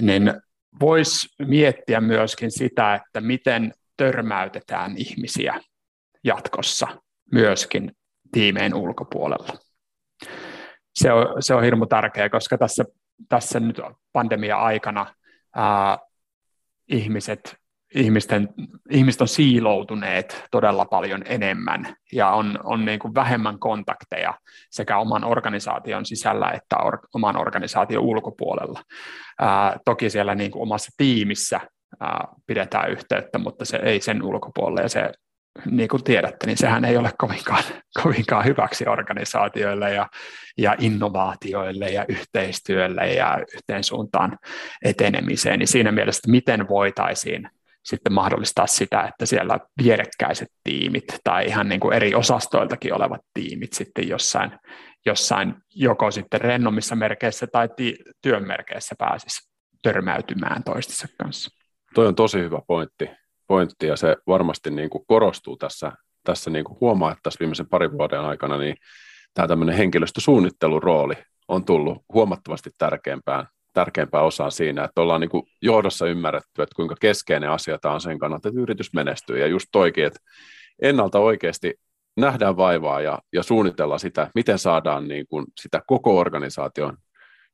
Niin 0.00 0.34
voisi 0.80 1.28
miettiä 1.38 2.00
myöskin 2.00 2.50
sitä, 2.50 2.94
että 2.94 3.20
miten 3.20 3.72
törmäytetään 3.96 4.94
ihmisiä 4.96 5.60
jatkossa 6.24 6.86
myöskin 7.32 7.92
tiimeen 8.32 8.74
ulkopuolella. 8.74 9.58
Se 10.94 11.12
on, 11.12 11.42
se 11.42 11.54
on 11.54 11.62
hirmu 11.62 11.86
tärkeää, 11.86 12.28
koska 12.28 12.58
tässä, 12.58 12.84
tässä 13.28 13.60
nyt 13.60 13.80
pandemia-aikana 14.12 15.14
ää, 15.56 15.98
ihmiset, 16.88 17.56
ihmisten, 17.94 18.48
ihmiset 18.90 19.20
on 19.20 19.28
siiloutuneet 19.28 20.44
todella 20.50 20.84
paljon 20.84 21.22
enemmän 21.26 21.96
ja 22.12 22.28
on, 22.28 22.58
on 22.64 22.84
niin 22.84 22.98
kuin 22.98 23.14
vähemmän 23.14 23.58
kontakteja 23.58 24.34
sekä 24.70 24.98
oman 24.98 25.24
organisaation 25.24 26.06
sisällä 26.06 26.50
että 26.50 26.76
or, 26.76 26.98
oman 27.14 27.36
organisaation 27.36 28.04
ulkopuolella. 28.04 28.82
Ää, 29.40 29.78
toki 29.84 30.10
siellä 30.10 30.34
niin 30.34 30.50
kuin 30.50 30.62
omassa 30.62 30.90
tiimissä 30.96 31.60
pidetään 32.46 32.90
yhteyttä, 32.90 33.38
mutta 33.38 33.64
se 33.64 33.76
ei 33.76 34.00
sen 34.00 34.22
ulkopuolelle 34.22 34.82
ja 34.82 34.88
se 34.88 35.12
niin 35.70 35.88
kuin 35.88 36.04
tiedätte, 36.04 36.46
niin 36.46 36.56
sehän 36.56 36.84
ei 36.84 36.96
ole 36.96 37.10
kovinkaan, 37.18 37.62
kovinkaan 38.02 38.44
hyväksi 38.44 38.88
organisaatioille 38.88 39.92
ja, 39.92 40.08
ja 40.58 40.76
innovaatioille 40.78 41.90
ja 41.90 42.04
yhteistyölle 42.08 43.12
ja 43.12 43.38
yhteen 43.54 43.84
suuntaan 43.84 44.38
etenemiseen. 44.84 45.58
Niin 45.58 45.68
siinä 45.68 45.92
mielessä, 45.92 46.18
että 46.18 46.30
miten 46.30 46.68
voitaisiin 46.68 47.50
sitten 47.84 48.12
mahdollistaa 48.12 48.66
sitä, 48.66 49.02
että 49.02 49.26
siellä 49.26 49.58
vierekkäiset 49.82 50.48
tiimit 50.64 51.04
tai 51.24 51.46
ihan 51.46 51.68
niin 51.68 51.80
kuin 51.80 51.96
eri 51.96 52.14
osastoiltakin 52.14 52.94
olevat 52.94 53.20
tiimit 53.34 53.72
sitten 53.72 54.08
jossain, 54.08 54.50
jossain 55.06 55.54
joko 55.74 56.10
sitten 56.10 56.40
rennommissa 56.40 56.96
merkeissä 56.96 57.46
tai 57.46 57.68
ti- 57.76 57.98
työn 58.22 58.46
merkeissä 58.46 58.94
pääsisi 58.98 59.50
törmäytymään 59.82 60.64
toistensa 60.64 61.08
kanssa. 61.22 61.63
Toi 61.94 62.06
on 62.06 62.14
tosi 62.14 62.38
hyvä 62.38 62.60
pointti, 62.66 63.10
pointti 63.46 63.86
ja 63.86 63.96
se 63.96 64.16
varmasti 64.26 64.70
niin 64.70 64.90
kuin 64.90 65.04
korostuu 65.06 65.56
tässä, 65.56 65.92
tässä 66.24 66.50
niin 66.50 66.64
kuin 66.64 66.80
huomaa, 66.80 67.12
että 67.12 67.20
tässä 67.22 67.38
viimeisen 67.40 67.68
parin 67.68 67.92
vuoden 67.92 68.20
aikana 68.20 68.58
niin 68.58 68.76
tämä 69.34 69.48
tämmöinen 69.48 69.76
henkilöstösuunnittelun 69.76 70.82
rooli 70.82 71.14
on 71.48 71.64
tullut 71.64 71.98
huomattavasti 72.12 72.70
tärkeämpään, 72.78 73.46
tärkeämpään 73.72 74.24
osaan 74.24 74.52
siinä, 74.52 74.84
että 74.84 75.00
ollaan 75.00 75.20
niin 75.20 75.30
kuin 75.30 75.42
johdossa 75.62 76.06
ymmärretty, 76.06 76.62
että 76.62 76.76
kuinka 76.76 76.94
keskeinen 77.00 77.50
asia 77.50 77.78
tämä 77.78 77.94
on 77.94 78.00
sen 78.00 78.18
kannalta, 78.18 78.48
että 78.48 78.60
yritys 78.60 78.92
menestyy. 78.92 79.38
Ja 79.38 79.46
just 79.46 79.68
toikin, 79.72 80.04
että 80.04 80.20
ennalta 80.82 81.18
oikeasti 81.18 81.74
nähdään 82.16 82.56
vaivaa 82.56 83.00
ja, 83.00 83.18
ja 83.32 83.42
suunnitellaan 83.42 84.00
sitä, 84.00 84.30
miten 84.34 84.58
saadaan 84.58 85.08
niin 85.08 85.26
kuin 85.26 85.46
sitä 85.60 85.82
koko 85.86 86.18
organisaation 86.18 86.96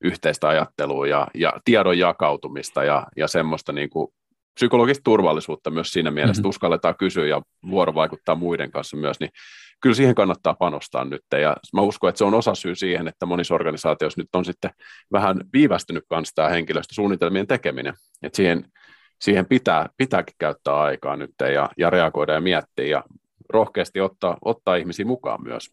yhteistä 0.05 0.48
ajattelua 0.48 1.07
ja, 1.07 1.26
ja 1.35 1.53
tiedon 1.64 1.98
jakautumista 1.98 2.85
ja, 2.85 3.07
ja 3.16 3.29
semmoista 3.29 3.72
niin 3.72 3.90
kuin 3.90 4.09
psykologista 4.55 5.03
turvallisuutta 5.05 5.71
myös 5.71 5.91
siinä 5.91 6.11
mielessä, 6.11 6.33
mm-hmm. 6.33 6.41
että 6.41 6.49
uskalletaan 6.49 6.95
kysyä 6.99 7.27
ja 7.27 7.43
vuorovaikuttaa 7.71 8.35
muiden 8.35 8.71
kanssa 8.71 8.97
myös, 8.97 9.21
niin 9.21 9.31
kyllä 9.81 9.97
siihen 9.97 10.15
kannattaa 10.15 10.55
panostaa 10.55 11.05
nyt. 11.05 11.25
Ja 11.41 11.57
mä 11.75 11.81
uskon, 11.81 12.09
että 12.09 12.19
se 12.19 12.25
on 12.25 12.35
osa 12.35 12.55
syy 12.55 12.75
siihen, 12.75 13.09
että 13.09 13.27
monissa 13.27 13.55
organisaatioissa 13.55 14.21
nyt 14.21 14.29
on 14.35 14.45
sitten 14.45 14.71
vähän 15.13 15.37
viivästynyt 15.53 16.05
kanssa 16.09 16.35
tämä 16.35 16.49
henkilöstösuunnitelmien 16.49 17.47
tekeminen. 17.47 17.95
Että 18.23 18.37
siihen, 18.37 18.65
siihen 19.21 19.47
pitää, 19.47 19.89
pitääkin 19.97 20.35
käyttää 20.39 20.81
aikaa 20.81 21.17
nyt 21.17 21.31
ja, 21.55 21.69
ja 21.79 21.91
reagoida 21.91 22.33
ja 22.33 22.41
miettiä 22.41 22.87
ja 22.87 23.05
rohkeasti 23.49 24.01
ottaa, 24.01 24.37
ottaa 24.45 24.77
ihmisiä 24.77 25.05
mukaan 25.05 25.43
myös. 25.43 25.71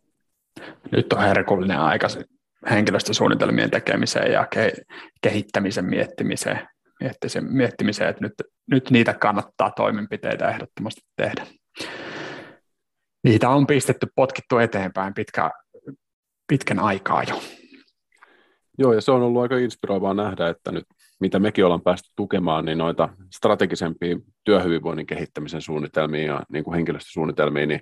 Nyt 0.92 1.14
on 1.14 1.22
herkullinen 1.22 1.80
aika 1.80 2.08
henkilöstösuunnitelmien 2.70 3.72
tekemiseen 3.72 4.32
ja 4.32 4.48
kehittämisen 5.22 5.86
miettimiseen 5.86 6.68
miettimiseen, 7.00 7.46
miettimiseen 7.54 8.10
että 8.10 8.22
nyt, 8.22 8.34
nyt 8.72 8.92
niitä 8.92 9.14
kannattaa 9.14 9.72
toimenpiteitä 9.72 10.50
ehdottomasti 10.50 11.02
tehdä. 11.16 11.48
Niitä 13.24 13.50
on 13.50 13.68
pistetty, 13.68 14.08
potkittu 14.16 14.58
eteenpäin 14.58 15.14
pitkä, 15.14 15.52
pitkän 16.48 16.80
aikaa 16.80 17.24
jo. 17.24 17.42
Joo, 18.80 18.94
ja 18.94 19.02
se 19.02 19.12
on 19.12 19.22
ollut 19.22 19.42
aika 19.42 19.58
inspiroivaa 19.58 20.14
nähdä, 20.14 20.50
että 20.50 20.72
nyt 20.72 20.86
mitä 21.20 21.40
mekin 21.40 21.66
ollaan 21.66 21.82
päästy 21.82 22.10
tukemaan, 22.16 22.66
niin 22.66 22.78
noita 22.78 23.10
strategisempia 23.36 24.18
työhyvinvoinnin 24.44 25.06
kehittämisen 25.06 25.62
suunnitelmia 25.62 26.24
ja 26.24 26.42
niin 26.52 26.64
kuin 26.64 26.76
henkilöstösuunnitelmia, 26.76 27.66
niin 27.66 27.80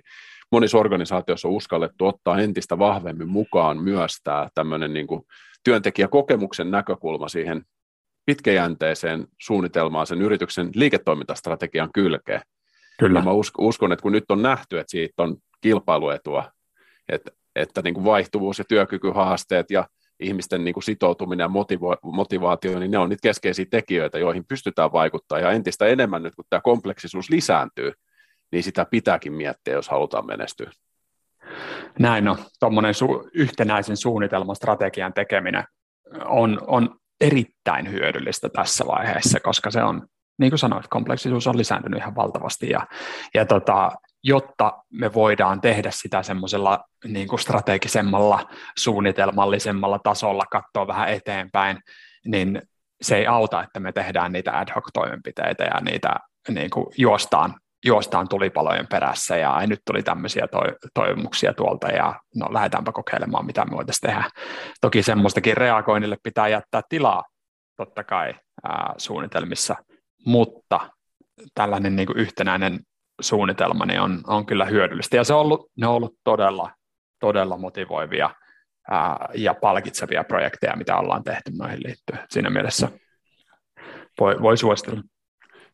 monissa 0.52 0.78
organisaatioissa 0.78 1.48
on 1.48 1.54
uskallettu 1.54 2.06
ottaa 2.06 2.40
entistä 2.40 2.78
vahvemmin 2.78 3.28
mukaan 3.28 3.82
myös 3.82 4.12
tämä 4.24 4.48
tämmöinen 4.54 4.92
niin 4.92 5.06
kuin 5.06 5.22
työntekijäkokemuksen 5.64 6.70
näkökulma 6.70 7.28
siihen 7.28 7.62
pitkäjänteiseen 8.26 9.26
suunnitelmaan 9.38 10.06
sen 10.06 10.22
yrityksen 10.22 10.70
liiketoimintastrategian 10.74 11.90
kylkeen. 11.94 12.40
Kyllä. 12.98 13.18
Ja 13.18 13.24
mä 13.24 13.30
uskon, 13.58 13.92
että 13.92 14.02
kun 14.02 14.12
nyt 14.12 14.30
on 14.30 14.42
nähty, 14.42 14.78
että 14.78 14.90
siitä 14.90 15.22
on 15.22 15.36
kilpailuetua, 15.60 16.50
että, 17.08 17.30
että 17.56 17.82
niin 17.82 17.94
kuin 17.94 18.04
vaihtuvuus 18.04 18.58
ja 18.58 18.64
työkykyhaasteet 18.68 19.70
ja 19.70 19.88
ihmisten 20.20 20.64
niin 20.64 20.74
kuin 20.74 20.84
sitoutuminen 20.84 21.44
ja 21.44 21.48
motivo- 21.48 21.98
motivaatio, 22.02 22.78
niin 22.78 22.90
ne 22.90 22.98
on 22.98 23.08
niitä 23.08 23.28
keskeisiä 23.28 23.66
tekijöitä, 23.70 24.18
joihin 24.18 24.44
pystytään 24.44 24.92
vaikuttamaan. 24.92 25.42
Ja 25.42 25.50
entistä 25.50 25.86
enemmän 25.86 26.22
nyt, 26.22 26.34
kun 26.34 26.44
tämä 26.50 26.60
kompleksisuus 26.60 27.30
lisääntyy, 27.30 27.92
niin 28.52 28.62
sitä 28.62 28.86
pitääkin 28.90 29.32
miettiä, 29.32 29.74
jos 29.74 29.88
halutaan 29.88 30.26
menestyä. 30.26 30.70
Näin 31.98 32.28
on. 32.28 32.36
Tuommoinen 32.60 32.94
su- 32.94 33.30
yhtenäisen 33.34 33.96
suunnitelman 33.96 34.56
strategian 34.56 35.12
tekeminen 35.12 35.64
on, 36.24 36.60
on 36.66 36.98
erittäin 37.20 37.90
hyödyllistä 37.92 38.48
tässä 38.48 38.86
vaiheessa, 38.86 39.40
koska 39.40 39.70
se 39.70 39.82
on, 39.82 40.06
niin 40.38 40.50
kuin 40.50 40.58
sanoit, 40.58 40.88
kompleksisuus 40.88 41.46
on 41.46 41.58
lisääntynyt 41.58 42.00
ihan 42.00 42.16
valtavasti 42.16 42.70
ja, 42.70 42.86
ja 43.34 43.46
tota, 43.46 43.90
jotta 44.22 44.72
me 44.92 45.14
voidaan 45.14 45.60
tehdä 45.60 45.90
sitä 45.90 46.22
semmoisella 46.22 46.84
niin 47.04 47.28
kuin 47.28 47.40
strategisemmalla, 47.40 48.48
suunnitelmallisemmalla 48.78 49.98
tasolla, 49.98 50.44
katsoa 50.50 50.86
vähän 50.86 51.08
eteenpäin, 51.08 51.78
niin 52.26 52.62
se 53.02 53.16
ei 53.16 53.26
auta, 53.26 53.62
että 53.62 53.80
me 53.80 53.92
tehdään 53.92 54.32
niitä 54.32 54.58
ad 54.58 54.68
hoc-toimenpiteitä 54.74 55.64
ja 55.64 55.80
niitä 55.80 56.16
niin 56.48 56.70
kuin 56.70 56.86
juostaan 56.98 57.54
juostaan 57.84 58.28
tulipalojen 58.28 58.86
perässä 58.90 59.36
ja 59.36 59.66
nyt 59.66 59.80
tuli 59.86 60.02
tämmöisiä 60.02 60.46
to- 60.48 60.88
toivomuksia 60.94 61.54
tuolta 61.54 61.88
ja 61.88 62.20
no 62.34 62.46
lähdetäänpä 62.50 62.92
kokeilemaan, 62.92 63.46
mitä 63.46 63.64
me 63.64 63.76
voitaisiin 63.76 64.10
tehdä. 64.10 64.30
Toki 64.80 65.02
semmoistakin 65.02 65.56
reagoinnille 65.56 66.16
pitää 66.22 66.48
jättää 66.48 66.82
tilaa 66.88 67.24
totta 67.76 68.04
kai 68.04 68.34
ää, 68.64 68.94
suunnitelmissa, 68.96 69.76
mutta 70.26 70.90
tällainen 71.54 71.96
niin 71.96 72.06
kuin 72.06 72.18
yhtenäinen 72.18 72.80
suunnitelma 73.20 73.86
niin 73.86 74.00
on, 74.00 74.20
on 74.26 74.46
kyllä 74.46 74.64
hyödyllistä 74.64 75.16
ja 75.16 75.24
se 75.24 75.34
on 75.34 75.40
ollut, 75.40 75.70
ne 75.76 75.86
on 75.86 75.94
ollut 75.94 76.14
todella, 76.24 76.70
todella 77.20 77.58
motivoivia 77.58 78.30
ää, 78.90 79.28
ja 79.34 79.54
palkitsevia 79.54 80.24
projekteja, 80.24 80.76
mitä 80.76 80.96
ollaan 80.96 81.24
tehty 81.24 81.52
noihin 81.58 81.82
liittyen. 81.84 82.18
Siinä 82.30 82.50
mielessä 82.50 82.88
voi, 84.20 84.42
voi 84.42 84.56
suositella. 84.56 85.02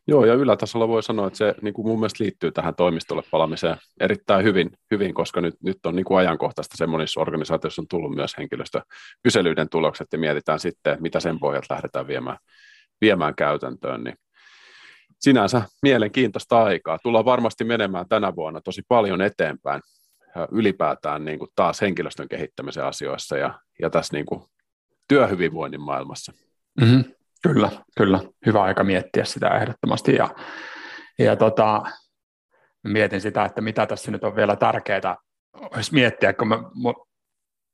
Joo, 0.07 0.25
ja 0.25 0.33
ylätasolla 0.33 0.87
voi 0.87 1.03
sanoa, 1.03 1.27
että 1.27 1.37
se 1.37 1.55
niin 1.61 1.73
kuin 1.73 1.87
mun 1.87 1.99
mielestä 1.99 2.23
liittyy 2.23 2.51
tähän 2.51 2.75
toimistolle 2.75 3.23
palamiseen 3.31 3.77
erittäin 3.99 4.45
hyvin, 4.45 4.71
hyvin 4.91 5.13
koska 5.13 5.41
nyt, 5.41 5.55
nyt 5.63 5.85
on 5.85 5.95
niin 5.95 6.05
kuin 6.05 6.17
ajankohtaista 6.17 6.77
se 6.77 6.87
monissa 6.87 7.21
organisaatioissa 7.21 7.81
on 7.81 7.87
tullut 7.87 8.15
myös 8.15 8.37
henkilöstökyselyiden 8.37 9.69
tulokset 9.69 10.07
ja 10.11 10.19
mietitään 10.19 10.59
sitten, 10.59 10.97
mitä 11.01 11.19
sen 11.19 11.39
pohjalta 11.39 11.73
lähdetään 11.73 12.07
viemään, 12.07 12.37
viemään 13.01 13.35
käytäntöön, 13.35 14.03
niin 14.03 14.15
sinänsä 15.19 15.61
mielenkiintoista 15.81 16.63
aikaa. 16.63 16.99
Tullaan 17.03 17.25
varmasti 17.25 17.63
menemään 17.63 18.05
tänä 18.09 18.35
vuonna 18.35 18.61
tosi 18.61 18.81
paljon 18.87 19.21
eteenpäin 19.21 19.81
ylipäätään 20.51 21.25
niin 21.25 21.39
kuin 21.39 21.51
taas 21.55 21.81
henkilöstön 21.81 22.29
kehittämisen 22.29 22.85
asioissa 22.85 23.37
ja, 23.37 23.59
ja 23.81 23.89
tässä 23.89 24.13
niin 24.13 24.25
kuin 24.25 24.43
työhyvinvoinnin 25.07 25.81
maailmassa. 25.81 26.33
Mm-hmm. 26.81 27.12
Kyllä, 27.43 27.69
kyllä. 27.97 28.19
Hyvä 28.45 28.61
aika 28.61 28.83
miettiä 28.83 29.25
sitä 29.25 29.47
ehdottomasti. 29.47 30.15
Ja, 30.15 30.29
ja 31.19 31.35
tota, 31.35 31.83
mietin 32.83 33.21
sitä, 33.21 33.45
että 33.45 33.61
mitä 33.61 33.85
tässä 33.85 34.11
nyt 34.11 34.23
on 34.23 34.35
vielä 34.35 34.55
tärkeää 34.55 35.15
olisi 35.53 35.93
miettiä, 35.93 36.33
kun 36.33 36.47
mä 36.47 36.59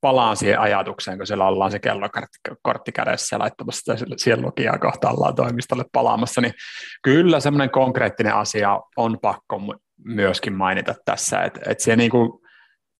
palaan 0.01 0.37
siihen 0.37 0.59
ajatukseen, 0.59 1.17
kun 1.17 1.27
siellä 1.27 1.47
ollaan 1.47 1.71
se 1.71 1.79
kellokortti 1.79 2.91
kädessä 2.91 3.35
ja 3.35 3.39
laittamassa 3.39 3.97
sitä 3.97 4.15
siihen 4.17 4.41
lukia 4.41 4.77
kohta 4.77 5.09
ollaan 5.09 5.35
toimistolle 5.35 5.85
palaamassa, 5.91 6.41
niin 6.41 6.53
kyllä 7.03 7.39
semmoinen 7.39 7.69
konkreettinen 7.69 8.35
asia 8.35 8.79
on 8.97 9.17
pakko 9.21 9.61
myöskin 10.05 10.53
mainita 10.53 10.95
tässä, 11.05 11.43
että, 11.43 11.59
että 11.65 11.83
se 11.83 11.95
niin 11.95 12.11
kuin 12.11 12.31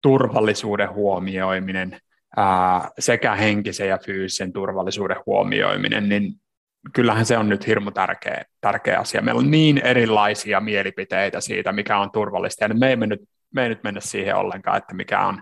turvallisuuden 0.02 0.94
huomioiminen 0.94 2.00
ää, 2.38 2.90
sekä 3.00 3.36
henkisen 3.36 3.88
ja 3.88 3.98
fyysisen 4.06 4.54
turvallisuuden 4.54 5.18
huomioiminen, 5.26 6.10
niin 6.10 6.34
kyllähän 6.94 7.26
se 7.26 7.38
on 7.38 7.50
nyt 7.50 7.68
hirmu 7.68 7.92
tärkeä, 7.92 8.46
tärkeä 8.62 9.00
asia. 9.00 9.22
Meillä 9.22 9.40
on 9.40 9.52
niin 9.52 9.78
erilaisia 9.78 10.60
mielipiteitä 10.60 11.42
siitä, 11.42 11.72
mikä 11.72 11.98
on 12.00 12.12
turvallista, 12.12 12.64
ja 12.64 12.70
me 12.70 12.90
ei, 12.90 12.96
nyt, 12.96 13.22
me 13.56 13.64
ei 13.64 13.70
nyt 13.70 13.84
mennä 13.84 14.00
siihen 14.02 14.36
ollenkaan, 14.36 14.78
että 14.78 14.96
mikä 14.96 15.26
on, 15.26 15.42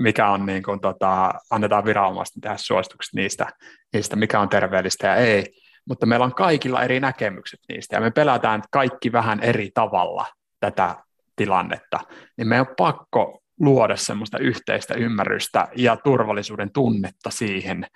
mikä 0.00 0.28
on 0.28 0.46
niin 0.46 0.62
kuin, 0.62 0.80
tota, 0.80 1.32
annetaan 1.50 1.84
viranomaisten 1.84 2.40
tehdä 2.40 2.56
suositukset 2.56 3.14
niistä, 3.14 3.46
niistä, 3.92 4.16
mikä 4.16 4.40
on 4.40 4.48
terveellistä 4.48 5.06
ja 5.06 5.16
ei, 5.16 5.44
mutta 5.88 6.06
meillä 6.06 6.24
on 6.24 6.34
kaikilla 6.34 6.82
eri 6.82 7.00
näkemykset 7.00 7.60
niistä, 7.68 7.96
ja 7.96 8.00
me 8.00 8.10
pelätään 8.10 8.62
kaikki 8.70 9.12
vähän 9.12 9.40
eri 9.40 9.70
tavalla 9.74 10.26
tätä 10.60 10.96
tilannetta, 11.36 12.00
niin 12.36 12.48
meidän 12.48 12.66
on 12.68 12.74
pakko 12.76 13.42
luoda 13.60 13.96
semmoista 13.96 14.38
yhteistä 14.38 14.94
ymmärrystä 14.94 15.68
ja 15.76 15.96
turvallisuuden 15.96 16.72
tunnetta 16.72 17.30
siihen, 17.30 17.86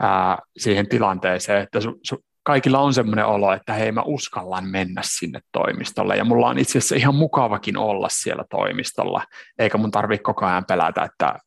ää, 0.00 0.38
siihen 0.58 0.88
tilanteeseen, 0.88 1.62
että 1.62 1.80
su, 1.80 2.00
su, 2.02 2.24
kaikilla 2.42 2.78
on 2.78 2.94
semmoinen 2.94 3.26
olo, 3.26 3.52
että 3.52 3.72
hei 3.72 3.92
mä 3.92 4.02
uskallan 4.02 4.64
mennä 4.68 5.02
sinne 5.04 5.40
toimistolle 5.52 6.16
ja 6.16 6.24
mulla 6.24 6.48
on 6.48 6.58
itse 6.58 6.78
asiassa 6.78 6.96
ihan 6.96 7.14
mukavakin 7.14 7.76
olla 7.76 8.08
siellä 8.08 8.44
toimistolla, 8.50 9.24
eikä 9.58 9.78
mun 9.78 9.90
tarvitse 9.90 10.22
koko 10.22 10.46
ajan 10.46 10.64
pelätä, 10.68 11.02
että, 11.02 11.38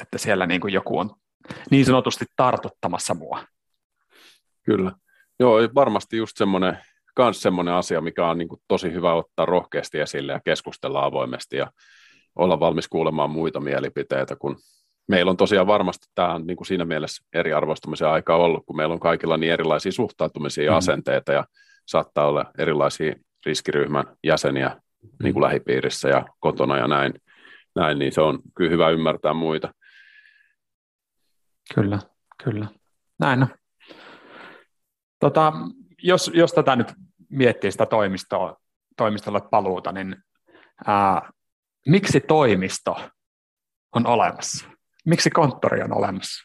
että 0.00 0.18
siellä 0.18 0.46
niin 0.46 0.60
kuin 0.60 0.74
joku 0.74 0.98
on 0.98 1.10
niin 1.70 1.84
sanotusti 1.84 2.24
tartuttamassa 2.36 3.14
mua. 3.14 3.44
Kyllä. 4.62 4.92
Joo, 5.40 5.58
varmasti 5.74 6.16
just 6.16 6.36
semmoinen, 6.36 6.78
kans 7.14 7.42
semmoinen 7.42 7.74
asia, 7.74 8.00
mikä 8.00 8.26
on 8.26 8.38
niin 8.38 8.48
kuin 8.48 8.60
tosi 8.68 8.92
hyvä 8.92 9.14
ottaa 9.14 9.46
rohkeasti 9.46 10.00
esille 10.00 10.32
ja 10.32 10.40
keskustella 10.44 11.04
avoimesti 11.04 11.56
ja 11.56 11.70
olla 12.36 12.60
valmis 12.60 12.88
kuulemaan 12.88 13.30
muita 13.30 13.60
mielipiteitä, 13.60 14.36
kun 14.36 14.56
meillä 15.08 15.30
on 15.30 15.36
tosiaan 15.36 15.66
varmasti 15.66 16.06
tämä 16.14 16.34
on 16.34 16.46
niin 16.46 16.56
kuin 16.56 16.66
siinä 16.66 16.84
mielessä 16.84 17.24
eriarvoistumisen 17.32 18.08
aika 18.08 18.36
ollut, 18.36 18.66
kun 18.66 18.76
meillä 18.76 18.92
on 18.92 19.00
kaikilla 19.00 19.36
niin 19.36 19.52
erilaisia 19.52 19.92
suhtautumisia 19.92 20.64
ja 20.64 20.70
mm. 20.70 20.76
asenteita 20.76 21.32
ja 21.32 21.44
saattaa 21.86 22.26
olla 22.26 22.44
erilaisia 22.58 23.14
riskiryhmän 23.46 24.04
jäseniä 24.24 24.68
mm. 24.68 25.10
niin 25.22 25.34
kuin 25.34 25.42
lähipiirissä 25.42 26.08
ja 26.08 26.24
kotona 26.40 26.76
ja 26.76 26.88
näin, 26.88 27.14
näin, 27.74 27.98
niin 27.98 28.12
se 28.12 28.20
on 28.20 28.38
kyllä 28.56 28.70
hyvä 28.70 28.90
ymmärtää 28.90 29.34
muita. 29.34 29.74
Kyllä, 31.74 31.98
kyllä. 32.44 32.66
Näin 33.18 33.42
on. 33.42 33.48
Tota, 35.20 35.52
jos, 36.02 36.30
jos 36.34 36.52
tätä 36.52 36.76
nyt 36.76 36.92
miettii 37.28 37.72
sitä 37.72 37.86
toimistoa, 37.86 38.56
toimistolle 38.96 39.40
paluuta, 39.50 39.92
niin 39.92 40.16
ää, 40.86 41.30
miksi 41.86 42.20
toimisto 42.20 42.96
on 43.94 44.06
olemassa? 44.06 44.73
Miksi 45.04 45.30
konttori 45.30 45.82
on 45.82 45.92
olemassa? 45.92 46.44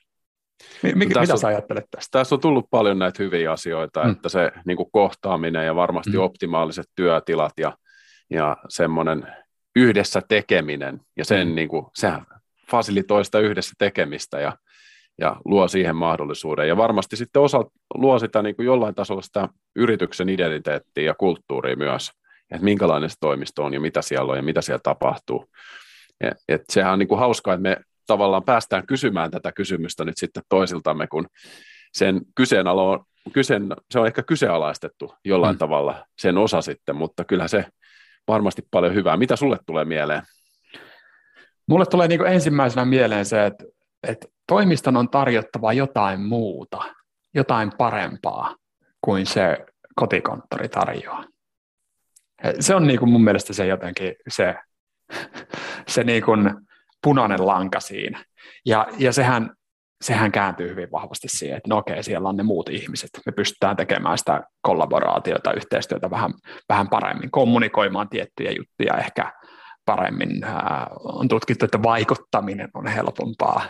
M- 0.83 0.87
no 0.87 0.95
mitä 0.95 1.19
on, 1.19 1.39
sä 1.39 1.47
ajattelet 1.47 1.85
tästä? 1.91 2.19
Tässä 2.19 2.35
on 2.35 2.41
tullut 2.41 2.65
paljon 2.71 2.99
näitä 2.99 3.23
hyviä 3.23 3.51
asioita, 3.51 4.03
mm. 4.03 4.11
että 4.11 4.29
se 4.29 4.51
niin 4.65 4.77
kuin 4.77 4.89
kohtaaminen 4.91 5.65
ja 5.65 5.75
varmasti 5.75 6.11
mm. 6.11 6.19
optimaaliset 6.19 6.85
työtilat 6.95 7.53
ja, 7.57 7.77
ja 8.29 8.57
semmoinen 8.69 9.27
yhdessä 9.75 10.21
tekeminen 10.27 11.01
ja 11.17 11.25
sen 11.25 11.47
mm. 11.47 11.55
niin 11.55 11.69
kuin, 11.69 11.85
sehän 11.95 12.25
fasilitoi 12.71 13.25
sitä 13.25 13.39
yhdessä 13.39 13.73
tekemistä 13.77 14.39
ja, 14.39 14.57
ja 15.17 15.35
luo 15.45 15.67
siihen 15.67 15.95
mahdollisuuden. 15.95 16.67
Ja 16.67 16.77
varmasti 16.77 17.15
sitten 17.15 17.41
osa 17.41 17.65
luo 17.93 18.19
sitä 18.19 18.41
niin 18.41 18.55
kuin 18.55 18.65
jollain 18.65 18.95
tasolla 18.95 19.21
sitä 19.21 19.49
yrityksen 19.75 20.29
identiteettiä 20.29 21.03
ja 21.03 21.13
kulttuuria 21.13 21.75
myös 21.75 22.11
että 22.51 22.63
minkälainen 22.63 23.09
se 23.09 23.15
toimisto 23.19 23.63
on 23.63 23.73
ja 23.73 23.79
mitä 23.79 24.01
siellä 24.01 24.31
on 24.31 24.37
ja 24.37 24.43
mitä 24.43 24.61
siellä 24.61 24.79
tapahtuu. 24.83 25.45
Et, 26.21 26.37
et 26.47 26.61
sehän 26.69 26.93
on 26.93 26.99
niin 26.99 27.07
kuin 27.07 27.19
hauskaa, 27.19 27.53
että 27.53 27.61
me 27.61 27.77
tavallaan 28.09 28.43
päästään 28.43 28.87
kysymään 28.87 29.31
tätä 29.31 29.51
kysymystä 29.51 30.05
nyt 30.05 30.17
sitten 30.17 30.43
toisiltamme, 30.49 31.07
kun 31.07 31.27
sen 31.93 32.21
kyseenalo, 32.35 33.05
kyseen, 33.33 33.67
se 33.91 33.99
on 33.99 34.07
ehkä 34.07 34.23
kyseenalaistettu 34.23 35.13
jollain 35.25 35.55
mm. 35.55 35.59
tavalla 35.59 36.05
sen 36.17 36.37
osa 36.37 36.61
sitten, 36.61 36.95
mutta 36.95 37.25
kyllä 37.25 37.47
se 37.47 37.65
varmasti 38.27 38.61
paljon 38.71 38.93
hyvää. 38.93 39.17
Mitä 39.17 39.35
sulle 39.35 39.57
tulee 39.65 39.85
mieleen? 39.85 40.21
Mulle 41.67 41.85
tulee 41.85 42.07
niin 42.07 42.27
ensimmäisenä 42.27 42.85
mieleen 42.85 43.25
se, 43.25 43.45
että, 43.45 43.65
että 44.07 44.27
toimiston 44.47 44.97
on 44.97 45.09
tarjottava 45.09 45.73
jotain 45.73 46.21
muuta, 46.21 46.83
jotain 47.33 47.71
parempaa 47.77 48.55
kuin 49.01 49.25
se 49.25 49.57
kotikonttori 49.95 50.69
tarjoaa. 50.69 51.23
Se 52.59 52.75
on 52.75 52.87
niin 52.87 52.99
kuin 52.99 53.09
mun 53.09 53.23
mielestä 53.23 53.53
se 53.53 53.65
jotenkin 53.65 54.15
se, 54.29 54.55
se 55.93 56.03
niin 56.03 56.23
kuin 56.23 56.68
punainen 57.03 57.47
lanka 57.47 57.79
siinä. 57.79 58.23
Ja, 58.65 58.87
ja 58.97 59.13
sehän, 59.13 59.51
sehän 60.01 60.31
kääntyy 60.31 60.69
hyvin 60.69 60.91
vahvasti 60.91 61.27
siihen, 61.27 61.57
että 61.57 61.69
no 61.69 61.77
okei, 61.77 62.03
siellä 62.03 62.29
on 62.29 62.37
ne 62.37 62.43
muut 62.43 62.69
ihmiset. 62.69 63.09
Me 63.25 63.31
pystytään 63.31 63.75
tekemään 63.75 64.17
sitä 64.17 64.43
kollaboraatiota, 64.61 65.53
yhteistyötä 65.53 66.09
vähän, 66.09 66.33
vähän 66.69 66.89
paremmin, 66.89 67.31
kommunikoimaan 67.31 68.09
tiettyjä 68.09 68.51
juttuja 68.51 68.97
ehkä 68.97 69.33
paremmin. 69.85 70.29
on 71.03 71.27
tutkittu, 71.27 71.65
että 71.65 71.83
vaikuttaminen 71.83 72.69
on 72.73 72.87
helpompaa 72.87 73.61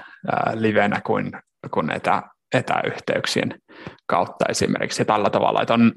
livenä 0.53 1.01
kuin, 1.05 1.31
kuin 1.73 1.91
etä, 1.91 2.23
etäyhteyksien 2.53 3.59
kautta 4.05 4.45
esimerkiksi. 4.49 5.01
Ja 5.01 5.05
tällä 5.05 5.29
tavalla, 5.29 5.61
että 5.61 5.73
on, 5.73 5.91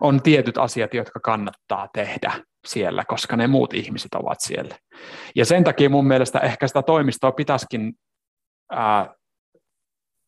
on 0.00 0.22
tietyt 0.22 0.58
asiat, 0.58 0.94
jotka 0.94 1.20
kannattaa 1.20 1.88
tehdä 1.92 2.32
siellä, 2.66 3.04
koska 3.08 3.36
ne 3.36 3.46
muut 3.46 3.74
ihmiset 3.74 4.14
ovat 4.14 4.40
siellä. 4.40 4.76
Ja 5.36 5.44
sen 5.44 5.64
takia 5.64 5.90
mun 5.90 6.06
mielestä 6.06 6.38
ehkä 6.38 6.68
sitä 6.68 6.82
toimistoa 6.82 7.32
pitäisikin 7.32 7.92
ää, 8.72 9.14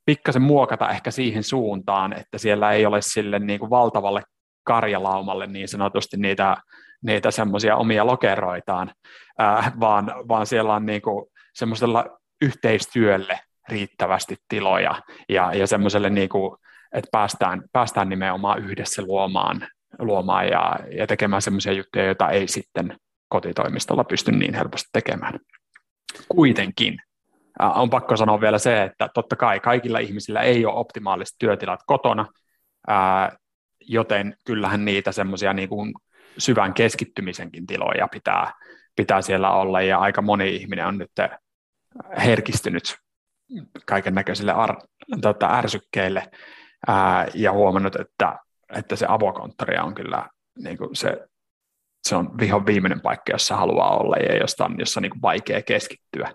pikkasen 0.04 0.42
muokata 0.42 0.90
ehkä 0.90 1.10
siihen 1.10 1.42
suuntaan, 1.42 2.12
että 2.12 2.38
siellä 2.38 2.72
ei 2.72 2.86
ole 2.86 3.02
sille 3.02 3.38
niin 3.38 3.60
kuin 3.60 3.70
valtavalle 3.70 4.22
karjalaumalle 4.64 5.46
niin 5.46 5.68
sanotusti 5.68 6.16
niitä, 6.16 6.56
niitä 7.02 7.30
semmoisia 7.30 7.76
omia 7.76 8.06
lokeroitaan, 8.06 8.92
ää, 9.38 9.72
vaan, 9.80 10.12
vaan 10.28 10.46
siellä 10.46 10.74
on 10.74 10.86
niin 10.86 11.02
kuin 11.02 11.26
semmoisella 11.54 12.18
yhteistyölle 12.42 13.40
riittävästi 13.70 14.36
tiloja 14.48 15.02
ja, 15.28 15.54
ja 15.54 15.66
semmoiselle, 15.66 16.10
niin 16.10 16.28
kuin, 16.28 16.56
että 16.92 17.08
päästään, 17.12 17.62
päästään 17.72 18.08
nimenomaan 18.08 18.64
yhdessä 18.64 19.02
luomaan, 19.02 19.68
luomaan 19.98 20.48
ja, 20.48 20.76
ja 20.96 21.06
tekemään 21.06 21.42
semmoisia 21.42 21.72
juttuja, 21.72 22.04
joita 22.04 22.30
ei 22.30 22.48
sitten 22.48 22.96
kotitoimistolla 23.28 24.04
pysty 24.04 24.32
niin 24.32 24.54
helposti 24.54 24.88
tekemään. 24.92 25.40
Kuitenkin 26.28 26.98
on 27.74 27.90
pakko 27.90 28.16
sanoa 28.16 28.40
vielä 28.40 28.58
se, 28.58 28.82
että 28.82 29.08
totta 29.14 29.36
kai 29.36 29.60
kaikilla 29.60 29.98
ihmisillä 29.98 30.40
ei 30.40 30.66
ole 30.66 30.74
optimaaliset 30.74 31.36
työtilat 31.38 31.80
kotona, 31.86 32.26
joten 33.80 34.36
kyllähän 34.46 34.84
niitä 34.84 35.12
semmoisia 35.12 35.52
niin 35.52 35.68
syvän 36.38 36.74
keskittymisenkin 36.74 37.66
tiloja 37.66 38.08
pitää, 38.08 38.52
pitää 38.96 39.22
siellä 39.22 39.50
olla, 39.50 39.82
ja 39.82 39.98
aika 39.98 40.22
moni 40.22 40.56
ihminen 40.56 40.86
on 40.86 40.98
nyt 40.98 41.10
herkistynyt 42.16 42.96
kaiken 43.86 44.14
näköisille 44.14 44.52
ar, 44.52 44.76
tota, 45.20 45.46
ärsykkeille 45.58 46.30
ää, 46.86 47.26
ja 47.34 47.52
huomannut, 47.52 47.96
että, 47.96 48.38
että 48.76 48.96
se 48.96 49.06
avokonttori 49.08 49.78
on 49.78 49.94
kyllä 49.94 50.28
niin 50.58 50.78
kuin 50.78 50.96
se, 50.96 51.26
se 52.02 52.16
on 52.16 52.38
vihon 52.38 52.66
viimeinen 52.66 53.00
paikka, 53.00 53.32
jossa 53.32 53.56
haluaa 53.56 53.96
olla 53.96 54.16
ja 54.16 54.36
josta 54.36 54.64
on, 54.64 54.76
jossa 54.78 55.00
on 55.00 55.02
niin 55.02 55.10
kuin 55.10 55.22
vaikea 55.22 55.62
keskittyä, 55.62 56.32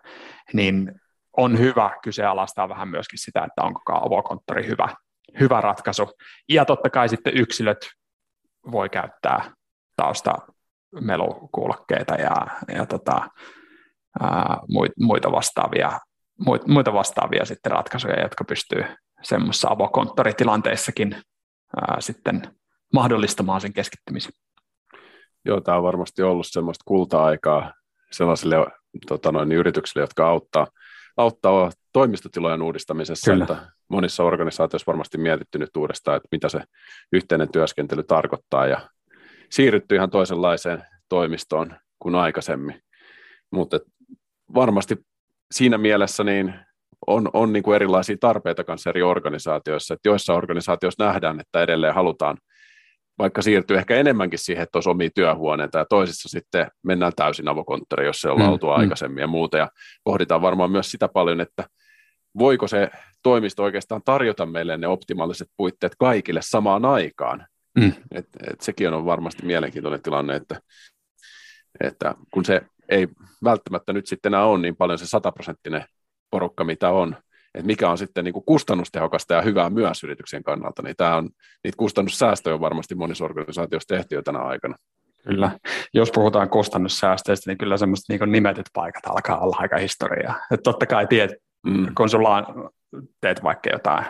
niin 0.54 0.92
on 1.38 1.60
hyvä 1.60 1.92
kyseenalaistaa 2.04 2.70
vähän 2.70 2.88
myöskin 2.88 3.20
sitä, 3.20 3.44
että 3.44 3.64
onko 3.64 3.82
avokonttori 3.88 4.68
hyvä, 4.68 4.90
hyvä 5.40 5.62
ratkaisu. 5.62 6.12
Ja 6.50 6.66
totta 6.66 6.90
kai 6.90 7.10
sitten 7.10 7.38
yksilöt 7.38 7.78
voi 8.72 8.90
käyttää 8.90 9.52
tausta 9.96 10.36
melukuulokkeita 11.02 12.16
ja, 12.16 12.48
ja 12.76 12.86
tota, 12.86 13.30
ää, 14.22 14.58
muita 15.00 15.32
vastaavia 15.32 16.00
muita 16.68 16.94
vastaavia 16.94 17.46
sitten 17.46 17.72
ratkaisuja, 17.72 18.22
jotka 18.22 18.44
pystyy 18.44 18.84
semmoisessa 19.22 19.70
avokonttoritilanteissakin 19.70 21.16
ää, 21.82 21.98
sitten 22.00 22.42
mahdollistamaan 22.94 23.62
sen 23.62 23.74
keskittymisen. 23.74 24.32
Joo, 25.46 25.62
tämä 25.62 25.78
on 25.78 25.84
varmasti 25.84 26.22
ollut 26.22 26.48
semmoista 26.50 26.84
kulta-aikaa 26.86 27.74
sellaisille 28.12 28.56
tota 29.08 29.32
noin, 29.32 29.52
yrityksille, 29.52 30.04
jotka 30.04 30.28
auttaa, 30.28 30.68
auttaa 31.18 31.72
toimistotilojen 31.94 32.62
uudistamisessa. 32.62 33.32
Kyllä. 33.32 33.44
Että 33.44 33.72
monissa 33.88 34.24
organisaatioissa 34.24 34.92
varmasti 34.92 35.18
mietitty 35.18 35.60
nyt 35.60 35.78
uudestaan, 35.78 36.18
että 36.18 36.28
mitä 36.32 36.50
se 36.50 36.62
yhteinen 37.14 37.52
työskentely 37.52 38.04
tarkoittaa 38.04 38.68
ja 38.68 38.90
siirrytty 39.50 39.96
ihan 39.96 40.10
toisenlaiseen 40.10 40.84
toimistoon 41.10 41.76
kuin 42.00 42.16
aikaisemmin. 42.16 42.82
Mutta 43.52 43.80
varmasti 44.56 44.98
siinä 45.52 45.78
mielessä 45.78 46.24
niin 46.24 46.54
on, 47.08 47.30
on 47.34 47.54
niin 47.54 47.64
kuin 47.64 47.76
erilaisia 47.76 48.18
tarpeita 48.20 48.64
kanssa 48.64 48.90
eri 48.90 49.02
organisaatioissa, 49.02 49.94
että 49.94 50.10
joissa 50.10 50.34
organisaatioissa 50.34 51.06
nähdään, 51.06 51.40
että 51.40 51.62
edelleen 51.62 51.94
halutaan 51.94 52.38
vaikka 53.20 53.42
siirtyy 53.42 53.78
ehkä 53.78 53.96
enemmänkin 53.96 54.40
siihen, 54.40 54.64
että 54.64 54.78
olisi 54.78 54.90
omia 54.90 55.10
työhuoneita, 55.16 55.78
ja 55.78 55.86
toisissa 55.86 56.30
sitten 56.30 56.68
mennään 56.84 57.14
täysin 57.16 57.48
avokonttori, 57.48 58.06
jos 58.06 58.22
se 58.22 58.30
ollaan 58.30 58.50
mm, 58.50 58.54
oltu 58.54 58.68
mm. 58.68 58.74
aikaisemmin 58.74 59.22
ja 59.22 59.28
muuta, 59.28 59.58
ja 59.58 59.70
pohditaan 60.04 60.42
varmaan 60.42 60.72
myös 60.72 60.92
sitä 60.92 61.08
paljon, 61.08 61.42
että 61.42 61.64
voiko 62.38 62.68
se 62.68 62.90
toimisto 63.24 63.64
oikeastaan 63.64 64.02
tarjota 64.06 64.46
meille 64.46 64.78
ne 64.78 64.88
optimaaliset 64.88 65.48
puitteet 65.58 65.96
kaikille 66.00 66.40
samaan 66.44 66.86
aikaan. 66.86 67.48
Mm. 67.78 67.94
Et, 68.12 68.28
et 68.52 68.62
sekin 68.62 68.94
on 68.94 69.06
varmasti 69.06 69.46
mielenkiintoinen 69.46 70.02
tilanne, 70.02 70.36
että, 70.36 70.60
että 71.84 72.16
kun 72.34 72.46
se 72.46 72.62
ei 72.90 73.08
välttämättä 73.44 73.94
nyt 73.94 74.08
sitten 74.08 74.30
enää 74.30 74.46
ole 74.46 74.60
niin 74.62 74.76
paljon 74.76 75.00
se 75.00 75.06
sataprosenttinen 75.06 75.86
porukka, 76.32 76.64
mitä 76.64 76.90
on, 76.90 77.16
että 77.54 77.68
mikä 77.68 77.90
on 77.90 77.98
sitten 77.98 78.24
niin 78.24 78.34
kuin 78.34 78.46
kustannustehokasta 78.46 79.34
ja 79.34 79.42
hyvää 79.42 79.70
myös 79.70 80.04
yrityksen 80.04 80.44
kannalta, 80.44 80.82
niin 80.82 80.96
tämä 80.96 81.16
on, 81.16 81.30
niitä 81.64 81.78
kustannussäästöjä 81.78 82.54
on 82.54 82.62
varmasti 82.62 82.96
monissa 82.96 83.26
organisaatioissa 83.26 83.96
tehty 83.96 84.16
jo 84.16 84.22
tänä 84.22 84.40
aikana. 84.40 84.76
Kyllä. 85.28 85.52
Jos 85.94 86.12
puhutaan 86.12 86.50
kustannussäästöistä, 86.50 87.50
niin 87.50 87.58
kyllä 87.58 87.78
semmoiset 87.78 88.06
niin 88.10 88.32
nimetyt 88.32 88.66
paikat 88.74 89.06
alkaa 89.06 89.40
olla 89.40 89.58
aika 89.60 89.78
historiaa. 89.78 90.36
Totta 90.64 90.86
kai 90.86 91.08
tiedät, 91.08 91.36
mm. 91.66 91.96
kun 91.96 92.10
sulla 92.10 92.44
teet 93.22 93.44
vaikka 93.44 93.70
jotain 93.70 94.06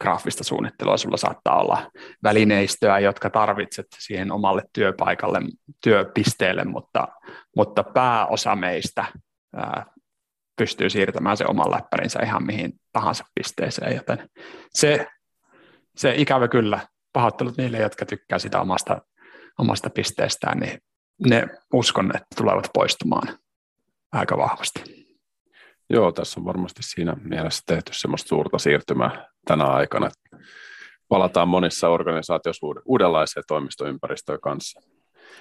graafista 0.00 0.44
suunnittelua, 0.44 0.96
sulla 0.96 1.16
saattaa 1.16 1.60
olla 1.60 1.90
välineistöä, 2.22 2.98
jotka 2.98 3.30
tarvitset 3.30 3.86
siihen 3.98 4.32
omalle 4.32 4.62
työpaikalle, 4.72 5.40
työpisteelle, 5.84 6.64
mutta, 6.64 7.08
mutta 7.56 7.82
pääosa 7.82 8.56
meistä 8.56 9.04
ää, 9.56 9.86
pystyy 10.56 10.90
siirtämään 10.90 11.36
se 11.36 11.44
oman 11.48 11.70
läppärinsä 11.70 12.20
ihan 12.22 12.46
mihin 12.46 12.72
tahansa 12.92 13.24
pisteeseen, 13.34 13.96
joten 13.96 14.28
se, 14.70 15.06
se 15.96 16.14
ikävä 16.16 16.48
kyllä, 16.48 16.80
pahoittelut 17.12 17.56
niille, 17.56 17.78
jotka 17.78 18.06
tykkää 18.06 18.38
sitä 18.38 18.60
omasta, 18.60 19.00
omasta 19.58 19.90
pisteestään, 19.90 20.58
niin 20.58 20.78
ne 21.26 21.46
uskon, 21.72 22.16
että 22.16 22.26
tulevat 22.36 22.70
poistumaan 22.74 23.38
aika 24.12 24.38
vahvasti. 24.38 25.03
Joo, 25.94 26.12
tässä 26.12 26.40
on 26.40 26.44
varmasti 26.44 26.82
siinä 26.82 27.16
mielessä 27.24 27.62
tehty 27.66 27.92
semmoista 27.94 28.28
suurta 28.28 28.58
siirtymää 28.58 29.28
tänä 29.44 29.64
aikana. 29.64 30.10
Palataan 31.08 31.48
monissa 31.48 31.88
organisaatioissa 31.88 32.66
uudenlaiseen 32.84 33.44
toimistoympäristöön 33.48 34.40
kanssa. 34.40 34.80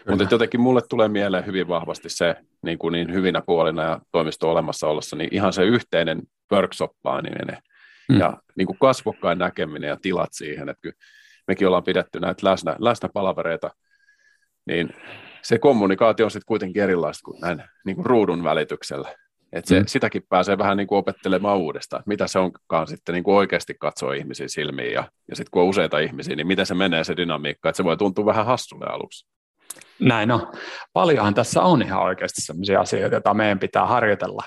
Mutta 0.10 0.28
jotenkin 0.32 0.62
mulle 0.62 0.82
tulee 0.90 1.08
mieleen 1.08 1.46
hyvin 1.46 1.68
vahvasti 1.68 2.10
se 2.10 2.36
niin, 2.64 2.78
kuin 2.78 2.92
niin 2.92 3.14
hyvinä 3.14 3.42
puolina 3.46 3.84
ja 3.84 4.00
toimisto 4.12 4.52
olemassa 4.52 4.88
ollessa, 4.88 5.16
niin 5.16 5.30
ihan 5.32 5.54
se 5.54 5.64
yhteinen 5.64 6.22
workshoppaaminen 6.52 7.58
mm. 8.10 8.20
ja 8.20 8.38
niin 8.56 8.66
kuin 8.66 8.80
kasvokkain 8.80 9.40
näkeminen 9.40 9.88
ja 9.88 9.98
tilat 10.02 10.30
siihen, 10.32 10.70
että 10.70 10.82
kyllä 10.82 10.96
mekin 11.48 11.68
ollaan 11.68 11.84
pidetty 11.84 12.20
näitä 12.20 12.50
läsnä, 12.50 12.76
läsnäpalavereita, 12.80 13.72
niin 14.66 14.90
se 15.42 15.60
kommunikaatio 15.60 16.26
on 16.26 16.32
sitten 16.32 16.48
kuitenkin 16.48 16.84
erilaista 16.84 17.26
kuin 17.26 17.42
näin 17.42 17.64
niin 17.86 17.96
kuin 17.96 18.06
ruudun 18.06 18.44
välityksellä. 18.44 19.16
Et 19.54 19.66
se, 19.66 19.80
mm. 19.80 19.86
Sitäkin 19.88 20.24
pääsee 20.30 20.58
vähän 20.58 20.78
niin 20.78 20.88
kuin 20.88 21.00
opettelemaan 21.00 21.58
uudestaan, 21.58 22.00
että 22.00 22.10
mitä 22.10 22.28
se 22.28 22.40
onkaan 22.40 22.88
sitten 22.88 23.14
niin 23.14 23.24
kuin 23.24 23.36
oikeasti 23.36 23.76
katsoa 23.80 24.14
ihmisiin 24.14 24.50
silmiin 24.50 24.94
ja, 24.94 25.04
ja 25.30 25.36
sitten 25.36 25.52
kun 25.52 25.62
on 25.62 25.68
useita 25.68 26.00
ihmisiä, 26.00 26.36
niin 26.36 26.48
miten 26.48 26.66
se 26.66 26.74
menee 26.74 27.04
se 27.04 27.18
dynamiikka, 27.18 27.70
että 27.70 27.78
se 27.78 27.84
voi 27.84 27.98
tuntua 27.98 28.26
vähän 28.26 28.46
hassulle 28.46 28.86
aluksi. 28.86 29.28
Näin 30.00 30.32
on. 30.32 30.52
Paljonhan 30.94 31.34
tässä 31.34 31.62
on 31.62 31.82
ihan 31.82 32.04
oikeasti 32.04 32.42
sellaisia 32.42 32.82
asioita, 32.82 33.16
joita 33.16 33.34
meidän 33.34 33.60
pitää 33.60 33.86
harjoitella 33.86 34.44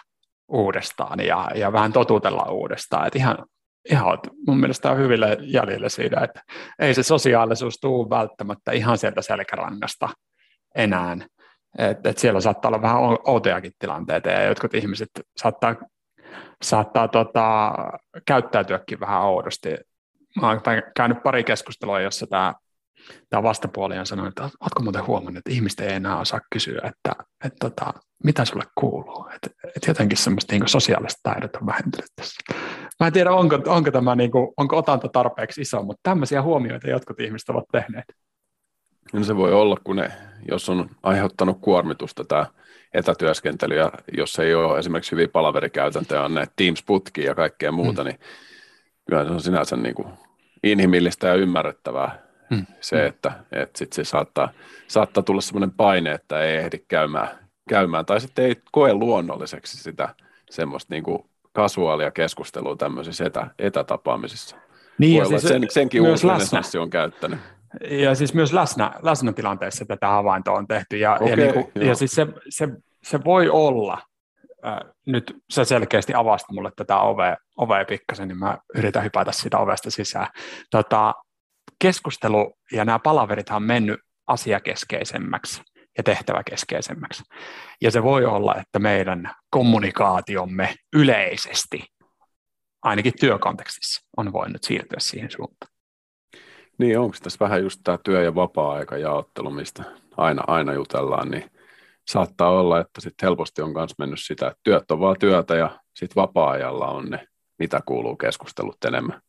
uudestaan 0.49 1.21
ja, 1.21 1.51
ja 1.55 1.73
vähän 1.73 1.93
totutella 1.93 2.43
uudestaan. 2.51 3.07
Et 3.07 3.17
ihan, 3.17 3.39
ihan 3.91 4.19
mun 4.47 4.61
mielestä 4.61 4.91
on 4.91 4.99
hyville 4.99 5.39
jäljille 5.41 5.89
siitä, 5.89 6.21
että 6.21 6.43
ei 6.79 6.95
se 6.95 7.03
sosiaalisuus 7.03 7.79
tule 7.81 8.11
välttämättä 8.11 8.73
ihan 8.73 8.99
sieltä 8.99 9.23
selkärangasta 9.23 10.09
enää, 10.75 11.17
et, 11.79 12.07
et 12.07 12.19
siellä 12.19 12.41
saattaa 12.41 12.69
olla 12.69 12.83
vähän 12.83 12.97
outojakin 13.25 13.73
tilanteita 13.79 14.29
ja 14.29 14.45
jotkut 14.45 14.75
ihmiset 14.75 15.09
saattaa, 15.37 15.75
saattaa 16.63 17.09
tota, 17.09 17.73
käyttäytyäkin 18.27 19.01
vähän 19.01 19.23
oudosti. 19.23 19.77
Mä 20.41 20.49
oon 20.49 20.61
käynyt 20.97 21.23
pari 21.23 21.45
keskustelua, 21.45 22.01
jossa 22.01 22.27
tämä 22.27 22.55
tämä 23.31 23.43
vastapuoli 23.43 23.99
on 23.99 24.07
sanonut, 24.07 24.29
että 24.29 24.43
oletko 24.43 24.83
muuten 24.83 25.07
huomannut, 25.07 25.39
että 25.39 25.51
ihmiset 25.51 25.81
ei 25.81 25.93
enää 25.93 26.21
osaa 26.21 26.41
kysyä, 26.53 26.81
että, 26.85 27.25
että 27.45 27.57
tota, 27.61 27.93
mitä 28.25 28.45
sulle 28.45 28.65
kuuluu. 28.81 29.29
Että, 29.35 29.51
että 29.77 29.91
jotenkin 29.91 30.19
semmoista 30.19 30.53
niin 30.53 30.69
sosiaalista 30.69 31.21
taidot 31.23 31.57
on 31.57 31.67
vähentynyt 31.67 32.11
tässä. 32.17 32.41
Mä 33.01 33.07
en 33.07 33.13
tiedä, 33.13 33.33
onko, 33.33 33.59
onko, 33.67 33.91
tämä, 33.91 34.15
niin 34.15 34.31
kuin, 34.31 34.49
onko 34.57 34.77
otanta 34.77 35.09
tarpeeksi 35.09 35.61
iso, 35.61 35.83
mutta 35.83 36.01
tämmöisiä 36.03 36.43
huomioita 36.43 36.91
jotkut 36.91 37.21
ihmiset 37.21 37.49
ovat 37.49 37.65
tehneet. 37.73 38.05
No 39.13 39.25
se 39.25 39.37
voi 39.37 39.53
olla, 39.53 39.77
kun 39.85 39.97
ne, 39.97 40.13
jos 40.49 40.69
on 40.69 40.91
aiheuttanut 41.03 41.59
kuormitusta 41.61 42.25
tämä 42.25 42.47
etätyöskentely, 42.95 43.77
ja 43.77 43.93
jos 44.17 44.39
ei 44.39 44.55
ole 44.55 44.79
esimerkiksi 44.79 45.13
hyviä 45.13 45.29
palaverikäytäntöjä, 45.29 46.23
on 46.23 46.35
näitä 46.35 46.53
Teams-putkia 46.57 47.27
ja 47.27 47.35
kaikkea 47.35 47.73
muuta, 47.73 48.03
mm. 48.03 48.09
niin 48.09 48.21
kyllä 49.07 49.25
se 49.25 49.31
on 49.31 49.41
sinänsä 49.41 49.77
niin 49.77 49.95
kuin 49.95 50.09
inhimillistä 50.63 51.29
ja 51.29 51.35
ymmärrettävää 51.35 52.19
mm. 52.51 52.67
se, 52.81 53.07
että, 53.07 53.33
että 53.53 53.79
sit 53.79 53.93
se 53.93 54.05
saattaa, 54.05 54.49
saattaa 54.89 55.23
tulla 55.23 55.41
sellainen 55.41 55.77
paine, 55.77 56.13
että 56.13 56.43
ei 56.43 56.57
ehdi 56.57 56.79
käymään, 56.89 57.29
käymään 57.69 58.07
tai 58.07 58.21
sitten 58.21 58.45
ei 58.45 58.57
koe 58.73 58.95
luonnolliseksi 58.95 59.77
sitä 59.77 60.09
semmoista 60.51 60.95
niin 60.95 61.03
kuin 61.03 61.25
kasuaalia 61.53 62.11
keskustelua 62.11 62.77
tämmöisissä 62.77 63.25
etä, 63.25 63.47
etätapaamisissa. 63.59 64.57
Niin, 64.99 65.25
Voi 65.25 65.33
ja 65.33 65.39
siis 65.39 65.53
sen, 65.53 65.67
senkin 65.71 66.03
uusi 66.03 66.79
on 66.79 66.91
käyttänyt. 66.91 67.41
Ja 67.91 68.15
siis 68.15 68.35
myös 68.35 68.53
läsnä, 68.53 68.93
läsnä 69.03 69.33
tilanteessa 69.33 69.85
tätä 69.85 70.09
havaintoa 70.09 70.59
on 70.59 70.67
tehty. 70.67 70.97
Ja, 70.97 71.15
okay, 71.15 71.29
ja, 71.29 71.37
niin 71.37 71.53
kuin, 71.53 71.87
ja 71.87 71.95
siis 71.95 72.13
se, 72.13 72.27
se, 72.49 72.69
se 73.03 73.25
voi 73.25 73.49
olla, 73.49 74.03
äh, 74.67 74.79
nyt 75.07 75.37
se 75.51 75.65
selkeästi 75.65 76.15
avasti 76.15 76.53
mulle 76.53 76.71
tätä 76.77 76.99
ovea, 76.99 77.37
ovea 77.57 77.85
pikkasen, 77.85 78.29
niin 78.29 78.39
mä 78.39 78.59
yritän 78.75 79.05
hypätä 79.05 79.33
sitä 79.33 79.59
ovesta 79.59 79.91
sisään. 79.91 80.27
Tota, 80.71 81.15
keskustelu 81.79 82.55
ja 82.73 82.85
nämä 82.85 82.99
palaverit 82.99 83.51
on 83.51 83.63
mennyt 83.63 84.01
asiakeskeisemmäksi 84.27 85.63
ja 85.99 86.03
tehtäväkeskeisemmäksi. 86.03 87.23
Ja 87.81 87.91
se 87.91 88.03
voi 88.03 88.25
olla, 88.25 88.55
että 88.61 88.79
meidän 88.79 89.31
kommunikaatiomme 89.51 90.75
yleisesti, 90.93 91.85
ainakin 92.83 93.13
työkontekstissa, 93.21 94.03
on 94.17 94.33
voinut 94.33 94.63
siirtyä 94.63 94.99
siihen 95.01 95.31
suuntaan. 95.31 95.76
Niin, 96.79 96.99
onko 96.99 97.17
tässä 97.23 97.39
vähän 97.41 97.63
just 97.63 97.81
tämä 97.85 97.99
työ- 98.05 98.23
ja 98.23 98.35
vapaa-aika 98.35 98.97
jaottelu, 98.97 99.51
mistä 99.51 99.85
aina, 100.17 100.43
aina 100.47 100.73
jutellaan, 100.75 101.31
niin 101.31 101.51
saattaa 102.09 102.51
olla, 102.51 102.81
että 102.81 103.01
sitten 103.01 103.27
helposti 103.27 103.63
on 103.63 103.73
myös 103.73 103.91
mennyt 103.99 104.21
sitä, 104.23 104.47
että 104.47 104.61
työt 104.63 104.91
on 104.91 105.01
vaan 105.01 105.17
työtä 105.21 105.55
ja 105.55 105.81
sitten 105.95 106.23
vapaa-ajalla 106.23 106.87
on 106.87 107.11
ne, 107.11 107.27
mitä 107.59 107.81
kuuluu 107.87 108.17
keskustelut 108.17 108.85
enemmän. 108.85 109.21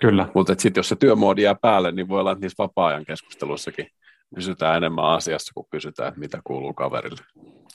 Kyllä. 0.00 0.28
Mutta 0.34 0.54
sitten 0.58 0.78
jos 0.78 0.88
se 0.88 0.96
työmoodi 0.96 1.42
jää 1.42 1.54
päälle, 1.54 1.92
niin 1.92 2.08
voi 2.08 2.20
olla, 2.20 2.32
että 2.32 2.42
niissä 2.42 2.62
vapaa-ajan 2.62 3.04
keskusteluissakin 3.04 3.86
pysytään 4.34 4.76
enemmän 4.76 5.04
asiassa, 5.04 5.52
kun 5.54 5.66
kysytään, 5.70 6.08
että 6.08 6.20
mitä 6.20 6.40
kuuluu 6.44 6.74
kaverille. 6.74 7.24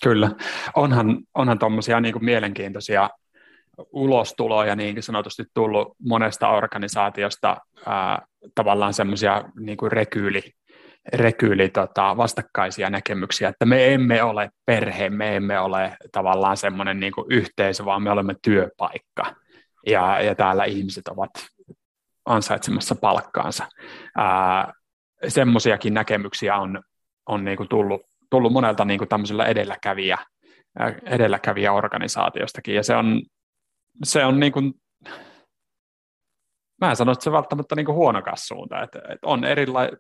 Kyllä. 0.04 0.32
Onhan, 0.76 1.18
onhan 1.34 1.60
tuommoisia 1.60 2.02
niin 2.02 2.26
mielenkiintoisia 2.26 3.10
ulostuloja 3.92 4.76
niin 4.76 5.04
sanotusti 5.04 5.44
tullut 5.54 5.96
monesta 6.08 6.50
organisaatiosta 6.50 7.58
ää, 7.86 8.22
tavallaan 8.56 8.94
semmoisia 8.94 9.44
niin 9.60 9.78
rekyyli, 9.88 10.42
rekyyli 11.14 11.70
tota, 11.70 12.18
vastakkaisia 12.18 12.90
näkemyksiä, 12.90 13.50
että 13.50 13.66
me 13.66 13.94
emme 13.94 14.24
ole 14.24 14.50
perhe, 14.66 15.10
me 15.10 15.36
emme 15.36 15.60
ole 15.60 15.98
tavallaan 16.12 16.58
semmoinen 16.58 17.00
niin 17.00 17.14
yhteisö, 17.30 17.86
vaan 17.86 18.04
me 18.04 18.12
olemme 18.12 18.36
työpaikka 18.42 19.36
ja, 19.88 20.22
ja 20.22 20.36
täällä 20.36 20.64
ihmiset 20.64 21.08
ovat 21.08 21.32
ansaitsemassa 22.26 22.96
palkkaansa. 22.96 23.68
semmoisiakin 25.28 25.94
näkemyksiä 25.94 26.56
on, 26.56 26.82
on 27.26 27.46
niin 27.46 27.58
kuin 27.58 27.70
tullut, 27.70 28.02
tullut 28.30 28.54
monelta 28.54 28.86
niin 28.86 28.98
kuin 28.98 29.42
edelläkävijä, 29.48 30.18
edelläkävijä 31.06 31.74
organisaatiostakin, 31.74 32.76
ja 32.76 32.84
se 32.84 32.96
on, 32.96 33.22
se 34.04 34.26
on 34.26 34.40
niin 34.40 34.52
kuin, 34.52 34.74
mä 36.82 36.90
en 36.90 36.96
sano, 36.96 37.12
että 37.12 37.24
se 37.24 37.32
välttämättä 37.32 37.76
niin 37.76 37.86
kuin 37.86 37.96
huonokas 37.96 38.48
suunta, 38.48 38.82
että, 38.82 39.00
että 39.00 39.28
on 39.28 39.44
erila- 39.44 39.98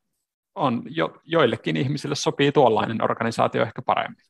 on 0.55 0.83
jo, 0.85 1.21
joillekin 1.23 1.77
ihmisille 1.77 2.15
sopii 2.15 2.51
tuollainen 2.51 3.03
organisaatio 3.03 3.61
ehkä 3.61 3.81
paremmin. 3.81 4.23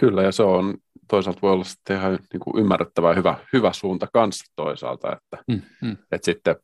Kyllä, 0.00 0.22
ja 0.22 0.32
se 0.32 0.42
on 0.42 0.74
toisaalta 1.08 1.42
voi 1.42 1.52
olla 1.52 1.64
sitten 1.64 1.96
ihan 1.96 2.18
niin 2.32 2.40
kuin 2.40 2.58
ymmärrettävä 2.60 3.14
hyvä, 3.14 3.38
hyvä 3.52 3.72
suunta 3.72 4.06
kanssa 4.12 4.52
toisaalta, 4.56 5.12
että, 5.12 5.44
mm, 5.48 5.62
mm. 5.82 5.96
että 6.12 6.24
sitten 6.24 6.56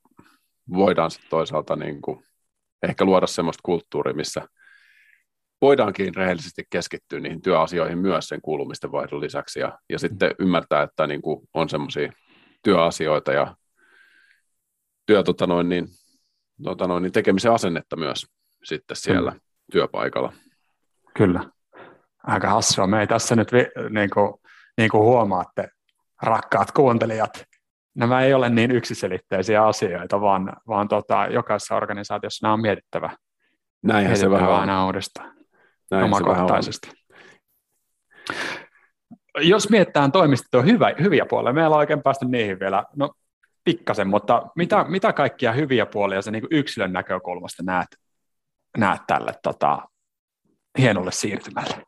voidaan 0.75 1.11
sitten 1.11 1.31
toisaalta 1.31 1.77
niin 1.77 2.03
kuin 2.03 2.25
ehkä 2.83 3.05
luoda 3.05 3.27
sellaista 3.27 3.61
kulttuuria, 3.65 4.15
missä 4.15 4.49
voidaankin 5.63 6.15
rehellisesti 6.15 6.63
keskittyä 6.71 7.21
niihin 7.21 7.43
työasioihin 7.43 7.99
myös 7.99 8.29
sen 8.29 8.41
kuulumisten 8.43 8.93
vaihdon 8.93 9.21
lisäksi 9.21 9.61
ja, 9.61 9.79
ja 9.91 9.99
sitten 9.99 10.29
mm. 10.29 10.45
ymmärtää, 10.45 10.83
että 10.83 11.07
niin 11.07 11.23
kuin 11.23 11.49
on 11.55 11.69
semmoisia 11.69 12.13
työasioita 12.63 13.33
ja 13.33 13.55
työ, 15.07 15.23
tota 15.23 15.47
noin, 15.47 15.69
niin, 15.69 15.87
tota 16.63 16.87
noin, 16.87 17.03
niin 17.03 17.13
tekemisen 17.13 17.53
asennetta 17.53 17.97
myös 17.97 18.27
sitten 18.65 18.97
siellä 18.97 19.31
mm. 19.31 19.41
työpaikalla. 19.73 20.33
Kyllä 21.15 21.45
aika 22.23 22.51
hassua. 22.51 22.87
Me 22.87 23.01
ei 23.01 23.07
tässä 23.07 23.37
nyt, 23.37 23.53
vi, 23.53 23.67
niin, 23.91 24.11
kuin, 24.11 24.35
niin 24.79 24.91
kuin 24.91 25.03
huomaatte, 25.03 25.69
rakkaat 26.23 26.73
kuuntelijat, 26.73 27.45
nämä 27.95 28.23
ei 28.23 28.35
ole 28.35 28.49
niin 28.49 28.71
yksiselitteisiä 28.71 29.65
asioita, 29.65 30.21
vaan, 30.21 30.53
vaan 30.69 30.89
tota, 30.89 31.27
jokaisessa 31.31 31.77
organisaatiossa 31.77 32.47
nämä 32.47 32.55
on 32.55 32.61
mietittävä. 32.61 33.17
Näinhän 33.83 34.17
se 34.17 34.31
vähän 34.31 34.53
aina 34.53 34.87
uudestaan, 34.87 35.33
Näin 35.93 36.05
omakohtaisesti. 36.05 36.91
Jos 39.41 39.71
mietitään 39.71 40.13
toimistoa 40.13 40.63
hyvä, 40.63 40.93
hyviä 41.01 41.27
puolia, 41.27 41.53
meillä 41.53 41.75
on 41.75 41.79
oikein 41.79 42.03
päästy 42.03 42.25
niihin 42.25 42.61
vielä, 42.61 42.85
no 42.97 43.11
pikkasen, 43.65 44.09
mutta 44.09 44.43
mitä, 44.57 44.85
mitä 44.89 45.13
kaikkia 45.13 45.53
hyviä 45.53 45.87
puolia 45.87 46.23
sä 46.23 46.31
niin 46.31 46.47
yksilön 46.51 46.93
näkökulmasta 46.93 47.63
näet, 47.63 47.87
näet 48.79 49.01
tälle 49.07 49.33
tota, 49.43 49.79
hienolle 50.79 51.13
siirtymälle? 51.13 51.83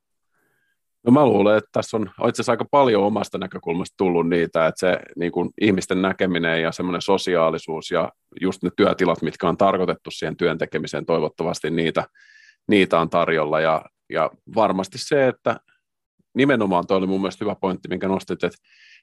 No 1.06 1.12
mä 1.12 1.26
luulen, 1.26 1.58
että 1.58 1.68
tässä 1.72 1.96
on 1.96 2.02
itse 2.02 2.22
asiassa 2.28 2.52
aika 2.52 2.64
paljon 2.70 3.02
omasta 3.02 3.38
näkökulmasta 3.38 3.94
tullut 3.96 4.28
niitä, 4.28 4.66
että 4.66 4.80
se 4.80 4.98
niin 5.16 5.32
kuin 5.32 5.50
ihmisten 5.60 6.02
näkeminen 6.02 6.62
ja 6.62 6.72
semmoinen 6.72 7.02
sosiaalisuus 7.02 7.90
ja 7.90 8.12
just 8.40 8.62
ne 8.62 8.70
työtilat, 8.76 9.22
mitkä 9.22 9.48
on 9.48 9.56
tarkoitettu 9.56 10.10
siihen 10.10 10.36
työn 10.36 10.58
tekemiseen, 10.58 11.06
toivottavasti 11.06 11.70
niitä, 11.70 12.04
niitä 12.68 13.00
on 13.00 13.10
tarjolla 13.10 13.60
ja, 13.60 13.84
ja 14.10 14.30
varmasti 14.54 14.98
se, 14.98 15.28
että 15.28 15.60
nimenomaan 16.34 16.86
toi 16.86 16.96
oli 16.96 17.06
mun 17.06 17.20
mielestä 17.20 17.44
hyvä 17.44 17.56
pointti, 17.60 17.88
minkä 17.88 18.08
nostit, 18.08 18.44
että 18.44 18.58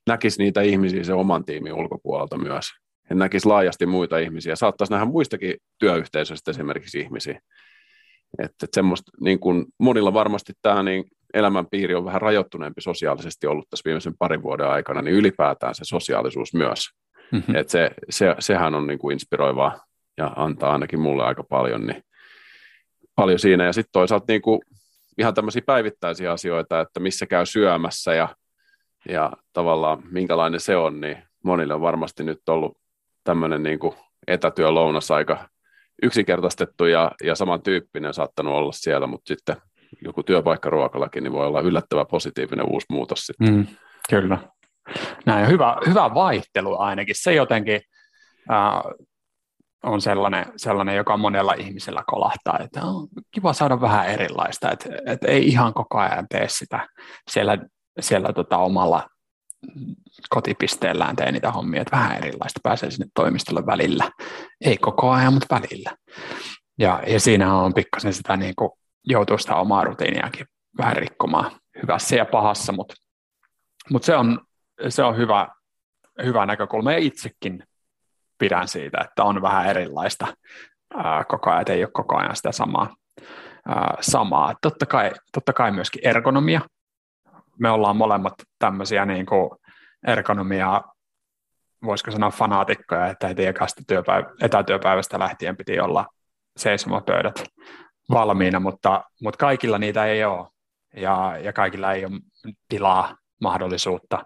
näkisi 0.07 0.43
niitä 0.43 0.61
ihmisiä 0.61 1.03
se 1.03 1.13
oman 1.13 1.45
tiimin 1.45 1.73
ulkopuolelta 1.73 2.37
myös. 2.37 2.65
Että 3.03 3.15
näkisi 3.15 3.47
laajasti 3.47 3.85
muita 3.85 4.17
ihmisiä. 4.17 4.55
Saattaisi 4.55 4.93
nähdä 4.93 5.05
muistakin 5.05 5.55
työyhteisöistä 5.79 6.51
esimerkiksi 6.51 6.99
ihmisiä. 6.99 7.39
Että, 8.39 8.65
että 8.65 8.75
semmoista, 8.75 9.11
niin 9.21 9.39
kuin 9.39 9.65
monilla 9.79 10.13
varmasti 10.13 10.53
tämä 10.61 10.83
niin 10.83 11.03
elämänpiiri 11.33 11.95
on 11.95 12.05
vähän 12.05 12.21
rajoittuneempi 12.21 12.81
sosiaalisesti 12.81 13.47
ollut 13.47 13.69
tässä 13.69 13.85
viimeisen 13.85 14.17
parin 14.19 14.43
vuoden 14.43 14.67
aikana, 14.67 15.01
niin 15.01 15.15
ylipäätään 15.15 15.75
se 15.75 15.83
sosiaalisuus 15.83 16.53
myös. 16.53 16.89
Mm-hmm. 17.31 17.55
Et 17.55 17.69
se, 17.69 17.91
se, 18.09 18.35
sehän 18.39 18.75
on 18.75 18.87
niin 18.87 18.99
kuin 18.99 19.13
inspiroivaa 19.13 19.85
ja 20.17 20.33
antaa 20.35 20.71
ainakin 20.71 20.99
mulle 20.99 21.23
aika 21.23 21.43
paljon, 21.43 21.85
niin 21.85 22.03
paljon 23.15 23.39
siinä. 23.39 23.65
Ja 23.65 23.73
sitten 23.73 23.91
toisaalta 23.91 24.25
niin 24.27 24.41
kuin 24.41 24.59
ihan 25.17 25.33
tämmöisiä 25.33 25.61
päivittäisiä 25.65 26.31
asioita, 26.31 26.81
että 26.81 26.99
missä 26.99 27.25
käy 27.25 27.45
syömässä 27.45 28.13
ja, 28.13 28.35
ja 29.09 29.31
tavallaan 29.53 30.03
minkälainen 30.11 30.59
se 30.59 30.75
on, 30.75 31.01
niin 31.01 31.23
monille 31.43 31.73
on 31.73 31.81
varmasti 31.81 32.23
nyt 32.23 32.49
ollut 32.49 32.77
tämmöinen 33.23 33.63
niin 33.63 33.79
kuin 33.79 33.95
etätyölounas 34.27 35.11
aika 35.11 35.49
yksinkertaistettu 36.03 36.85
ja, 36.85 37.11
ja 37.23 37.35
samantyyppinen 37.35 38.13
saattanut 38.13 38.53
olla 38.53 38.71
siellä, 38.71 39.07
mutta 39.07 39.27
sitten 39.27 39.55
joku 40.05 40.23
työpaikkaruokalakin, 40.23 41.23
niin 41.23 41.33
voi 41.33 41.47
olla 41.47 41.61
yllättävän 41.61 42.07
positiivinen 42.07 42.65
uusi 42.69 42.85
muutos 42.89 43.19
sitten. 43.19 43.53
Mm, 43.53 43.67
kyllä. 44.09 44.37
Näin, 45.25 45.47
hyvä, 45.47 45.77
hyvä 45.87 46.13
vaihtelu 46.13 46.79
ainakin. 46.79 47.15
Se 47.17 47.33
jotenkin 47.33 47.81
äh, 48.51 48.81
on 49.83 50.01
sellainen, 50.01 50.45
sellainen, 50.57 50.95
joka 50.95 51.17
monella 51.17 51.53
ihmisellä 51.53 52.03
kolahtaa, 52.07 52.59
että 52.59 52.81
on 52.83 53.07
kiva 53.31 53.53
saada 53.53 53.81
vähän 53.81 54.07
erilaista, 54.07 54.71
että, 54.71 54.89
että 55.05 55.27
ei 55.27 55.47
ihan 55.47 55.73
koko 55.73 55.97
ajan 55.97 56.25
tee 56.29 56.49
sitä 56.49 56.87
siellä, 57.31 57.57
siellä 57.99 58.33
tota 58.33 58.57
omalla 58.57 59.09
kotipisteellään 60.29 61.15
tee 61.15 61.31
niitä 61.31 61.51
hommia, 61.51 61.81
että 61.81 61.97
vähän 61.97 62.17
erilaista, 62.17 62.59
pääsee 62.63 62.91
sinne 62.91 63.07
toimistolle 63.15 63.65
välillä. 63.65 64.09
Ei 64.61 64.77
koko 64.77 65.11
ajan, 65.11 65.33
mutta 65.33 65.55
välillä. 65.55 65.91
Ja, 66.79 67.03
ja 67.07 67.19
siinä 67.19 67.55
on 67.55 67.73
pikkasen 67.73 68.13
sitä 68.13 68.37
niin 68.37 68.53
kuin 68.55 68.71
joutuu 69.03 69.37
sitä 69.37 69.55
omaa 69.55 69.83
rutiiniakin 69.83 70.45
vähän 70.77 70.95
rikkomaan 70.95 71.51
hyvässä 71.81 72.15
ja 72.15 72.25
pahassa, 72.25 72.71
mutta, 72.71 72.93
mutta 73.89 74.05
se, 74.05 74.15
on, 74.15 74.39
se 74.89 75.03
on 75.03 75.17
hyvä, 75.17 75.47
hyvä 76.23 76.45
näkökulma 76.45 76.91
ja 76.91 76.97
itsekin 76.97 77.63
pidän 78.41 78.67
siitä, 78.67 78.97
että 79.01 79.23
on 79.23 79.41
vähän 79.41 79.65
erilaista 79.65 80.27
ää, 80.97 81.23
koko 81.23 81.49
ajan, 81.49 81.61
että 81.61 81.73
ei 81.73 81.83
ole 81.83 81.91
koko 81.93 82.17
ajan 82.17 82.35
sitä 82.35 82.51
samaa. 82.51 82.95
Ää, 83.67 83.97
samaa. 83.99 84.53
Totta, 84.61 84.85
kai, 84.85 85.11
totta 85.33 85.53
kai 85.53 85.71
myöskin 85.71 86.07
ergonomia. 86.07 86.61
Me 87.59 87.69
ollaan 87.69 87.97
molemmat 87.97 88.33
tämmöisiä 88.59 89.05
niin 89.05 89.25
kuin 89.25 89.49
ergonomia, 90.07 90.81
voisiko 91.85 92.11
sanoa 92.11 92.31
fanaatikkoja, 92.31 93.07
että 93.07 93.27
heti 93.27 93.45
ekasta 93.45 93.81
työpäivä, 93.87 94.29
etätyöpäivästä 94.41 95.19
lähtien 95.19 95.57
piti 95.57 95.79
olla 95.79 96.05
seisomapöydät 96.57 97.43
valmiina, 98.09 98.59
mutta, 98.59 99.03
mutta 99.21 99.37
kaikilla 99.37 99.77
niitä 99.77 100.05
ei 100.05 100.23
ole 100.23 100.47
ja, 100.95 101.37
ja 101.43 101.53
kaikilla 101.53 101.93
ei 101.93 102.05
ole 102.05 102.19
tilaa, 102.69 103.17
mahdollisuutta, 103.41 104.25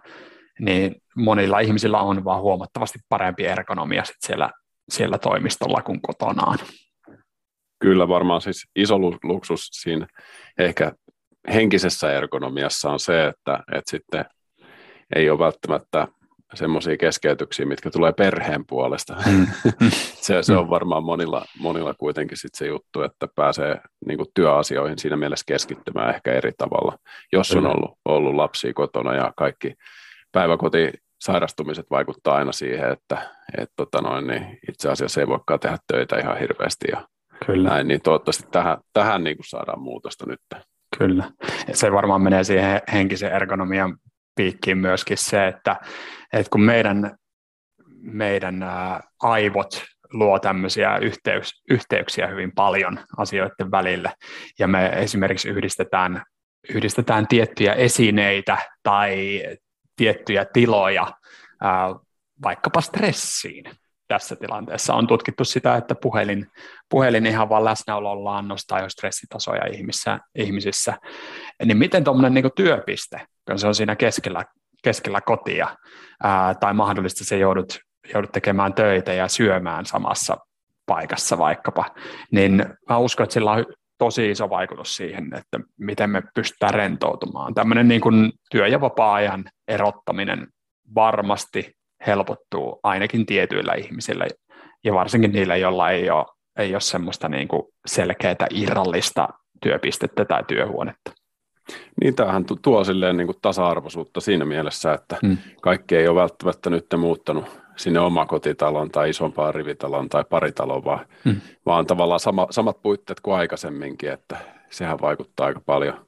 niin 0.60 0.96
monilla 1.16 1.60
ihmisillä 1.60 2.00
on 2.00 2.24
vaan 2.24 2.42
huomattavasti 2.42 3.00
parempi 3.10 3.46
ergonomia 3.46 4.06
sit 4.06 4.16
siellä, 4.20 4.50
siellä 4.90 5.18
toimistolla 5.18 5.82
kuin 5.82 6.02
kotonaan. 6.02 6.60
Kyllä 7.80 8.08
varmaan 8.08 8.42
siis 8.42 8.68
iso 8.76 9.00
luksus 9.24 9.70
siinä 9.72 10.08
ehkä 10.58 10.92
henkisessä 11.54 12.14
ergonomiassa 12.14 12.90
on 12.90 13.00
se, 13.00 13.28
että, 13.28 13.64
että 13.72 13.92
sitten 13.92 14.26
ei 15.16 15.30
ole 15.30 15.40
välttämättä 15.40 16.08
semmoisia 16.54 16.98
keskeytyksiä, 16.98 17.66
mitkä 17.66 17.92
tulee 17.92 18.14
perheen 18.14 18.66
puolesta. 18.68 19.16
Mm. 19.26 19.48
se, 20.26 20.44
se 20.44 20.54
on 20.54 20.66
mm. 20.66 20.70
varmaan 20.70 21.04
monilla, 21.04 21.46
monilla 21.60 21.94
kuitenkin 21.94 22.38
sit 22.38 22.56
se 22.56 22.68
juttu, 22.68 23.02
että 23.02 23.28
pääsee 23.36 23.82
niin 24.08 24.18
kuin 24.18 24.30
työasioihin 24.34 25.00
siinä 25.00 25.18
mielessä 25.18 25.44
keskittymään 25.48 26.16
ehkä 26.16 26.34
eri 26.34 26.52
tavalla, 26.58 26.98
jos 27.34 27.52
on 27.52 27.66
ollut, 27.66 27.98
ollut 28.06 28.36
lapsia 28.36 28.74
kotona 28.74 29.16
ja 29.16 29.34
kaikki 29.38 29.74
päiväkoti 30.36 30.92
sairastumiset 31.20 31.86
vaikuttaa 31.90 32.36
aina 32.36 32.52
siihen, 32.52 32.92
että 32.92 33.18
et, 33.58 33.70
tota 33.76 34.02
noin, 34.02 34.28
niin 34.28 34.60
itse 34.70 34.90
asiassa 34.90 35.22
ei 35.22 35.28
voikaan 35.28 35.60
tehdä 35.60 35.78
töitä 35.88 36.20
ihan 36.20 36.40
hirveästi 36.40 36.88
ja 36.92 37.08
Kyllä. 37.46 37.70
näin, 37.70 37.88
niin 37.88 38.02
toivottavasti 38.02 38.44
tähän, 38.52 38.78
tähän 38.94 39.24
niin 39.24 39.38
kuin 39.38 39.46
saadaan 39.46 39.82
muutosta 39.82 40.26
nyt. 40.26 40.40
Kyllä. 40.98 41.32
Se 41.74 41.92
varmaan 41.92 42.22
menee 42.22 42.44
siihen 42.44 42.82
henkisen 42.94 43.32
ergonomian 43.32 43.98
piikkiin 44.36 44.78
myöskin 44.78 45.18
se, 45.18 45.48
että, 45.48 45.76
että 46.34 46.50
kun 46.50 46.62
meidän, 46.62 47.16
meidän 48.02 48.66
aivot 49.22 49.84
luo 50.14 50.40
tämmöisiä 50.40 50.98
yhteys, 50.98 51.62
yhteyksiä 51.70 52.28
hyvin 52.28 52.52
paljon 52.56 53.00
asioiden 53.18 53.72
välillä, 53.72 54.14
ja 54.60 54.68
me 54.68 54.86
esimerkiksi 54.86 55.50
yhdistetään, 55.50 56.24
yhdistetään 56.70 57.28
tiettyjä 57.28 57.74
esineitä 57.74 58.58
tai 58.84 59.42
tiettyjä 59.96 60.46
tiloja 60.54 61.08
vaikkapa 62.44 62.82
stressiin, 62.82 63.64
tässä 64.08 64.36
tilanteessa. 64.36 64.94
On 64.94 65.08
tutkittu 65.08 65.46
sitä, 65.46 65.76
että 65.76 65.96
puhelin, 65.96 66.48
puhelin 66.90 67.26
ihan 67.26 67.50
vaan 67.50 67.66
läsnäolollaan 67.66 68.48
nostaa 68.48 68.82
jo 68.82 68.90
stressitasoja 68.90 69.66
ihmisissä, 69.66 70.20
ihmisissä. 70.36 70.98
Niin 71.66 71.78
miten 71.78 72.04
tuommoinen 72.04 72.34
niin 72.34 72.52
työpiste, 72.56 73.22
kun 73.48 73.60
se 73.60 73.68
on 73.68 73.76
siinä 73.76 73.96
keskellä, 73.96 74.46
keskellä 74.84 75.22
kotia, 75.22 75.78
ää, 76.24 76.56
tai 76.56 76.74
mahdollisesti 76.74 77.24
se 77.24 77.38
joudut, 77.38 77.80
joudut 78.14 78.32
tekemään 78.32 78.74
töitä 78.74 79.14
ja 79.14 79.28
syömään 79.28 79.86
samassa 79.86 80.38
paikassa 80.86 81.38
vaikkapa, 81.38 81.86
niin 82.32 82.66
mä 82.90 82.98
uskon, 82.98 83.24
että 83.24 83.34
sillä 83.34 83.52
on 83.52 83.66
tosi 83.98 84.32
iso 84.32 84.50
vaikutus 84.50 84.96
siihen, 84.96 85.34
että 85.34 85.60
miten 85.80 86.10
me 86.10 86.24
pystytään 86.36 86.74
rentoutumaan. 86.74 87.54
Tämmöinen 87.54 87.88
niin 87.88 88.02
kuin 88.02 88.32
työ- 88.52 88.68
ja 88.68 88.82
vapaa-ajan 88.82 89.46
erottaminen 89.68 90.48
varmasti 90.96 91.72
helpottuu 92.08 92.80
ainakin 92.84 93.26
tietyillä 93.26 93.74
ihmisillä 93.74 94.26
ja 94.84 94.94
varsinkin 94.94 95.32
niillä, 95.32 95.56
joilla 95.56 95.90
ei 95.90 96.10
ole, 96.10 96.26
ei 96.60 96.76
ole 96.76 96.82
semmoista 96.82 97.30
niin 97.30 97.48
kuin 97.48 97.64
selkeää 97.86 98.48
irrallista 98.50 99.30
työpistettä 99.62 100.26
tai 100.26 100.44
työhuonetta. 100.48 101.12
Niin, 102.02 102.16
tämähän 102.16 102.46
tuo 102.62 102.84
silleen 102.84 103.18
niin 103.18 103.28
kuin 103.28 103.38
tasa-arvoisuutta 103.42 104.22
siinä 104.22 104.46
mielessä, 104.46 104.94
että 104.94 105.18
hmm. 105.26 105.38
kaikki 105.62 105.96
ei 105.96 106.08
ole 106.08 106.22
välttämättä 106.22 106.70
nyt 106.70 106.86
muuttanut 106.98 107.46
sinne 107.76 108.00
omakotitaloon 108.00 108.92
tai 108.92 109.10
isompaan 109.10 109.56
rivitaloon 109.56 110.10
tai 110.10 110.24
paritaloon, 110.30 110.86
vaan, 110.86 111.06
hmm. 111.26 111.42
vaan 111.66 111.86
tavallaan 111.86 112.20
sama, 112.20 112.48
samat 112.50 112.82
puitteet 112.82 113.20
kuin 113.20 113.36
aikaisemminkin, 113.36 114.12
että 114.12 114.38
sehän 114.70 115.02
vaikuttaa 115.02 115.48
aika 115.48 115.62
paljon. 115.66 116.06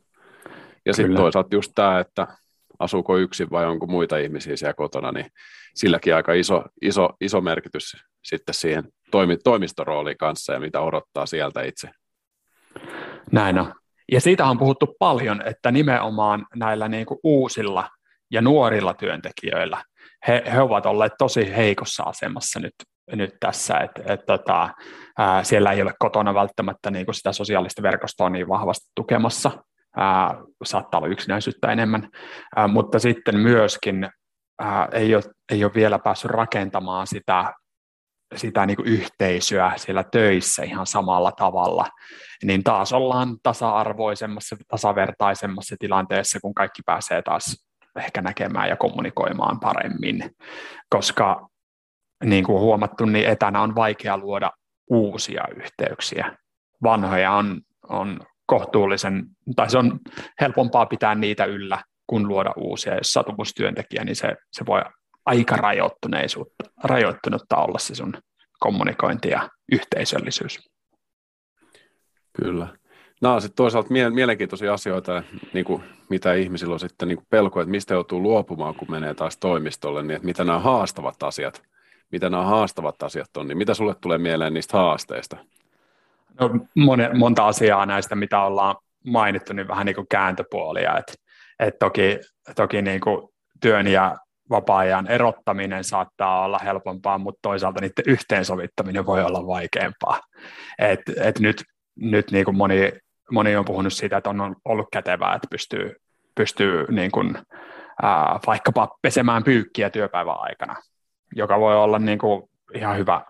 Ja 0.86 0.94
sitten 0.94 1.16
toisaalta 1.16 1.56
just 1.56 1.72
tämä, 1.76 2.00
että 2.00 2.28
asuuko 2.80 3.18
yksin 3.18 3.52
vai 3.52 3.66
onko 3.66 3.88
muita 3.88 4.18
ihmisiä 4.18 4.56
siellä 4.56 4.74
kotona, 4.74 5.12
niin 5.12 5.26
silläkin 5.76 6.16
aika 6.16 6.34
iso, 6.34 6.64
iso, 6.82 7.10
iso 7.22 7.42
merkitys 7.42 7.98
sitten 8.24 8.56
siihen 8.56 8.84
toimi, 9.12 9.38
toimistorooliin 9.38 10.18
kanssa 10.18 10.54
ja 10.54 10.60
mitä 10.60 10.82
odottaa 10.82 11.26
sieltä 11.26 11.64
itse. 11.64 11.90
Näin 13.32 13.60
on. 13.60 13.74
Ja 14.12 14.22
siitä 14.22 14.46
on 14.46 14.58
puhuttu 14.58 14.96
paljon, 15.00 15.42
että 15.46 15.72
nimenomaan 15.72 16.46
näillä 16.56 16.88
niin 16.88 17.06
kuin 17.06 17.20
uusilla 17.24 17.90
ja 18.32 18.42
nuorilla 18.42 18.94
työntekijöillä, 18.94 19.84
he, 20.28 20.44
he 20.54 20.62
ovat 20.62 20.86
olleet 20.86 21.14
tosi 21.18 21.56
heikossa 21.56 22.04
asemassa 22.04 22.60
nyt, 22.60 22.74
nyt 23.12 23.36
tässä, 23.40 23.78
että 23.78 24.14
et, 24.14 24.26
tota, 24.26 24.70
siellä 25.44 25.72
ei 25.72 25.82
ole 25.82 25.94
kotona 26.00 26.34
välttämättä 26.34 26.92
niin 26.92 27.06
sitä 27.12 27.32
sosiaalista 27.32 27.82
verkostoa 27.82 28.30
niin 28.30 28.48
vahvasti 28.48 28.86
tukemassa, 28.96 29.52
ää, 29.98 30.36
saattaa 30.64 30.98
olla 30.98 31.08
yksinäisyyttä 31.08 31.72
enemmän, 31.72 32.10
ää, 32.56 32.68
mutta 32.68 33.00
sitten 33.00 33.40
myöskin 33.40 34.10
ää, 34.62 34.88
ei, 34.92 35.16
ole, 35.16 35.24
ei 35.52 35.64
ole 35.64 35.74
vielä 35.76 36.00
päässyt 36.00 36.32
rakentamaan 36.32 37.08
sitä, 37.08 37.54
sitä 38.36 38.66
niin 38.66 38.78
kuin 38.78 38.88
yhteisöä 38.88 39.72
siellä 39.76 40.04
töissä 40.04 40.64
ihan 40.64 40.86
samalla 40.88 41.32
tavalla, 41.32 41.86
niin 42.44 42.64
taas 42.64 42.94
ollaan 42.94 43.38
tasa-arvoisemmassa, 43.44 44.56
tasavertaisemmassa 44.68 45.76
tilanteessa, 45.80 46.40
kun 46.40 46.54
kaikki 46.54 46.82
pääsee 46.86 47.22
taas 47.22 47.67
ehkä 47.98 48.22
näkemään 48.22 48.70
ja 48.70 48.76
kommunikoimaan 48.76 49.60
paremmin, 49.60 50.36
koska 50.90 51.48
niin 52.24 52.44
kuin 52.44 52.60
huomattu, 52.60 53.06
niin 53.06 53.28
etänä 53.28 53.62
on 53.62 53.76
vaikea 53.76 54.18
luoda 54.18 54.52
uusia 54.90 55.44
yhteyksiä. 55.56 56.38
Vanhoja 56.84 57.32
on, 57.32 57.62
on 57.90 58.20
kohtuullisen, 58.46 59.26
tai 59.56 59.70
se 59.70 59.78
on 59.78 60.00
helpompaa 60.42 60.86
pitää 60.86 61.16
niitä 61.16 61.46
yllä, 61.46 61.84
kun 62.08 62.28
luoda 62.28 62.54
uusia. 62.58 62.96
Jos 62.96 63.14
sä 63.14 63.24
työntekijä, 63.56 64.04
niin 64.04 64.16
se, 64.16 64.36
se 64.52 64.66
voi 64.66 64.82
aika 65.26 65.56
rajoittuneisuutta, 65.56 66.64
rajoittunutta 66.84 67.58
olla 67.58 67.80
se 67.80 67.96
sun 67.96 68.14
kommunikointi 68.60 69.30
ja 69.30 69.50
yhteisöllisyys. 69.72 70.70
Kyllä. 72.42 72.68
Nämä 73.22 73.34
on 73.34 73.42
sitten 73.42 73.56
toisaalta 73.56 73.90
mielenkiintoisia 74.14 74.74
asioita, 74.74 75.24
niin 75.54 75.66
kuin 75.66 75.84
mitä 76.10 76.34
ihmisillä 76.34 76.74
on 76.74 76.80
sitten 76.80 77.08
niin 77.08 77.18
kuin 77.18 77.28
pelko, 77.30 77.62
että 77.62 77.72
mistä 77.72 77.94
joutuu 77.94 78.22
luopumaan, 78.22 78.76
kun 78.76 78.92
menee 78.92 79.14
taas 79.14 79.38
toimistolle, 79.38 80.04
niin 80.04 80.16
että 80.16 80.26
mitä 80.26 80.44
nämä 80.44 80.60
haastavat 80.60 81.24
asiat, 81.24 81.64
mitä 82.12 82.30
nämä 82.30 82.44
haastavat 82.44 83.04
asiat 83.04 83.38
on, 83.38 83.48
niin 83.48 83.58
mitä 83.58 83.74
sulle 83.74 83.96
tulee 84.02 84.18
mieleen 84.18 84.54
niistä 84.54 84.78
haasteista? 84.78 85.38
No, 86.40 86.50
monta 87.18 87.48
asiaa 87.48 87.86
näistä, 87.86 88.16
mitä 88.16 88.42
ollaan 88.42 88.76
mainittu, 89.06 89.54
niin 89.54 89.68
vähän 89.68 89.86
niin 89.86 89.96
kuin 89.96 90.08
kääntöpuolia, 90.08 90.98
että 90.98 91.14
et 91.60 91.80
toki, 91.80 92.20
toki 92.56 92.82
niin 92.82 93.02
kuin 93.02 93.30
työn 93.62 93.88
ja 93.88 94.18
vapaa-ajan 94.50 95.08
erottaminen 95.08 95.84
saattaa 95.84 96.46
olla 96.46 96.60
helpompaa, 96.64 97.18
mutta 97.18 97.40
toisaalta 97.42 97.82
niiden 97.82 98.04
yhteensovittaminen 98.08 99.06
voi 99.06 99.24
olla 99.24 99.48
vaikeampaa. 99.48 100.20
Et, 100.80 101.02
et 101.24 101.40
nyt 101.40 101.64
nyt 102.00 102.32
niin 102.32 102.46
kuin 102.46 102.58
moni, 102.58 102.92
moni 103.32 103.56
on 103.56 103.66
puhunut 103.66 103.94
siitä, 103.94 104.18
että 104.18 104.30
on 104.30 104.56
ollut 104.66 104.88
kätevää, 104.94 105.36
että 105.36 105.48
pystyy, 105.52 105.96
pystyy 106.36 106.86
niin 106.92 107.12
kuin, 107.12 107.38
ää, 108.04 108.40
vaikkapa 108.48 108.98
pesemään 109.02 109.44
pyykkiä 109.44 109.90
työpäivän 109.90 110.40
aikana, 110.40 110.76
joka 111.36 111.60
voi 111.60 111.76
olla 111.76 112.00
niin 112.00 112.20
kuin 112.20 112.50
ihan 112.76 112.98
hyvä, 112.98 113.22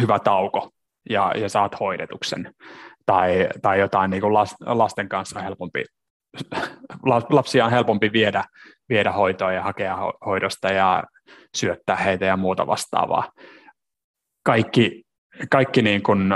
hyvä 0.00 0.18
tauko 0.18 0.70
ja, 1.10 1.32
ja 1.36 1.48
saat 1.48 1.80
hoidetuksen. 1.80 2.54
Tai, 3.06 3.48
tai 3.62 3.80
jotain 3.80 4.10
niin 4.10 4.20
kuin 4.20 4.34
lasten 4.66 5.08
kanssa 5.08 5.40
helpompi, 5.40 5.84
lapsia 7.30 7.64
on 7.64 7.70
helpompi 7.70 8.12
viedä, 8.12 8.44
viedä 8.88 9.12
hoitoa 9.12 9.52
ja 9.52 9.62
hakea 9.62 9.98
hoidosta 10.26 10.68
ja 10.68 11.04
syöttää 11.56 11.96
heitä 11.96 12.24
ja 12.24 12.36
muuta 12.36 12.66
vastaavaa. 12.66 13.32
Kaikki, 14.42 15.04
kaikki 15.50 15.82
niin 15.82 16.02
kuin, 16.02 16.34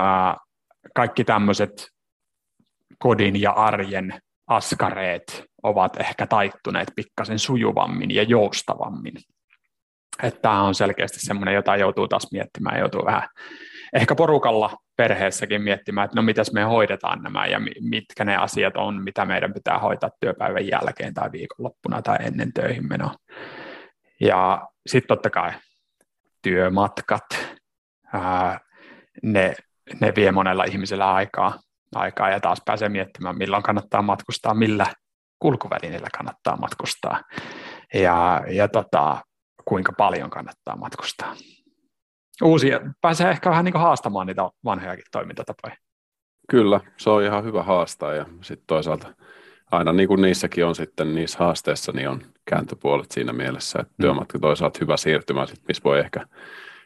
kaikki 0.95 1.25
tämmöiset 1.25 1.89
kodin 2.99 3.41
ja 3.41 3.51
arjen 3.51 4.21
askareet 4.47 5.45
ovat 5.63 6.01
ehkä 6.01 6.27
taittuneet 6.27 6.89
pikkasen 6.97 7.39
sujuvammin 7.39 8.11
ja 8.11 8.23
joustavammin. 8.23 9.15
Että 10.23 10.41
tämä 10.41 10.63
on 10.63 10.75
selkeästi 10.75 11.21
semmoinen, 11.21 11.55
jota 11.55 11.77
joutuu 11.77 12.09
taas 12.09 12.33
miettimään, 12.33 12.79
joutuu 12.79 13.05
vähän 13.05 13.29
ehkä 13.93 14.15
porukalla 14.15 14.77
perheessäkin 14.97 15.63
miettimään, 15.63 16.05
että 16.05 16.17
no 16.17 16.23
mitäs 16.23 16.53
me 16.53 16.63
hoidetaan 16.63 17.23
nämä 17.23 17.47
ja 17.47 17.61
mitkä 17.81 18.25
ne 18.25 18.37
asiat 18.37 18.77
on, 18.77 19.03
mitä 19.03 19.25
meidän 19.25 19.55
pitää 19.55 19.79
hoitaa 19.79 20.11
työpäivän 20.21 20.67
jälkeen 20.67 21.15
tai 21.15 21.33
viikonloppuna 21.33 22.03
tai 22.03 22.17
ennen 22.21 22.53
töihin 22.53 22.89
menoa. 22.89 23.15
Ja 24.21 24.69
sitten 24.87 25.09
totta 25.09 25.31
kai 25.31 25.53
työmatkat, 26.43 27.25
ää, 28.13 28.61
ne 29.23 29.55
ne 30.01 30.13
vie 30.17 30.33
monella 30.33 30.65
ihmisellä 30.65 31.15
aikaa, 31.15 31.59
aikaa 31.95 32.31
ja 32.31 32.41
taas 32.41 32.63
pääsee 32.65 32.89
miettimään, 32.89 33.39
milloin 33.39 33.63
kannattaa 33.63 34.03
matkustaa, 34.03 34.55
millä 34.55 34.87
kulkuvälineillä 35.39 36.09
kannattaa 36.17 36.57
matkustaa 36.57 37.23
ja, 37.95 38.43
ja 38.49 38.69
tota, 38.69 39.25
kuinka 39.65 39.93
paljon 39.93 40.31
kannattaa 40.31 40.77
matkustaa. 40.77 41.35
Uusia, 42.43 42.81
pääsee 43.01 43.31
ehkä 43.31 43.51
vähän 43.51 43.65
niin 43.65 43.77
haastamaan 43.77 44.27
niitä 44.27 44.43
vanhojakin 44.65 45.05
toimintatapoja. 45.13 45.77
Kyllä, 46.51 46.81
se 46.97 47.11
on 47.11 47.23
ihan 47.23 47.45
hyvä 47.45 47.63
haastaa 47.63 48.15
ja 48.15 48.27
sitten 48.43 48.67
toisaalta 48.67 49.15
aina 49.71 49.93
niin 49.93 50.09
kuin 50.09 50.23
niissäkin 50.23 50.65
on 50.65 50.75
sitten 50.75 51.15
niissä 51.15 51.39
haasteissa, 51.39 51.93
niin 51.93 52.09
on 52.09 52.23
kääntöpuolet 52.51 53.11
siinä 53.11 53.33
mielessä, 53.33 53.79
että 53.81 53.95
mm. 53.99 54.03
työmatka 54.03 54.39
toisaalta 54.39 54.79
hyvä 54.81 54.97
siirtymä, 54.97 55.47
missä 55.69 55.85
voi 55.85 56.01
ehkä, 56.01 56.27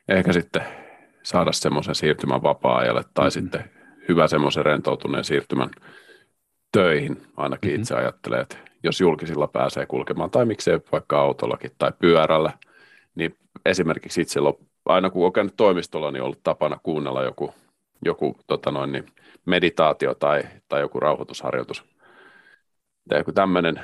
ehkä 0.09 0.33
sitten 0.33 0.63
saada 1.23 1.53
semmoisen 1.53 1.95
siirtymän 1.95 2.43
vapaa-ajalle 2.43 3.03
tai 3.15 3.29
mm-hmm. 3.29 3.31
sitten 3.31 3.71
hyvä 4.09 4.29
semmoisen 4.29 4.65
rentoutuneen 4.65 5.25
siirtymän 5.25 5.71
töihin, 6.73 7.23
ainakin 7.37 7.71
mm-hmm. 7.71 7.83
itse 7.83 7.95
ajattelee, 7.95 8.41
että 8.41 8.57
jos 8.83 9.01
julkisilla 9.01 9.47
pääsee 9.47 9.87
kulkemaan 9.87 10.31
tai 10.31 10.45
miksei 10.45 10.81
vaikka 10.93 11.21
autollakin 11.21 11.71
tai 11.79 11.93
pyörällä, 11.99 12.53
niin 13.15 13.37
esimerkiksi 13.67 14.21
itse 14.21 14.41
aina 14.85 15.11
kun 15.11 15.27
on 15.27 15.33
käynyt 15.33 15.57
toimistolla, 15.57 16.11
niin 16.11 16.23
on 16.23 16.25
ollut 16.25 16.43
tapana 16.43 16.79
kuunnella 16.83 17.23
joku, 17.23 17.55
joku 18.05 18.37
tota 18.47 18.71
noin, 18.71 18.93
niin 18.93 19.07
meditaatio 19.47 20.15
tai, 20.15 20.43
tai 20.69 20.81
joku 20.81 21.01
rauhoitusharjoitus 21.01 21.85
tai 23.09 23.21
joku 23.21 23.33
tämmöinen 23.33 23.81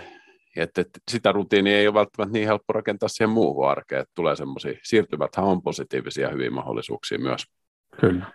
että, 0.57 0.81
että 0.81 1.01
sitä 1.11 1.33
rutiinia 1.33 1.79
ei 1.79 1.89
ole 1.89 1.95
välttämättä 1.95 2.33
niin 2.33 2.47
helppo 2.47 2.73
rakentaa 2.73 3.09
siihen 3.09 3.31
muuhun 3.31 3.71
arkeen, 3.71 4.01
että 4.01 4.12
tulee 4.14 4.37
semmoisia, 4.37 4.79
siirtymäthän 4.83 5.47
on 5.47 5.62
positiivisia 5.62 6.29
hyviä 6.29 6.51
mahdollisuuksia 6.51 7.18
myös. 7.18 7.47
Kyllä, 8.01 8.33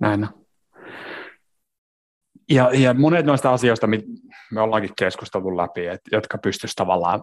näin 0.00 0.24
on. 0.24 0.45
Ja, 2.50 2.70
ja 2.72 2.94
monet 2.94 3.26
noista 3.26 3.52
asioista 3.52 3.86
me 4.52 4.60
ollaankin 4.60 4.90
keskusteltu 4.98 5.56
läpi, 5.56 5.86
että, 5.86 6.08
jotka 6.12 6.38
pystyisivät 6.38 6.76
tavallaan 6.76 7.22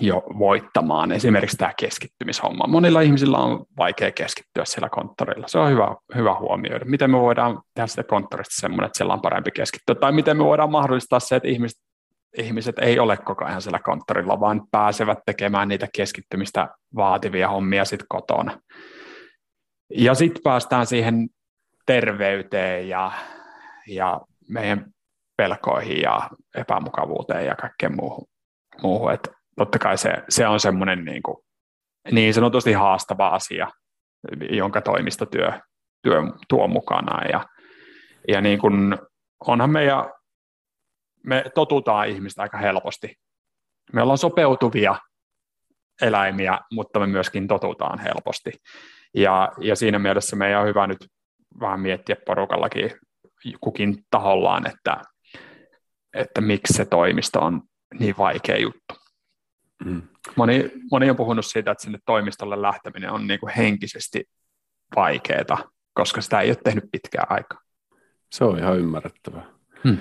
jo 0.00 0.22
voittamaan. 0.38 1.12
Esimerkiksi 1.12 1.56
tämä 1.56 1.72
keskittymishomma. 1.80 2.66
Monilla 2.66 3.00
ihmisillä 3.00 3.38
on 3.38 3.64
vaikea 3.78 4.10
keskittyä 4.10 4.64
siellä 4.64 4.88
konttorilla. 4.88 5.48
Se 5.48 5.58
on 5.58 5.70
hyvä, 5.70 5.96
hyvä 6.14 6.34
huomioida. 6.34 6.84
Miten 6.84 7.10
me 7.10 7.20
voidaan 7.20 7.62
tehdä 7.74 7.86
sitä 7.86 8.02
konttorista 8.02 8.60
semmoinen, 8.60 8.86
että 8.86 8.96
siellä 8.96 9.14
on 9.14 9.20
parempi 9.20 9.50
keskittyä, 9.50 9.94
tai 9.94 10.12
miten 10.12 10.36
me 10.36 10.44
voidaan 10.44 10.70
mahdollistaa 10.70 11.20
se, 11.20 11.36
että 11.36 11.48
ihmiset 11.48 11.80
ihmiset 12.38 12.78
ei 12.78 12.98
ole 12.98 13.16
koko 13.16 13.44
ajan 13.44 13.62
siellä 13.62 13.78
konttorilla, 13.78 14.40
vaan 14.40 14.62
pääsevät 14.70 15.18
tekemään 15.26 15.68
niitä 15.68 15.88
keskittymistä 15.94 16.68
vaativia 16.96 17.48
hommia 17.48 17.84
sitten 17.84 18.06
kotona. 18.08 18.60
Ja 19.94 20.14
sitten 20.14 20.42
päästään 20.42 20.86
siihen 20.86 21.28
terveyteen 21.86 22.88
ja, 22.88 23.12
ja 23.88 24.20
meidän 24.50 24.84
pelkoihin 25.36 26.00
ja 26.00 26.30
epämukavuuteen 26.54 27.46
ja 27.46 27.54
kaikkeen 27.54 27.96
muuhun. 27.96 28.26
muuhun. 28.82 29.12
Et 29.12 29.30
totta 29.56 29.78
kai 29.78 29.98
se, 29.98 30.10
se 30.28 30.46
on 30.46 30.60
semmoinen 30.60 31.04
niin, 31.04 31.22
niin 32.12 32.34
sanotusti 32.34 32.72
haastava 32.72 33.28
asia, 33.28 33.68
jonka 34.50 34.80
toimistotyö 34.80 35.52
työ 36.02 36.22
tuo 36.48 36.68
mukanaan. 36.68 37.30
Ja, 37.32 37.46
ja 38.28 38.40
niin 38.40 38.58
kuin, 38.58 38.98
onhan 39.46 39.70
meidän, 39.70 40.04
me 41.26 41.44
totutaan 41.54 42.08
ihmistä 42.08 42.42
aika 42.42 42.58
helposti. 42.58 43.14
Me 43.92 44.02
ollaan 44.02 44.18
sopeutuvia 44.18 44.96
eläimiä, 46.02 46.58
mutta 46.72 47.00
me 47.00 47.06
myöskin 47.06 47.48
totutaan 47.48 47.98
helposti. 47.98 48.52
Ja, 49.14 49.52
ja 49.60 49.76
siinä 49.76 49.98
mielessä 49.98 50.36
meidän 50.36 50.60
on 50.60 50.66
hyvä 50.66 50.86
nyt 50.86 51.06
vähän 51.60 51.80
miettiä 51.80 52.16
porukallakin 52.26 52.90
kukin 53.60 54.04
tahollaan, 54.10 54.66
että, 54.66 55.02
että 56.14 56.40
miksi 56.40 56.72
se 56.72 56.84
toimisto 56.84 57.40
on 57.40 57.62
niin 57.98 58.14
vaikea 58.18 58.56
juttu. 58.58 58.94
Mm. 59.84 60.02
Moni, 60.36 60.70
moni 60.90 61.10
on 61.10 61.16
puhunut 61.16 61.46
siitä, 61.46 61.70
että 61.70 61.82
sinne 61.82 61.98
toimistolle 62.06 62.62
lähteminen 62.62 63.12
on 63.12 63.26
niin 63.26 63.40
kuin 63.40 63.52
henkisesti 63.56 64.24
vaikeaa, 64.96 65.70
koska 65.94 66.20
sitä 66.20 66.40
ei 66.40 66.50
ole 66.50 66.58
tehnyt 66.64 66.84
pitkään 66.92 67.26
aikaa. 67.30 67.58
Se 68.32 68.44
on 68.44 68.58
ihan 68.58 68.78
ymmärrettävää. 68.78 69.46
Hmm. 69.84 69.98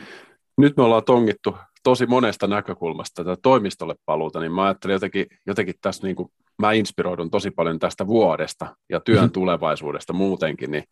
Nyt 0.57 0.77
me 0.77 0.83
ollaan 0.83 1.03
tongittu 1.03 1.57
tosi 1.83 2.05
monesta 2.05 2.47
näkökulmasta 2.47 3.23
tätä 3.23 3.41
toimistolle 3.41 3.95
paluuta, 4.05 4.39
niin 4.39 4.51
mä 4.51 4.63
ajattelin 4.63 4.93
jotenkin, 4.93 5.25
jotenkin 5.47 5.75
tässä, 5.81 6.07
niin 6.07 6.15
kuin, 6.15 6.29
mä 6.61 6.71
inspiroidun 6.71 7.31
tosi 7.31 7.51
paljon 7.51 7.79
tästä 7.79 8.07
vuodesta 8.07 8.75
ja 8.89 8.99
työn 8.99 9.19
hmm. 9.19 9.31
tulevaisuudesta 9.31 10.13
muutenkin, 10.13 10.71
niin 10.71 10.83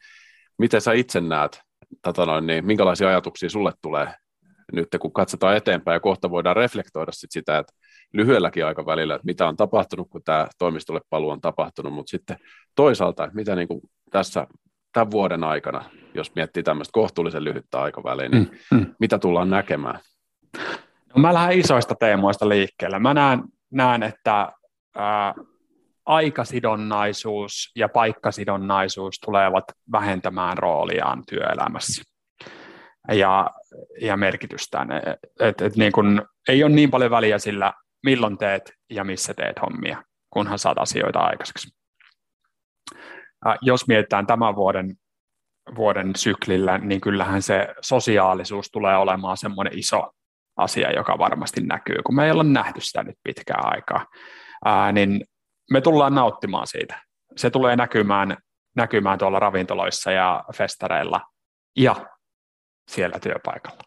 miten 0.60 0.82
sä 0.82 0.94
itse 0.94 1.22
näet, 1.22 1.62
tota 2.04 2.26
noin, 2.26 2.48
niin 2.48 2.66
minkälaisia 2.66 3.08
ajatuksia 3.08 3.50
sulle 3.50 3.72
tulee 3.82 4.14
nyt, 4.74 4.88
kun 5.00 5.14
katsotaan 5.14 5.58
eteenpäin 5.58 5.96
ja 5.96 6.00
kohta 6.00 6.30
voidaan 6.30 6.56
reflektoida 6.56 7.12
sit 7.12 7.32
sitä, 7.32 7.58
että 7.58 7.74
lyhyelläkin 8.14 8.66
aikavälillä, 8.66 9.16
että 9.16 9.26
mitä 9.26 9.48
on 9.48 9.58
tapahtunut, 9.58 10.10
kun 10.10 10.22
tämä 10.26 10.48
toimistolle 10.58 11.02
paluu 11.10 11.30
on 11.30 11.42
tapahtunut, 11.42 11.94
mutta 11.94 12.10
sitten 12.10 12.38
toisaalta, 12.76 13.24
että 13.24 13.36
mitä 13.36 13.56
niin 13.56 13.68
kuin 13.68 13.82
tässä 14.12 14.48
tämän 14.94 15.12
vuoden 15.12 15.44
aikana, 15.44 15.84
jos 16.14 16.36
miettii 16.36 16.64
tämmöistä 16.64 16.92
kohtuullisen 16.94 17.44
lyhyttä 17.44 17.82
aikaväliä, 17.82 18.30
niin 18.30 18.52
mm, 18.72 18.78
mm. 18.78 18.96
mitä 19.00 19.20
tullaan 19.20 19.50
näkemään? 19.50 20.00
No 21.16 21.22
mä 21.22 21.34
lähden 21.34 21.60
isoista 21.60 21.96
teemoista 21.96 22.50
liikkeelle. 22.50 23.00
Mä 23.00 23.14
näen, 23.14 23.44
näen 23.72 24.04
että 24.04 24.52
ää, 24.96 25.34
aikasidonnaisuus 26.08 27.72
ja 27.76 27.90
paikkasidonnaisuus 27.90 29.20
tulevat 29.20 29.64
vähentämään 29.92 30.58
rooliaan 30.58 31.24
työelämässä 31.30 32.04
ja, 33.12 33.50
ja 34.02 34.18
merkitystään. 34.18 34.90
Et, 35.40 35.62
et 35.62 35.76
niin 35.76 35.92
kun, 35.92 36.26
ei 36.50 36.64
ole 36.64 36.76
niin 36.76 36.92
paljon 36.92 37.12
väliä 37.12 37.40
sillä, 37.40 37.74
milloin 38.04 38.38
teet 38.38 38.72
ja 38.90 39.04
missä 39.04 39.34
teet 39.34 39.62
hommia, 39.62 40.04
kunhan 40.30 40.60
saat 40.60 40.78
asioita 40.78 41.20
aikaiseksi. 41.20 41.70
Jos 43.62 43.88
mietitään 43.88 44.28
tämän 44.28 44.56
vuoden, 44.56 44.96
vuoden 45.76 46.16
syklillä, 46.16 46.78
niin 46.78 47.02
kyllähän 47.02 47.42
se 47.42 47.68
sosiaalisuus 47.82 48.70
tulee 48.72 48.98
olemaan 48.98 49.38
semmoinen 49.38 49.80
iso 49.80 50.12
asia, 50.58 50.92
joka 50.92 51.18
varmasti 51.18 51.62
näkyy, 51.62 51.96
kun 52.06 52.16
me 52.16 52.26
ei 52.26 52.32
olla 52.32 52.44
nähty 52.44 52.82
sitä 52.82 53.04
nyt 53.04 53.16
pitkään 53.24 53.74
aikaa, 53.74 54.06
ää, 54.66 54.92
niin 54.92 55.22
me 55.72 55.82
tullaan 55.82 56.16
nauttimaan 56.16 56.68
siitä. 56.68 57.02
Se 57.36 57.50
tulee 57.50 57.76
näkymään, 57.76 58.38
näkymään 58.76 59.20
tuolla 59.20 59.40
ravintoloissa 59.40 60.12
ja 60.12 60.44
festareilla 60.56 61.22
ja 61.78 61.96
siellä 62.90 63.20
työpaikalla. 63.20 63.84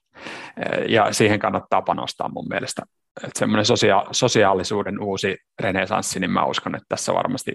Ja 0.89 1.13
siihen 1.13 1.39
kannattaa 1.39 1.83
panostaa 1.83 2.29
mun 2.29 2.47
mielestä. 2.49 2.83
Että 3.25 3.39
semmoinen 3.39 3.65
sosia- 3.67 4.07
sosiaalisuuden 4.13 5.03
uusi 5.03 5.37
renesanssi, 5.61 6.21
niin 6.21 6.31
mä 6.31 6.45
uskon, 6.45 6.75
että 6.75 6.87
tässä 6.89 7.15
varmasti 7.15 7.53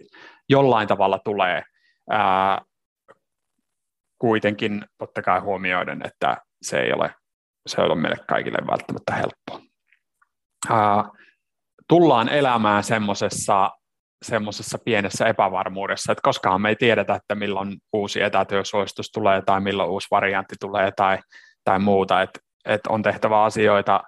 jollain 0.49 0.87
tavalla 0.87 1.19
tulee 1.19 1.63
ää, 2.09 2.61
kuitenkin 4.19 4.85
totta 4.97 5.21
kai 5.21 5.39
huomioiden, 5.39 6.01
että 6.05 6.37
se 6.61 6.79
ei 6.79 6.93
ole, 6.93 7.15
se 7.67 7.81
ei 7.81 7.85
ole 7.85 7.95
meille 7.95 8.17
kaikille 8.27 8.57
välttämättä 8.71 9.13
helppoa. 9.15 9.69
Ää, 10.69 11.03
tullaan 11.87 12.29
elämään 12.29 12.83
semmoisessa 12.83 13.71
semmoisessa 14.25 14.77
pienessä 14.85 15.27
epävarmuudessa, 15.27 16.11
että 16.11 16.21
koskaan 16.23 16.61
me 16.61 16.69
ei 16.69 16.75
tiedetä, 16.75 17.15
että 17.15 17.35
milloin 17.35 17.77
uusi 17.93 18.21
etätyösuositus 18.21 19.11
tulee 19.11 19.41
tai 19.41 19.61
milloin 19.61 19.89
uusi 19.89 20.07
variantti 20.11 20.55
tulee 20.59 20.91
tai, 20.91 21.17
tai 21.63 21.79
muuta, 21.79 22.21
että, 22.21 22.39
että 22.65 22.89
on 22.89 23.01
tehtävä 23.01 23.43
asioita 23.43 24.03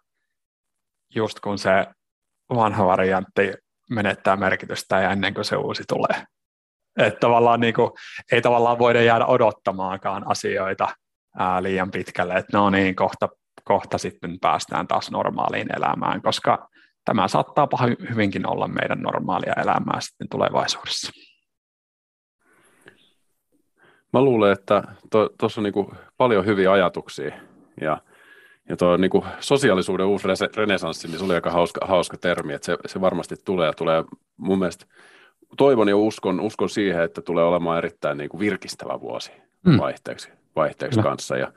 just 1.15 1.39
kun 1.39 1.57
se 1.57 1.86
vanha 2.55 2.86
variantti 2.86 3.53
menettää 3.89 4.36
merkitystä 4.36 5.01
ja 5.01 5.11
ennen 5.11 5.34
kuin 5.34 5.45
se 5.45 5.55
uusi 5.55 5.84
tulee. 5.88 6.24
Että 6.97 7.20
tavallaan 7.20 7.59
niin 7.59 7.74
kuin, 7.74 7.91
ei 8.32 8.41
tavallaan 8.41 8.80
voida 8.80 9.01
jäädä 9.01 9.26
odottamaankaan 9.26 10.32
asioita 10.32 10.88
ää, 11.39 11.63
liian 11.63 11.91
pitkälle, 11.91 12.34
että 12.34 12.57
no 12.57 12.70
niin, 12.70 12.95
kohta, 12.95 13.30
kohta 13.63 13.97
sitten 13.97 14.39
päästään 14.41 14.88
taas 14.88 15.11
normaaliin 15.11 15.68
elämään, 15.78 16.22
koska 16.22 16.70
tämä 17.08 17.28
saattaa 17.28 17.68
hyvinkin 18.10 18.47
olla 18.47 18.68
meidän 18.68 18.99
normaalia 18.99 19.53
elämää 19.53 20.01
sitten 20.01 20.30
tulevaisuudessa. 20.30 21.12
Mä 24.14 24.22
luulen, 24.22 24.51
että 24.51 24.84
tuossa 25.12 25.55
to, 25.55 25.60
on 25.60 25.64
niinku 25.64 25.93
paljon 26.18 26.45
hyviä 26.45 26.72
ajatuksia 26.72 27.36
ja, 27.82 27.97
ja 28.70 28.78
tuo 28.78 28.97
niinku 28.97 29.26
sosiaalisuuden 29.39 30.05
uusi 30.05 30.28
renesanssi, 30.55 31.08
niin 31.08 31.18
se 31.20 31.26
oli 31.26 31.36
aika 31.36 31.51
hauska, 31.51 31.86
hauska 31.86 32.18
termi, 32.18 32.53
että 32.53 32.66
se, 32.66 32.78
se 32.86 33.01
varmasti 33.01 33.36
tulee 33.45 33.68
ja 33.68 33.74
tulee 33.74 34.03
mun 34.38 34.60
mielestä 34.60 34.86
toivon 35.58 35.89
ja 35.89 35.97
uskon, 35.97 36.39
uskon 36.39 36.70
siihen, 36.70 37.03
että 37.03 37.22
tulee 37.22 37.43
olemaan 37.43 37.78
erittäin 37.78 38.18
niin 38.18 38.30
kuin 38.30 38.39
virkistävä 38.39 38.99
vuosi 38.99 39.32
mm. 39.66 39.78
vaihteeksi, 39.78 40.30
vaihteeksi 40.55 40.99
kanssa. 40.99 41.38
Ja, 41.38 41.51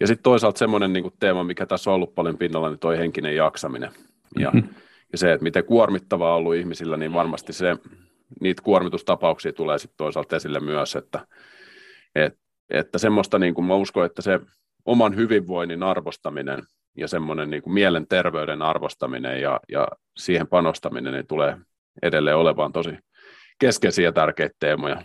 ja 0.00 0.06
sitten 0.06 0.22
toisaalta 0.22 0.58
semmoinen 0.58 0.92
niin 0.92 1.12
teema, 1.20 1.44
mikä 1.44 1.66
tässä 1.66 1.90
on 1.90 1.94
ollut 1.94 2.14
paljon 2.14 2.38
pinnalla, 2.38 2.68
niin 2.68 2.78
toi 2.78 2.98
henkinen 2.98 3.36
jaksaminen. 3.36 3.90
Ja, 4.38 4.50
mm-hmm. 4.50 4.74
Ja 5.12 5.18
se, 5.18 5.32
että 5.32 5.44
miten 5.44 5.64
kuormittavaa 5.64 6.32
on 6.32 6.36
ollut 6.36 6.54
ihmisillä, 6.54 6.96
niin 6.96 7.12
varmasti 7.12 7.52
se, 7.52 7.76
niitä 8.40 8.62
kuormitustapauksia 8.62 9.52
tulee 9.52 9.78
sitten 9.78 9.96
toisaalta 9.96 10.36
esille 10.36 10.60
myös, 10.60 10.96
että, 10.96 11.26
et, 12.14 12.38
että 12.70 12.98
semmoista, 12.98 13.38
niin 13.38 13.54
kuin 13.54 13.64
mä 13.64 13.74
uskon, 13.74 14.06
että 14.06 14.22
se 14.22 14.40
oman 14.84 15.16
hyvinvoinnin 15.16 15.82
arvostaminen 15.82 16.62
ja 16.96 17.08
semmoinen 17.08 17.50
niin 17.50 17.62
kuin 17.62 17.74
mielenterveyden 17.74 18.62
arvostaminen 18.62 19.40
ja, 19.40 19.60
ja 19.68 19.88
siihen 20.16 20.46
panostaminen 20.46 21.12
niin 21.12 21.26
tulee 21.26 21.56
edelleen 22.02 22.36
olemaan 22.36 22.72
tosi, 22.72 22.98
keskeisiä 23.58 24.12
tärkeitä 24.12 24.56
teemoja 24.60 25.02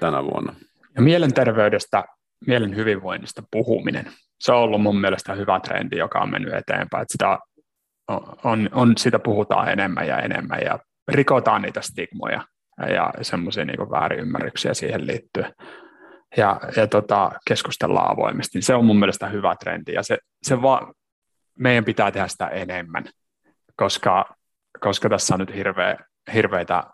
tänä 0.00 0.24
vuonna. 0.24 0.54
Ja 0.94 1.02
mielenterveydestä, 1.02 2.04
mielen 2.46 2.76
hyvinvoinnista 2.76 3.42
puhuminen, 3.50 4.04
se 4.40 4.52
on 4.52 4.58
ollut 4.58 4.82
mun 4.82 5.00
mielestä 5.00 5.34
hyvä 5.34 5.60
trendi, 5.60 5.96
joka 5.96 6.18
on 6.18 6.30
mennyt 6.30 6.54
eteenpäin. 6.54 7.02
Että 7.02 7.12
sitä, 7.12 7.38
on, 8.44 8.68
on, 8.72 8.92
sitä 8.98 9.18
puhutaan 9.18 9.68
enemmän 9.68 10.06
ja 10.06 10.18
enemmän 10.18 10.60
ja 10.64 10.78
rikotaan 11.08 11.62
niitä 11.62 11.80
stigmoja 11.80 12.44
ja 12.94 13.12
semmoisia 13.22 13.64
niin 13.64 13.90
väärinymmärryksiä 13.90 14.74
siihen 14.74 15.06
liittyen. 15.06 15.52
Ja, 16.36 16.60
ja 16.76 16.86
tota, 16.86 17.30
keskustellaan 17.48 18.12
avoimesti. 18.12 18.62
Se 18.62 18.74
on 18.74 18.84
mun 18.84 18.98
mielestä 18.98 19.26
hyvä 19.26 19.56
trendi 19.60 19.92
ja 19.92 20.02
se, 20.02 20.18
se 20.42 20.62
va, 20.62 20.92
meidän 21.58 21.84
pitää 21.84 22.10
tehdä 22.10 22.28
sitä 22.28 22.46
enemmän, 22.46 23.04
koska, 23.76 24.34
koska 24.80 25.08
tässä 25.08 25.34
on 25.34 25.40
nyt 25.40 25.54
hirveä, 25.54 25.96
hirveitä 26.34 26.84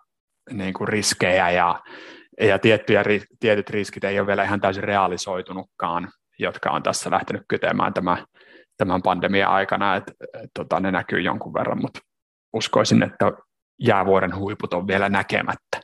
niin 0.50 0.74
kuin 0.74 0.88
riskejä 0.88 1.50
ja, 1.50 1.80
ja 2.40 2.58
tiettyjä, 2.58 3.04
tietyt 3.40 3.70
riskit 3.70 4.04
ei 4.04 4.20
ole 4.20 4.26
vielä 4.26 4.44
ihan 4.44 4.60
täysin 4.60 4.84
realisoitunutkaan, 4.84 6.08
jotka 6.38 6.70
on 6.70 6.82
tässä 6.82 7.10
lähtenyt 7.10 7.42
kytemään 7.48 7.94
tämä, 7.94 8.24
tämän 8.76 9.02
pandemian 9.02 9.50
aikana, 9.50 9.96
että 9.96 10.12
et, 10.42 10.50
tota, 10.54 10.80
ne 10.80 10.90
näkyy 10.90 11.20
jonkun 11.20 11.54
verran, 11.54 11.80
mutta 11.80 12.00
uskoisin, 12.52 13.02
että 13.02 13.32
jäävuoren 13.78 14.36
huiput 14.36 14.74
on 14.74 14.86
vielä 14.86 15.08
näkemättä. 15.08 15.80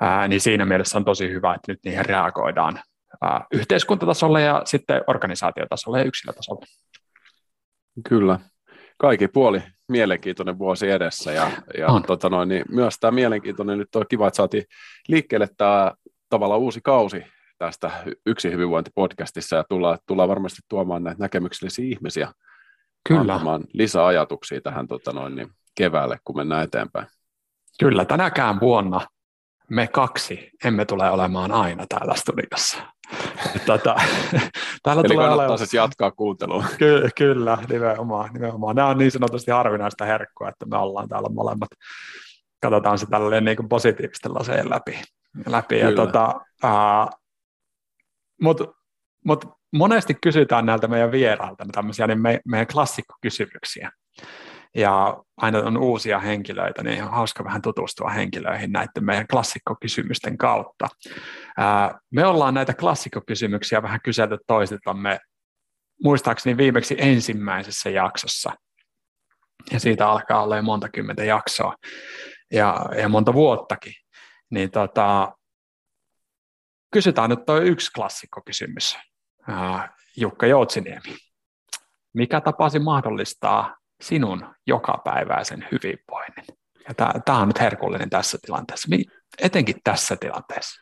Ää, 0.00 0.28
niin 0.28 0.40
siinä 0.40 0.64
mielessä 0.64 0.98
on 0.98 1.04
tosi 1.04 1.28
hyvä, 1.28 1.54
että 1.54 1.72
nyt 1.72 1.78
niihin 1.84 2.06
reagoidaan 2.06 2.80
ää, 3.22 3.46
yhteiskuntatasolla 3.52 4.40
ja 4.40 4.62
sitten 4.64 5.02
organisaatiotasolla 5.06 5.98
ja 5.98 6.04
yksilötasolla. 6.04 6.66
Kyllä, 8.08 8.40
kaikki 8.98 9.28
puoli 9.28 9.62
mielenkiintoinen 9.88 10.58
vuosi 10.58 10.90
edessä 10.90 11.32
ja, 11.32 11.50
ja 11.78 11.88
tota 12.06 12.28
noin, 12.30 12.48
niin 12.48 12.64
myös 12.70 12.96
tämä 13.00 13.10
mielenkiintoinen, 13.10 13.78
nyt 13.78 13.96
on 13.96 14.04
kiva, 14.08 14.26
että 14.26 14.36
saatiin 14.36 14.64
liikkeelle 15.08 15.48
tämä 15.56 15.92
tavallaan 16.28 16.60
uusi 16.60 16.80
kausi 16.84 17.24
tästä 17.64 17.90
Yksi 18.26 18.50
hyvinvointipodcastissa 18.50 19.56
ja 19.56 19.64
tullaan, 19.68 19.98
tullaan 20.06 20.28
varmasti 20.28 20.60
tuomaan 20.68 21.04
näitä 21.04 21.22
näkemyksellisiä 21.22 21.84
ihmisiä 21.84 22.32
Kyllä. 23.08 23.20
antamaan 23.20 23.64
lisäajatuksia 23.72 24.60
tähän 24.60 24.88
tota 24.88 25.12
noin, 25.12 25.34
niin 25.34 25.50
keväälle, 25.74 26.18
kun 26.24 26.36
mennään 26.36 26.64
eteenpäin. 26.64 27.06
Kyllä, 27.78 28.04
tänäkään 28.04 28.60
vuonna 28.60 29.00
me 29.70 29.86
kaksi 29.86 30.50
emme 30.64 30.84
tule 30.84 31.10
olemaan 31.10 31.52
aina 31.52 31.86
täällä 31.88 32.14
studiossa. 32.14 32.82
Tota, 33.66 33.94
täällä 34.82 35.00
Eli 35.00 35.14
tulee 35.14 35.28
kannattaa 35.28 35.56
siis 35.56 35.74
jatkaa 35.74 36.10
kuuntelua. 36.10 36.64
Ky- 36.78 37.08
kyllä, 37.16 37.58
nimenomaan, 37.68 38.32
nimenomaan. 38.32 38.76
Nämä 38.76 38.88
on 38.88 38.98
niin 38.98 39.10
sanotusti 39.10 39.50
harvinaista 39.50 40.04
herkkua, 40.04 40.48
että 40.48 40.66
me 40.66 40.76
ollaan 40.76 41.08
täällä 41.08 41.28
molemmat. 41.28 41.68
Katsotaan 42.62 42.98
se 42.98 43.06
tällainen 43.06 43.44
niin 43.44 43.68
positiivisten 43.68 44.34
laseen 44.34 44.70
läpi. 44.70 45.02
läpi. 45.46 45.78
Ja 45.78 45.92
tota, 45.92 46.40
uh, 46.64 47.20
Mutta 48.42 48.64
mut 49.24 49.44
monesti 49.72 50.14
kysytään 50.22 50.66
näiltä 50.66 50.88
meidän 50.88 51.12
vierailta 51.12 51.64
tämmöisiä 51.72 52.06
niin 52.06 52.20
me, 52.20 52.40
meidän 52.48 52.66
klassikkokysymyksiä 52.66 53.90
ja 54.74 55.22
aina 55.36 55.58
on 55.58 55.76
uusia 55.76 56.18
henkilöitä, 56.18 56.82
niin 56.82 57.04
on 57.04 57.10
hauska 57.10 57.44
vähän 57.44 57.62
tutustua 57.62 58.10
henkilöihin 58.10 58.72
näiden 58.72 59.04
meidän 59.04 59.26
klassikkokysymysten 59.26 60.38
kautta. 60.38 60.88
Me 62.10 62.26
ollaan 62.26 62.54
näitä 62.54 62.74
klassikkokysymyksiä 62.74 63.82
vähän 63.82 64.00
kyselty 64.04 64.38
toisiltamme 64.46 65.18
muistaakseni 66.02 66.56
viimeksi 66.56 66.96
ensimmäisessä 66.98 67.90
jaksossa. 67.90 68.52
Ja 69.72 69.80
siitä 69.80 70.08
alkaa 70.08 70.42
olla 70.42 70.56
jo 70.56 70.62
monta 70.62 70.88
kymmentä 70.88 71.24
jaksoa 71.24 71.74
ja, 72.52 72.86
ja 72.98 73.08
monta 73.08 73.34
vuottakin. 73.34 73.92
Niin 74.50 74.70
tota, 74.70 75.32
kysytään 76.94 77.30
nyt 77.30 77.46
tuo 77.46 77.56
yksi 77.56 77.90
klassikkokysymys. 77.92 78.98
Jukka 80.16 80.46
Joutsiniemi. 80.46 81.16
Mikä 82.14 82.40
tapasi 82.40 82.78
mahdollistaa 82.78 83.76
sinun 84.02 84.46
jokapäiväisen 84.66 85.68
hyvinvoinnin. 85.72 86.44
Ja 86.88 86.94
tämä 87.24 87.38
on 87.38 87.48
nyt 87.48 87.60
herkullinen 87.60 88.10
tässä 88.10 88.38
tilanteessa, 88.42 88.88
etenkin 89.42 89.76
tässä 89.84 90.16
tilanteessa. 90.16 90.80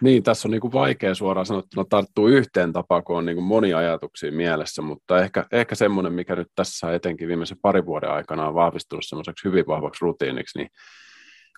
Niin, 0.00 0.22
tässä 0.22 0.48
on 0.48 0.50
niin 0.50 0.60
kuin 0.60 0.72
vaikea 0.72 1.14
suoraan 1.14 1.46
sanottuna 1.46 1.86
tarttua 1.90 2.28
yhteen 2.28 2.72
tapaan, 2.72 3.04
kun 3.04 3.16
on 3.16 3.26
niin 3.26 3.36
kuin 3.36 3.44
monia 3.44 3.78
ajatuksia 3.78 4.32
mielessä, 4.32 4.82
mutta 4.82 5.22
ehkä, 5.22 5.46
ehkä 5.52 5.74
semmoinen, 5.74 6.12
mikä 6.12 6.36
nyt 6.36 6.48
tässä 6.54 6.94
etenkin 6.94 7.28
viimeisen 7.28 7.58
parin 7.62 7.86
vuoden 7.86 8.10
aikana 8.10 8.48
on 8.48 8.54
vahvistunut 8.54 9.04
semmoiseksi 9.06 9.44
hyvin 9.48 9.64
vahvaksi 9.66 10.04
rutiiniksi, 10.04 10.58
niin 10.58 10.68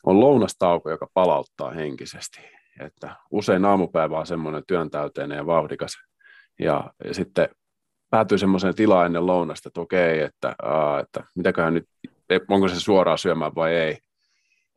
on 0.06 0.20
lounastauko, 0.20 0.90
joka 0.90 1.06
palauttaa 1.14 1.70
henkisesti. 1.70 2.40
Että 2.80 3.16
usein 3.30 3.64
aamupäivä 3.64 4.18
on 4.18 4.26
semmoinen 4.26 4.62
työntäyteinen 4.66 5.36
ja 5.36 5.46
vauhdikas, 5.46 5.92
ja, 6.58 6.90
ja 7.04 7.14
sitten 7.14 7.48
päätyy 8.10 8.38
semmoiseen 8.38 8.74
tilaan 8.74 9.06
ennen 9.06 9.26
lounasta, 9.26 9.68
että 9.68 9.80
okei, 9.80 10.20
että, 10.20 10.54
aa, 10.62 11.00
että 11.00 11.24
mitäköhän 11.34 11.74
nyt, 11.74 11.88
onko 12.48 12.68
se 12.68 12.80
suoraan 12.80 13.18
syömään 13.18 13.54
vai 13.54 13.74
ei. 13.74 13.98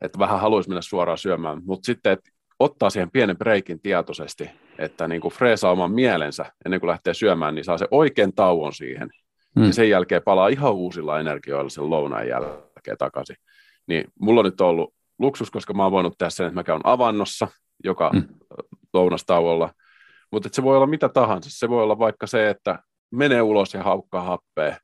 Että 0.00 0.18
vähän 0.18 0.40
haluaisi 0.40 0.68
mennä 0.68 0.82
suoraan 0.82 1.18
syömään, 1.18 1.62
mutta 1.64 1.86
sitten, 1.86 2.12
että 2.12 2.30
ottaa 2.60 2.90
siihen 2.90 3.10
pienen 3.10 3.38
breikin 3.38 3.80
tietoisesti, 3.80 4.50
että 4.78 5.08
niin 5.08 5.20
kuin 5.20 5.34
freesaa 5.34 5.72
oman 5.72 5.92
mielensä 5.92 6.52
ennen 6.64 6.80
kuin 6.80 6.88
lähtee 6.88 7.14
syömään, 7.14 7.54
niin 7.54 7.64
saa 7.64 7.78
se 7.78 7.86
oikein 7.90 8.34
tauon 8.34 8.72
siihen. 8.72 9.10
Hmm. 9.58 9.66
Ja 9.66 9.72
sen 9.72 9.90
jälkeen 9.90 10.22
palaa 10.22 10.48
ihan 10.48 10.72
uusilla 10.72 11.20
energioilla 11.20 11.70
sen 11.70 11.90
lounaan 11.90 12.28
jälkeen 12.28 12.98
takaisin. 12.98 13.36
Niin 13.86 14.04
mulla 14.20 14.40
on 14.40 14.44
nyt 14.44 14.60
ollut 14.60 14.94
luksus, 15.18 15.50
koska 15.50 15.74
mä 15.74 15.82
oon 15.82 15.92
voinut 15.92 16.18
tehdä 16.18 16.30
sen, 16.30 16.46
että 16.46 16.54
mä 16.54 16.64
käyn 16.64 16.80
avannossa 16.84 17.48
joka 17.84 18.10
hmm. 18.10 18.24
lounastauolla, 18.92 19.72
mutta 20.32 20.48
se 20.52 20.62
voi 20.62 20.76
olla 20.76 20.86
mitä 20.86 21.08
tahansa. 21.08 21.50
Se 21.52 21.68
voi 21.68 21.82
olla 21.82 21.98
vaikka 21.98 22.26
se, 22.26 22.50
että 22.50 22.78
menee 23.10 23.42
ulos 23.42 23.74
ja 23.74 23.82
haukkaa 23.82 24.22
happea 24.22 24.76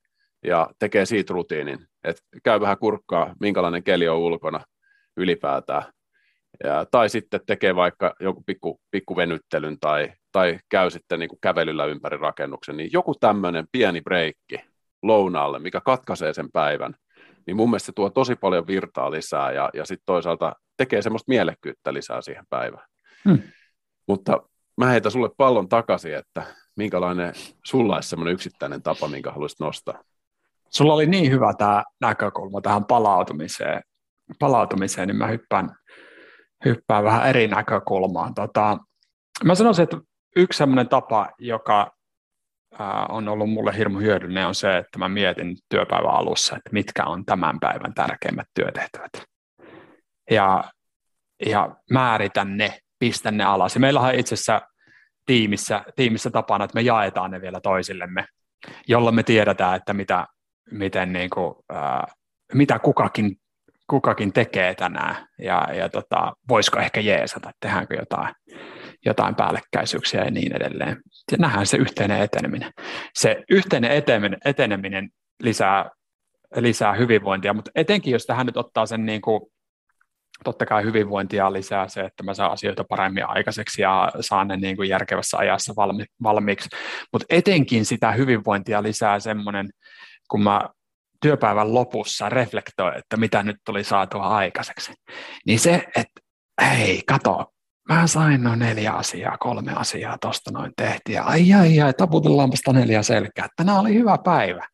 ja 0.45 0.71
tekee 0.79 1.07
siitä 1.07 1.35
rutiinin, 1.35 1.87
että 2.05 2.23
käy 2.45 2.61
vähän 2.61 2.79
kurkkaa, 2.79 3.35
minkälainen 3.41 3.83
keli 3.83 4.09
on 4.09 4.19
ulkona 4.19 4.61
ylipäätään. 5.17 5.83
Ja, 6.65 6.87
tai 6.91 7.09
sitten 7.09 7.41
tekee 7.47 7.75
vaikka 7.75 8.15
joku 8.21 8.43
pikku, 8.47 8.81
pikku 8.91 9.17
venyttelyn 9.17 9.79
tai, 9.81 10.13
tai 10.33 10.59
käy 10.69 10.91
sitten 10.91 11.19
niin 11.19 11.29
kuin 11.29 11.39
kävelyllä 11.41 11.85
ympäri 11.85 12.17
rakennuksen, 12.17 12.77
niin 12.77 12.91
joku 12.93 13.15
tämmöinen 13.15 13.67
pieni 13.73 14.01
breikki 14.01 14.61
lounaalle, 15.03 15.59
mikä 15.59 15.81
katkaisee 15.81 16.33
sen 16.33 16.53
päivän, 16.53 16.95
niin 17.47 17.57
mun 17.57 17.71
mielestä 17.71 17.87
se 17.87 17.93
tuo 17.93 18.11
tosi 18.11 18.37
paljon 18.37 18.67
virtaa 18.67 19.11
lisää 19.11 19.53
ja, 19.53 19.71
ja 19.75 19.85
sitten 19.85 20.07
toisaalta 20.07 20.53
tekee 20.77 21.03
semmoista 21.03 21.29
mielekkyyttä 21.29 21.95
lisää 21.95 22.21
siihen 22.21 22.45
päivään. 22.51 22.87
Hmm. 23.25 23.43
Mutta 24.09 24.41
mä 24.77 24.87
heitän 24.87 25.13
sulle 25.13 25.31
pallon 25.37 25.69
takaisin, 25.69 26.15
että 26.15 26.43
minkälainen 26.77 27.33
sulla 27.65 27.95
olisi 27.95 28.09
semmoinen 28.09 28.35
yksittäinen 28.35 28.83
tapa, 28.83 29.09
minkä 29.09 29.31
haluaisit 29.31 29.61
nostaa? 29.61 30.03
Sulla 30.71 30.95
oli 30.95 31.07
niin 31.07 31.33
hyvä 31.33 31.53
tämä 31.59 31.85
näkökulma 32.01 32.61
tähän 32.61 32.85
palautumiseen, 32.85 33.83
palautumiseen 34.39 35.09
niin 35.09 35.17
mä 35.17 35.27
hyppään, 35.27 35.77
hyppään 36.65 37.05
vähän 37.05 37.29
eri 37.29 37.49
näkökulmaan. 37.49 38.35
Tota, 38.35 38.79
mä 39.45 39.55
sanoisin, 39.55 39.83
että 39.83 39.97
yksi 40.37 40.57
semmoinen 40.57 40.89
tapa, 40.89 41.29
joka 41.39 41.96
on 43.09 43.29
ollut 43.29 43.51
mulle 43.51 43.77
hirmu 43.77 43.99
hyödyllinen, 43.99 44.47
on 44.47 44.55
se, 44.55 44.79
että 44.79 44.99
mä 44.99 45.09
mietin 45.09 45.57
työpäivän 45.69 46.11
alussa, 46.11 46.57
että 46.57 46.71
mitkä 46.73 47.05
on 47.05 47.25
tämän 47.25 47.61
päivän 47.61 47.95
tärkeimmät 47.95 48.47
työtehtävät. 48.55 49.13
Ja, 50.31 50.65
ja 51.47 51.77
määritän 51.91 52.57
ne, 52.57 52.79
pistän 52.99 53.37
ne 53.37 53.45
alas. 53.45 53.75
Ja 53.75 53.81
meillähän 53.81 54.15
itse 54.15 54.35
asiassa 54.35 54.61
tiimissä, 55.27 55.85
tiimissä 55.97 56.31
tapana, 56.31 56.65
että 56.65 56.75
me 56.75 56.83
jaetaan 56.83 57.31
ne 57.31 57.41
vielä 57.41 57.61
toisillemme, 57.61 58.27
jolloin 58.89 59.15
me 59.15 59.23
tiedetään, 59.23 59.77
että 59.77 59.93
mitä, 59.95 60.27
miten 60.71 61.13
niin 61.13 61.31
kuin, 61.31 61.55
ää, 61.69 62.07
mitä 62.55 62.79
kukakin, 62.79 63.37
kukakin 63.91 64.33
tekee 64.33 64.75
tänään 64.75 65.27
ja, 65.39 65.69
ja 65.75 65.89
tota, 65.89 66.33
voisiko 66.49 66.79
ehkä 66.79 67.01
jeesata, 67.01 67.51
tehdäänkö 67.61 67.95
jotain, 67.95 68.35
jotain 69.05 69.35
päällekkäisyyksiä 69.35 70.25
ja 70.25 70.31
niin 70.31 70.57
edelleen. 70.57 70.97
Ja 71.33 71.39
nähdään 71.39 71.67
se 71.67 71.77
yhteinen 71.77 72.21
eteneminen. 72.21 72.73
Se 73.15 73.45
yhteinen 73.51 73.91
eteneminen, 73.91 74.39
eteneminen 74.45 75.11
lisää, 75.43 75.91
lisää 76.57 76.93
hyvinvointia, 76.93 77.55
mutta 77.55 77.71
etenkin 77.75 78.13
jos 78.13 78.27
tähän 78.27 78.47
nyt 78.47 78.57
ottaa 78.57 78.87
sen 78.87 79.07
niin 79.07 79.21
kuin 79.21 79.41
totta 80.45 80.67
kai 80.67 80.83
hyvinvointia 80.83 81.53
lisää 81.53 81.89
se, 81.89 82.01
että 82.01 82.23
mä 82.23 82.35
saan 82.35 82.53
asioita 82.53 82.85
paremmin 82.85 83.29
aikaiseksi 83.29 83.83
ja 83.83 84.13
saan 84.21 84.49
ne 84.49 84.57
niin 84.57 84.77
kuin 84.77 84.89
järkevässä 84.89 85.37
ajassa 85.37 85.73
valmi, 85.77 86.05
valmiiksi. 86.23 86.69
Mutta 87.13 87.27
etenkin 87.31 87.85
sitä 87.85 88.13
hyvinvointia 88.13 88.83
lisää 88.83 89.21
semmoinen, 89.21 89.71
kun 90.29 90.43
mä 90.43 90.61
työpäivän 91.23 91.75
lopussa 91.75 92.29
reflektoin, 92.29 92.99
että 92.99 93.17
mitä 93.17 93.43
nyt 93.43 93.57
tuli 93.65 93.85
saatua 93.85 94.23
aikaiseksi. 94.23 94.93
Niin 95.47 95.59
se, 95.59 95.85
että 95.97 96.21
hei, 96.63 97.03
kato, 97.07 97.53
mä 97.89 98.07
sain 98.07 98.43
noin 98.43 98.59
neljä 98.59 98.93
asiaa, 98.93 99.39
kolme 99.39 99.73
asiaa 99.73 100.19
tuosta 100.21 100.51
noin 100.51 100.73
tehtiin. 100.77 101.23
Ai 101.23 101.53
ai 101.53 101.81
ai, 101.81 101.93
taputellaanpa 101.93 102.57
sitä 102.57 102.73
neljä 102.73 103.03
selkää. 103.03 103.49
Tänään 103.57 103.79
oli 103.79 103.95
hyvä 103.95 104.19
päivä. 104.25 104.67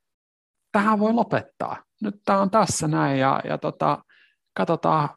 Tähän 0.72 0.98
voi 0.98 1.12
lopettaa. 1.12 1.82
Nyt 2.02 2.14
tämä 2.24 2.40
on 2.40 2.50
tässä 2.50 2.88
näin 2.88 3.18
ja, 3.18 3.40
ja 3.44 3.58
tota, 3.58 3.98
katsotaan, 4.56 5.08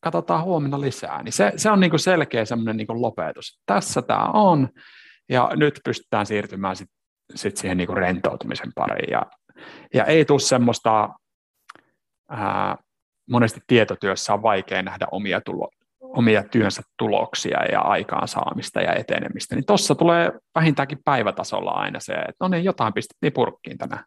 katsotaan 0.00 0.44
huomenna 0.44 0.80
lisää, 0.80 1.22
niin 1.22 1.32
se, 1.32 1.52
se 1.56 1.70
on 1.70 1.80
niin 1.80 1.90
kuin 1.90 2.00
selkeä 2.00 2.44
semmoinen 2.44 2.76
niin 2.76 3.02
lopetus. 3.02 3.60
Tässä 3.66 4.02
tämä 4.02 4.24
on, 4.24 4.68
ja 5.28 5.50
nyt 5.56 5.80
pystytään 5.84 6.26
siirtymään 6.26 6.76
sitten 6.76 6.96
sit 7.34 7.56
siihen 7.56 7.76
niin 7.76 7.86
kuin 7.86 7.96
rentoutumisen 7.96 8.72
pariin. 8.74 9.10
Ja, 9.10 9.22
ja 9.94 10.04
ei 10.04 10.24
tule 10.24 10.40
semmoista, 10.40 11.08
ää, 12.30 12.76
monesti 13.30 13.60
tietotyössä 13.66 14.34
on 14.34 14.42
vaikea 14.42 14.82
nähdä 14.82 15.06
omia, 15.10 15.40
tulo, 15.40 15.70
omia 16.16 16.42
työnsä 16.42 16.82
tuloksia 16.98 17.64
ja 17.72 17.80
aikaansaamista 17.80 18.80
ja 18.80 18.94
etenemistä, 18.94 19.54
niin 19.54 19.66
tuossa 19.66 19.94
tulee 19.94 20.32
vähintäänkin 20.54 20.98
päivätasolla 21.04 21.70
aina 21.70 22.00
se, 22.00 22.12
että 22.12 22.34
no 22.40 22.48
niin, 22.48 22.64
jotain 22.64 22.92
pistettiin 22.92 23.32
purkkiin 23.32 23.78
tänään. 23.78 24.04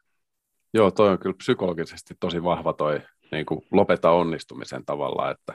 Joo, 0.74 0.92
toi 0.92 1.10
on 1.10 1.20
kyllä 1.20 1.36
psykologisesti 1.38 2.16
tosi 2.20 2.44
vahva 2.44 2.74
toi 2.74 3.02
niin 3.32 3.46
kuin 3.46 3.62
lopeta 3.72 4.12
onnistumisen 4.12 4.86
tavalla, 4.86 5.32
että 5.32 5.54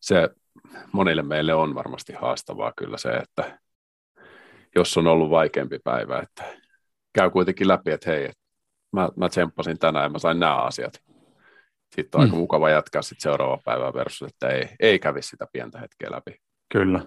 se 0.00 0.28
monille 0.92 1.22
meille 1.22 1.54
on 1.54 1.74
varmasti 1.74 2.12
haastavaa 2.12 2.72
kyllä 2.76 2.98
se, 2.98 3.10
että 3.10 3.58
jos 4.76 4.96
on 4.96 5.06
ollut 5.06 5.30
vaikeampi 5.30 5.78
päivä, 5.84 6.18
että 6.18 6.44
käy 7.12 7.30
kuitenkin 7.30 7.68
läpi, 7.68 7.90
että 7.90 8.10
hei, 8.10 8.24
että 8.24 8.42
mä, 8.92 9.08
mä 9.16 9.28
tsemppasin 9.28 9.78
tänään 9.78 10.04
ja 10.04 10.08
mä 10.08 10.18
sain 10.18 10.40
nämä 10.40 10.56
asiat. 10.56 10.92
Sitten 11.96 12.20
on 12.20 12.26
mm. 12.26 12.30
aika 12.30 12.36
mukava 12.36 12.70
jatkaa 12.70 13.02
sitten 13.02 13.22
seuraava 13.22 13.58
päivä 13.64 13.92
versus, 13.92 14.28
että 14.28 14.48
ei, 14.48 14.68
ei 14.80 14.98
kävi 14.98 15.22
sitä 15.22 15.46
pientä 15.52 15.78
hetkeä 15.78 16.10
läpi. 16.10 16.36
Kyllä. 16.72 17.00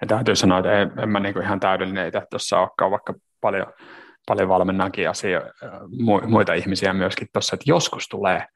Ja 0.00 0.06
täytyy 0.06 0.36
sanoa, 0.36 0.58
että 0.58 0.72
en, 0.72 0.92
en 1.02 1.08
mä 1.08 1.20
niinku 1.20 1.40
ihan 1.40 1.60
täydellinen 1.60 2.08
itse 2.08 2.22
tuossa 2.30 2.58
olekaan, 2.58 2.90
vaikka 2.90 3.14
paljon, 3.40 3.66
paljon 4.26 4.48
valmennankin 4.48 5.10
asioita, 5.10 5.50
muita 6.26 6.54
ihmisiä 6.54 6.92
myöskin 6.92 7.28
tuossa, 7.32 7.54
että 7.54 7.64
joskus 7.66 8.08
tulee 8.08 8.46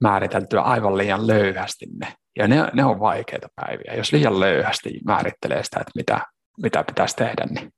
määriteltyä 0.00 0.60
aivan 0.60 0.98
liian 0.98 1.26
löyhästi 1.26 1.86
ne. 2.00 2.14
Ja 2.38 2.48
ne, 2.48 2.68
ne 2.72 2.84
on 2.84 3.00
vaikeita 3.00 3.48
päiviä. 3.56 3.94
Jos 3.96 4.12
liian 4.12 4.40
löyhästi 4.40 5.00
määrittelee 5.06 5.64
sitä, 5.64 5.80
että 5.80 5.92
mitä, 5.94 6.20
mitä 6.62 6.84
pitäisi 6.84 7.16
tehdä, 7.16 7.46
niin 7.50 7.70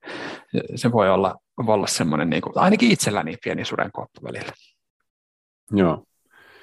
se 0.74 0.92
voi 0.92 1.10
olla, 1.10 1.34
voi 1.66 1.74
olla 1.74 1.86
semmoinen, 1.86 2.30
niin 2.30 2.42
kuin, 2.42 2.52
ainakin 2.56 2.90
itselläni 2.90 3.36
pieni 3.44 3.64
sudenkuoppa 3.64 4.20
välillä. 4.24 4.52
Joo. 5.70 6.04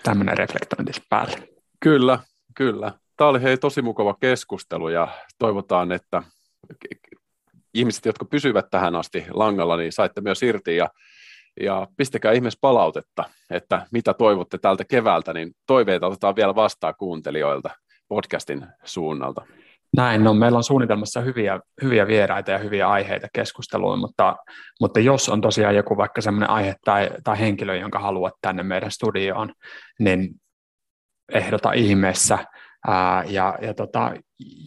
Tämmöinen 0.03 0.37
reflektointi 0.37 0.91
päälle. 1.09 1.49
Kyllä, 1.79 2.19
kyllä. 2.55 2.91
Tämä 3.17 3.29
oli 3.29 3.41
hei 3.41 3.57
tosi 3.57 3.81
mukava 3.81 4.15
keskustelu 4.19 4.89
ja 4.89 5.07
toivotaan, 5.39 5.91
että 5.91 6.23
ihmiset, 7.73 8.05
jotka 8.05 8.25
pysyvät 8.25 8.65
tähän 8.71 8.95
asti 8.95 9.25
langalla, 9.29 9.77
niin 9.77 9.91
saitte 9.91 10.21
myös 10.21 10.43
irti 10.43 10.75
ja, 10.75 10.89
ja 11.61 11.87
pistäkää 11.97 12.31
ihmeessä 12.31 12.57
palautetta, 12.61 13.23
että 13.49 13.87
mitä 13.91 14.13
toivotte 14.13 14.57
tältä 14.57 14.85
keväältä, 14.85 15.33
niin 15.33 15.51
toiveita 15.67 16.07
otetaan 16.07 16.35
vielä 16.35 16.55
vastaan 16.55 16.93
kuuntelijoilta 16.97 17.69
podcastin 18.07 18.67
suunnalta. 18.83 19.45
Näin, 19.97 20.23
no 20.23 20.33
meillä 20.33 20.57
on 20.57 20.63
suunnitelmassa 20.63 21.21
hyviä, 21.21 21.59
hyviä 21.83 22.07
vieraita 22.07 22.51
ja 22.51 22.57
hyviä 22.57 22.89
aiheita 22.89 23.27
keskusteluun, 23.33 23.99
mutta, 23.99 24.35
mutta 24.79 24.99
jos 24.99 25.29
on 25.29 25.41
tosiaan 25.41 25.75
joku 25.75 25.97
vaikka 25.97 26.21
sellainen 26.21 26.49
aihe 26.49 26.75
tai, 26.85 27.09
tai 27.23 27.39
henkilö, 27.39 27.75
jonka 27.75 27.99
haluat 27.99 28.33
tänne 28.41 28.63
meidän 28.63 28.91
studioon, 28.91 29.53
niin 29.99 30.29
ehdota 31.33 31.71
ihmeessä. 31.73 32.37
Ää, 32.87 33.23
ja, 33.23 33.57
ja 33.61 33.73
tota, 33.73 34.11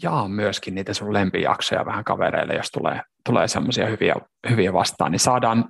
jaa 0.03 0.29
myöskin 0.29 0.75
niitä 0.75 0.95
sun 0.95 1.12
lempijaksoja 1.12 1.87
vähän 1.87 2.05
kavereille, 2.05 2.55
jos 2.55 2.70
tulee, 2.70 3.01
tulee 3.25 3.49
semmoisia 3.49 3.87
hyviä, 3.87 4.14
hyviä 4.51 4.72
vastaan, 4.72 5.12
niin 5.12 5.20
saadaan, 5.20 5.68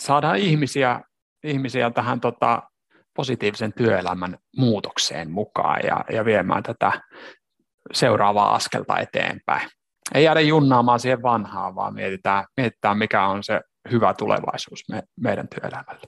saadaan 0.00 0.36
ihmisiä, 0.36 1.00
ihmisiä 1.44 1.90
tähän 1.90 2.20
tota, 2.20 2.62
positiivisen 3.16 3.72
työelämän 3.72 4.38
muutokseen 4.56 5.30
mukaan 5.30 5.80
ja, 5.84 6.04
ja 6.12 6.24
viemään 6.24 6.62
tätä 6.62 6.92
seuraavaa 7.92 8.54
askelta 8.54 8.98
eteenpäin. 8.98 9.68
Ei 10.14 10.24
jäädä 10.24 10.40
junnaamaan 10.40 11.00
siihen 11.00 11.22
vanhaan, 11.22 11.74
vaan 11.74 11.94
mietitään, 11.94 12.44
mietitään 12.56 12.98
mikä 12.98 13.26
on 13.26 13.44
se 13.44 13.60
hyvä 13.90 14.14
tulevaisuus 14.14 14.88
me, 14.88 15.02
meidän 15.20 15.48
työelämälle. 15.48 16.06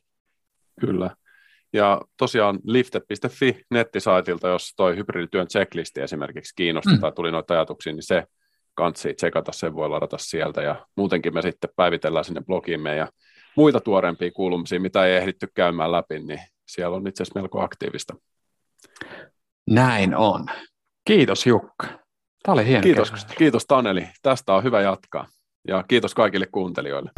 Kyllä. 0.80 1.10
Ja 1.72 2.00
tosiaan 2.16 2.58
lifted.fi 2.64 3.62
nettisaitilta, 3.70 4.48
jos 4.48 4.72
toi 4.76 4.96
hybridityön 4.96 5.48
checklisti 5.48 6.00
esimerkiksi 6.00 6.54
kiinnosti 6.56 6.94
mm. 6.94 7.00
tai 7.00 7.12
tuli 7.12 7.30
noita 7.30 7.54
ajatuksia, 7.54 7.92
niin 7.92 8.02
se 8.02 8.24
kansi 8.74 9.14
tsekata, 9.14 9.52
sen 9.52 9.74
voi 9.74 9.88
ladata 9.88 10.18
sieltä. 10.18 10.62
Ja 10.62 10.86
muutenkin 10.96 11.34
me 11.34 11.42
sitten 11.42 11.70
päivitellään 11.76 12.24
sinne 12.24 12.40
blogiimme 12.40 12.96
ja 12.96 13.08
muita 13.56 13.80
tuorempia 13.80 14.30
kuulumisia, 14.30 14.80
mitä 14.80 15.06
ei 15.06 15.16
ehditty 15.16 15.48
käymään 15.54 15.92
läpi, 15.92 16.18
niin 16.18 16.40
siellä 16.66 16.96
on 16.96 17.06
itse 17.06 17.22
asiassa 17.22 17.40
melko 17.40 17.60
aktiivista. 17.60 18.14
Näin 19.70 20.16
on. 20.16 20.46
Kiitos 21.06 21.46
Jukka. 21.46 21.86
Tämä 22.42 22.52
oli 22.52 22.66
hieno 22.66 22.82
kiitos, 22.82 23.12
kiitos 23.38 23.66
Taneli. 23.66 24.08
Tästä 24.22 24.54
on 24.54 24.64
hyvä 24.64 24.80
jatkaa. 24.80 25.26
Ja 25.68 25.84
kiitos 25.88 26.14
kaikille 26.14 26.46
kuuntelijoille. 26.52 27.10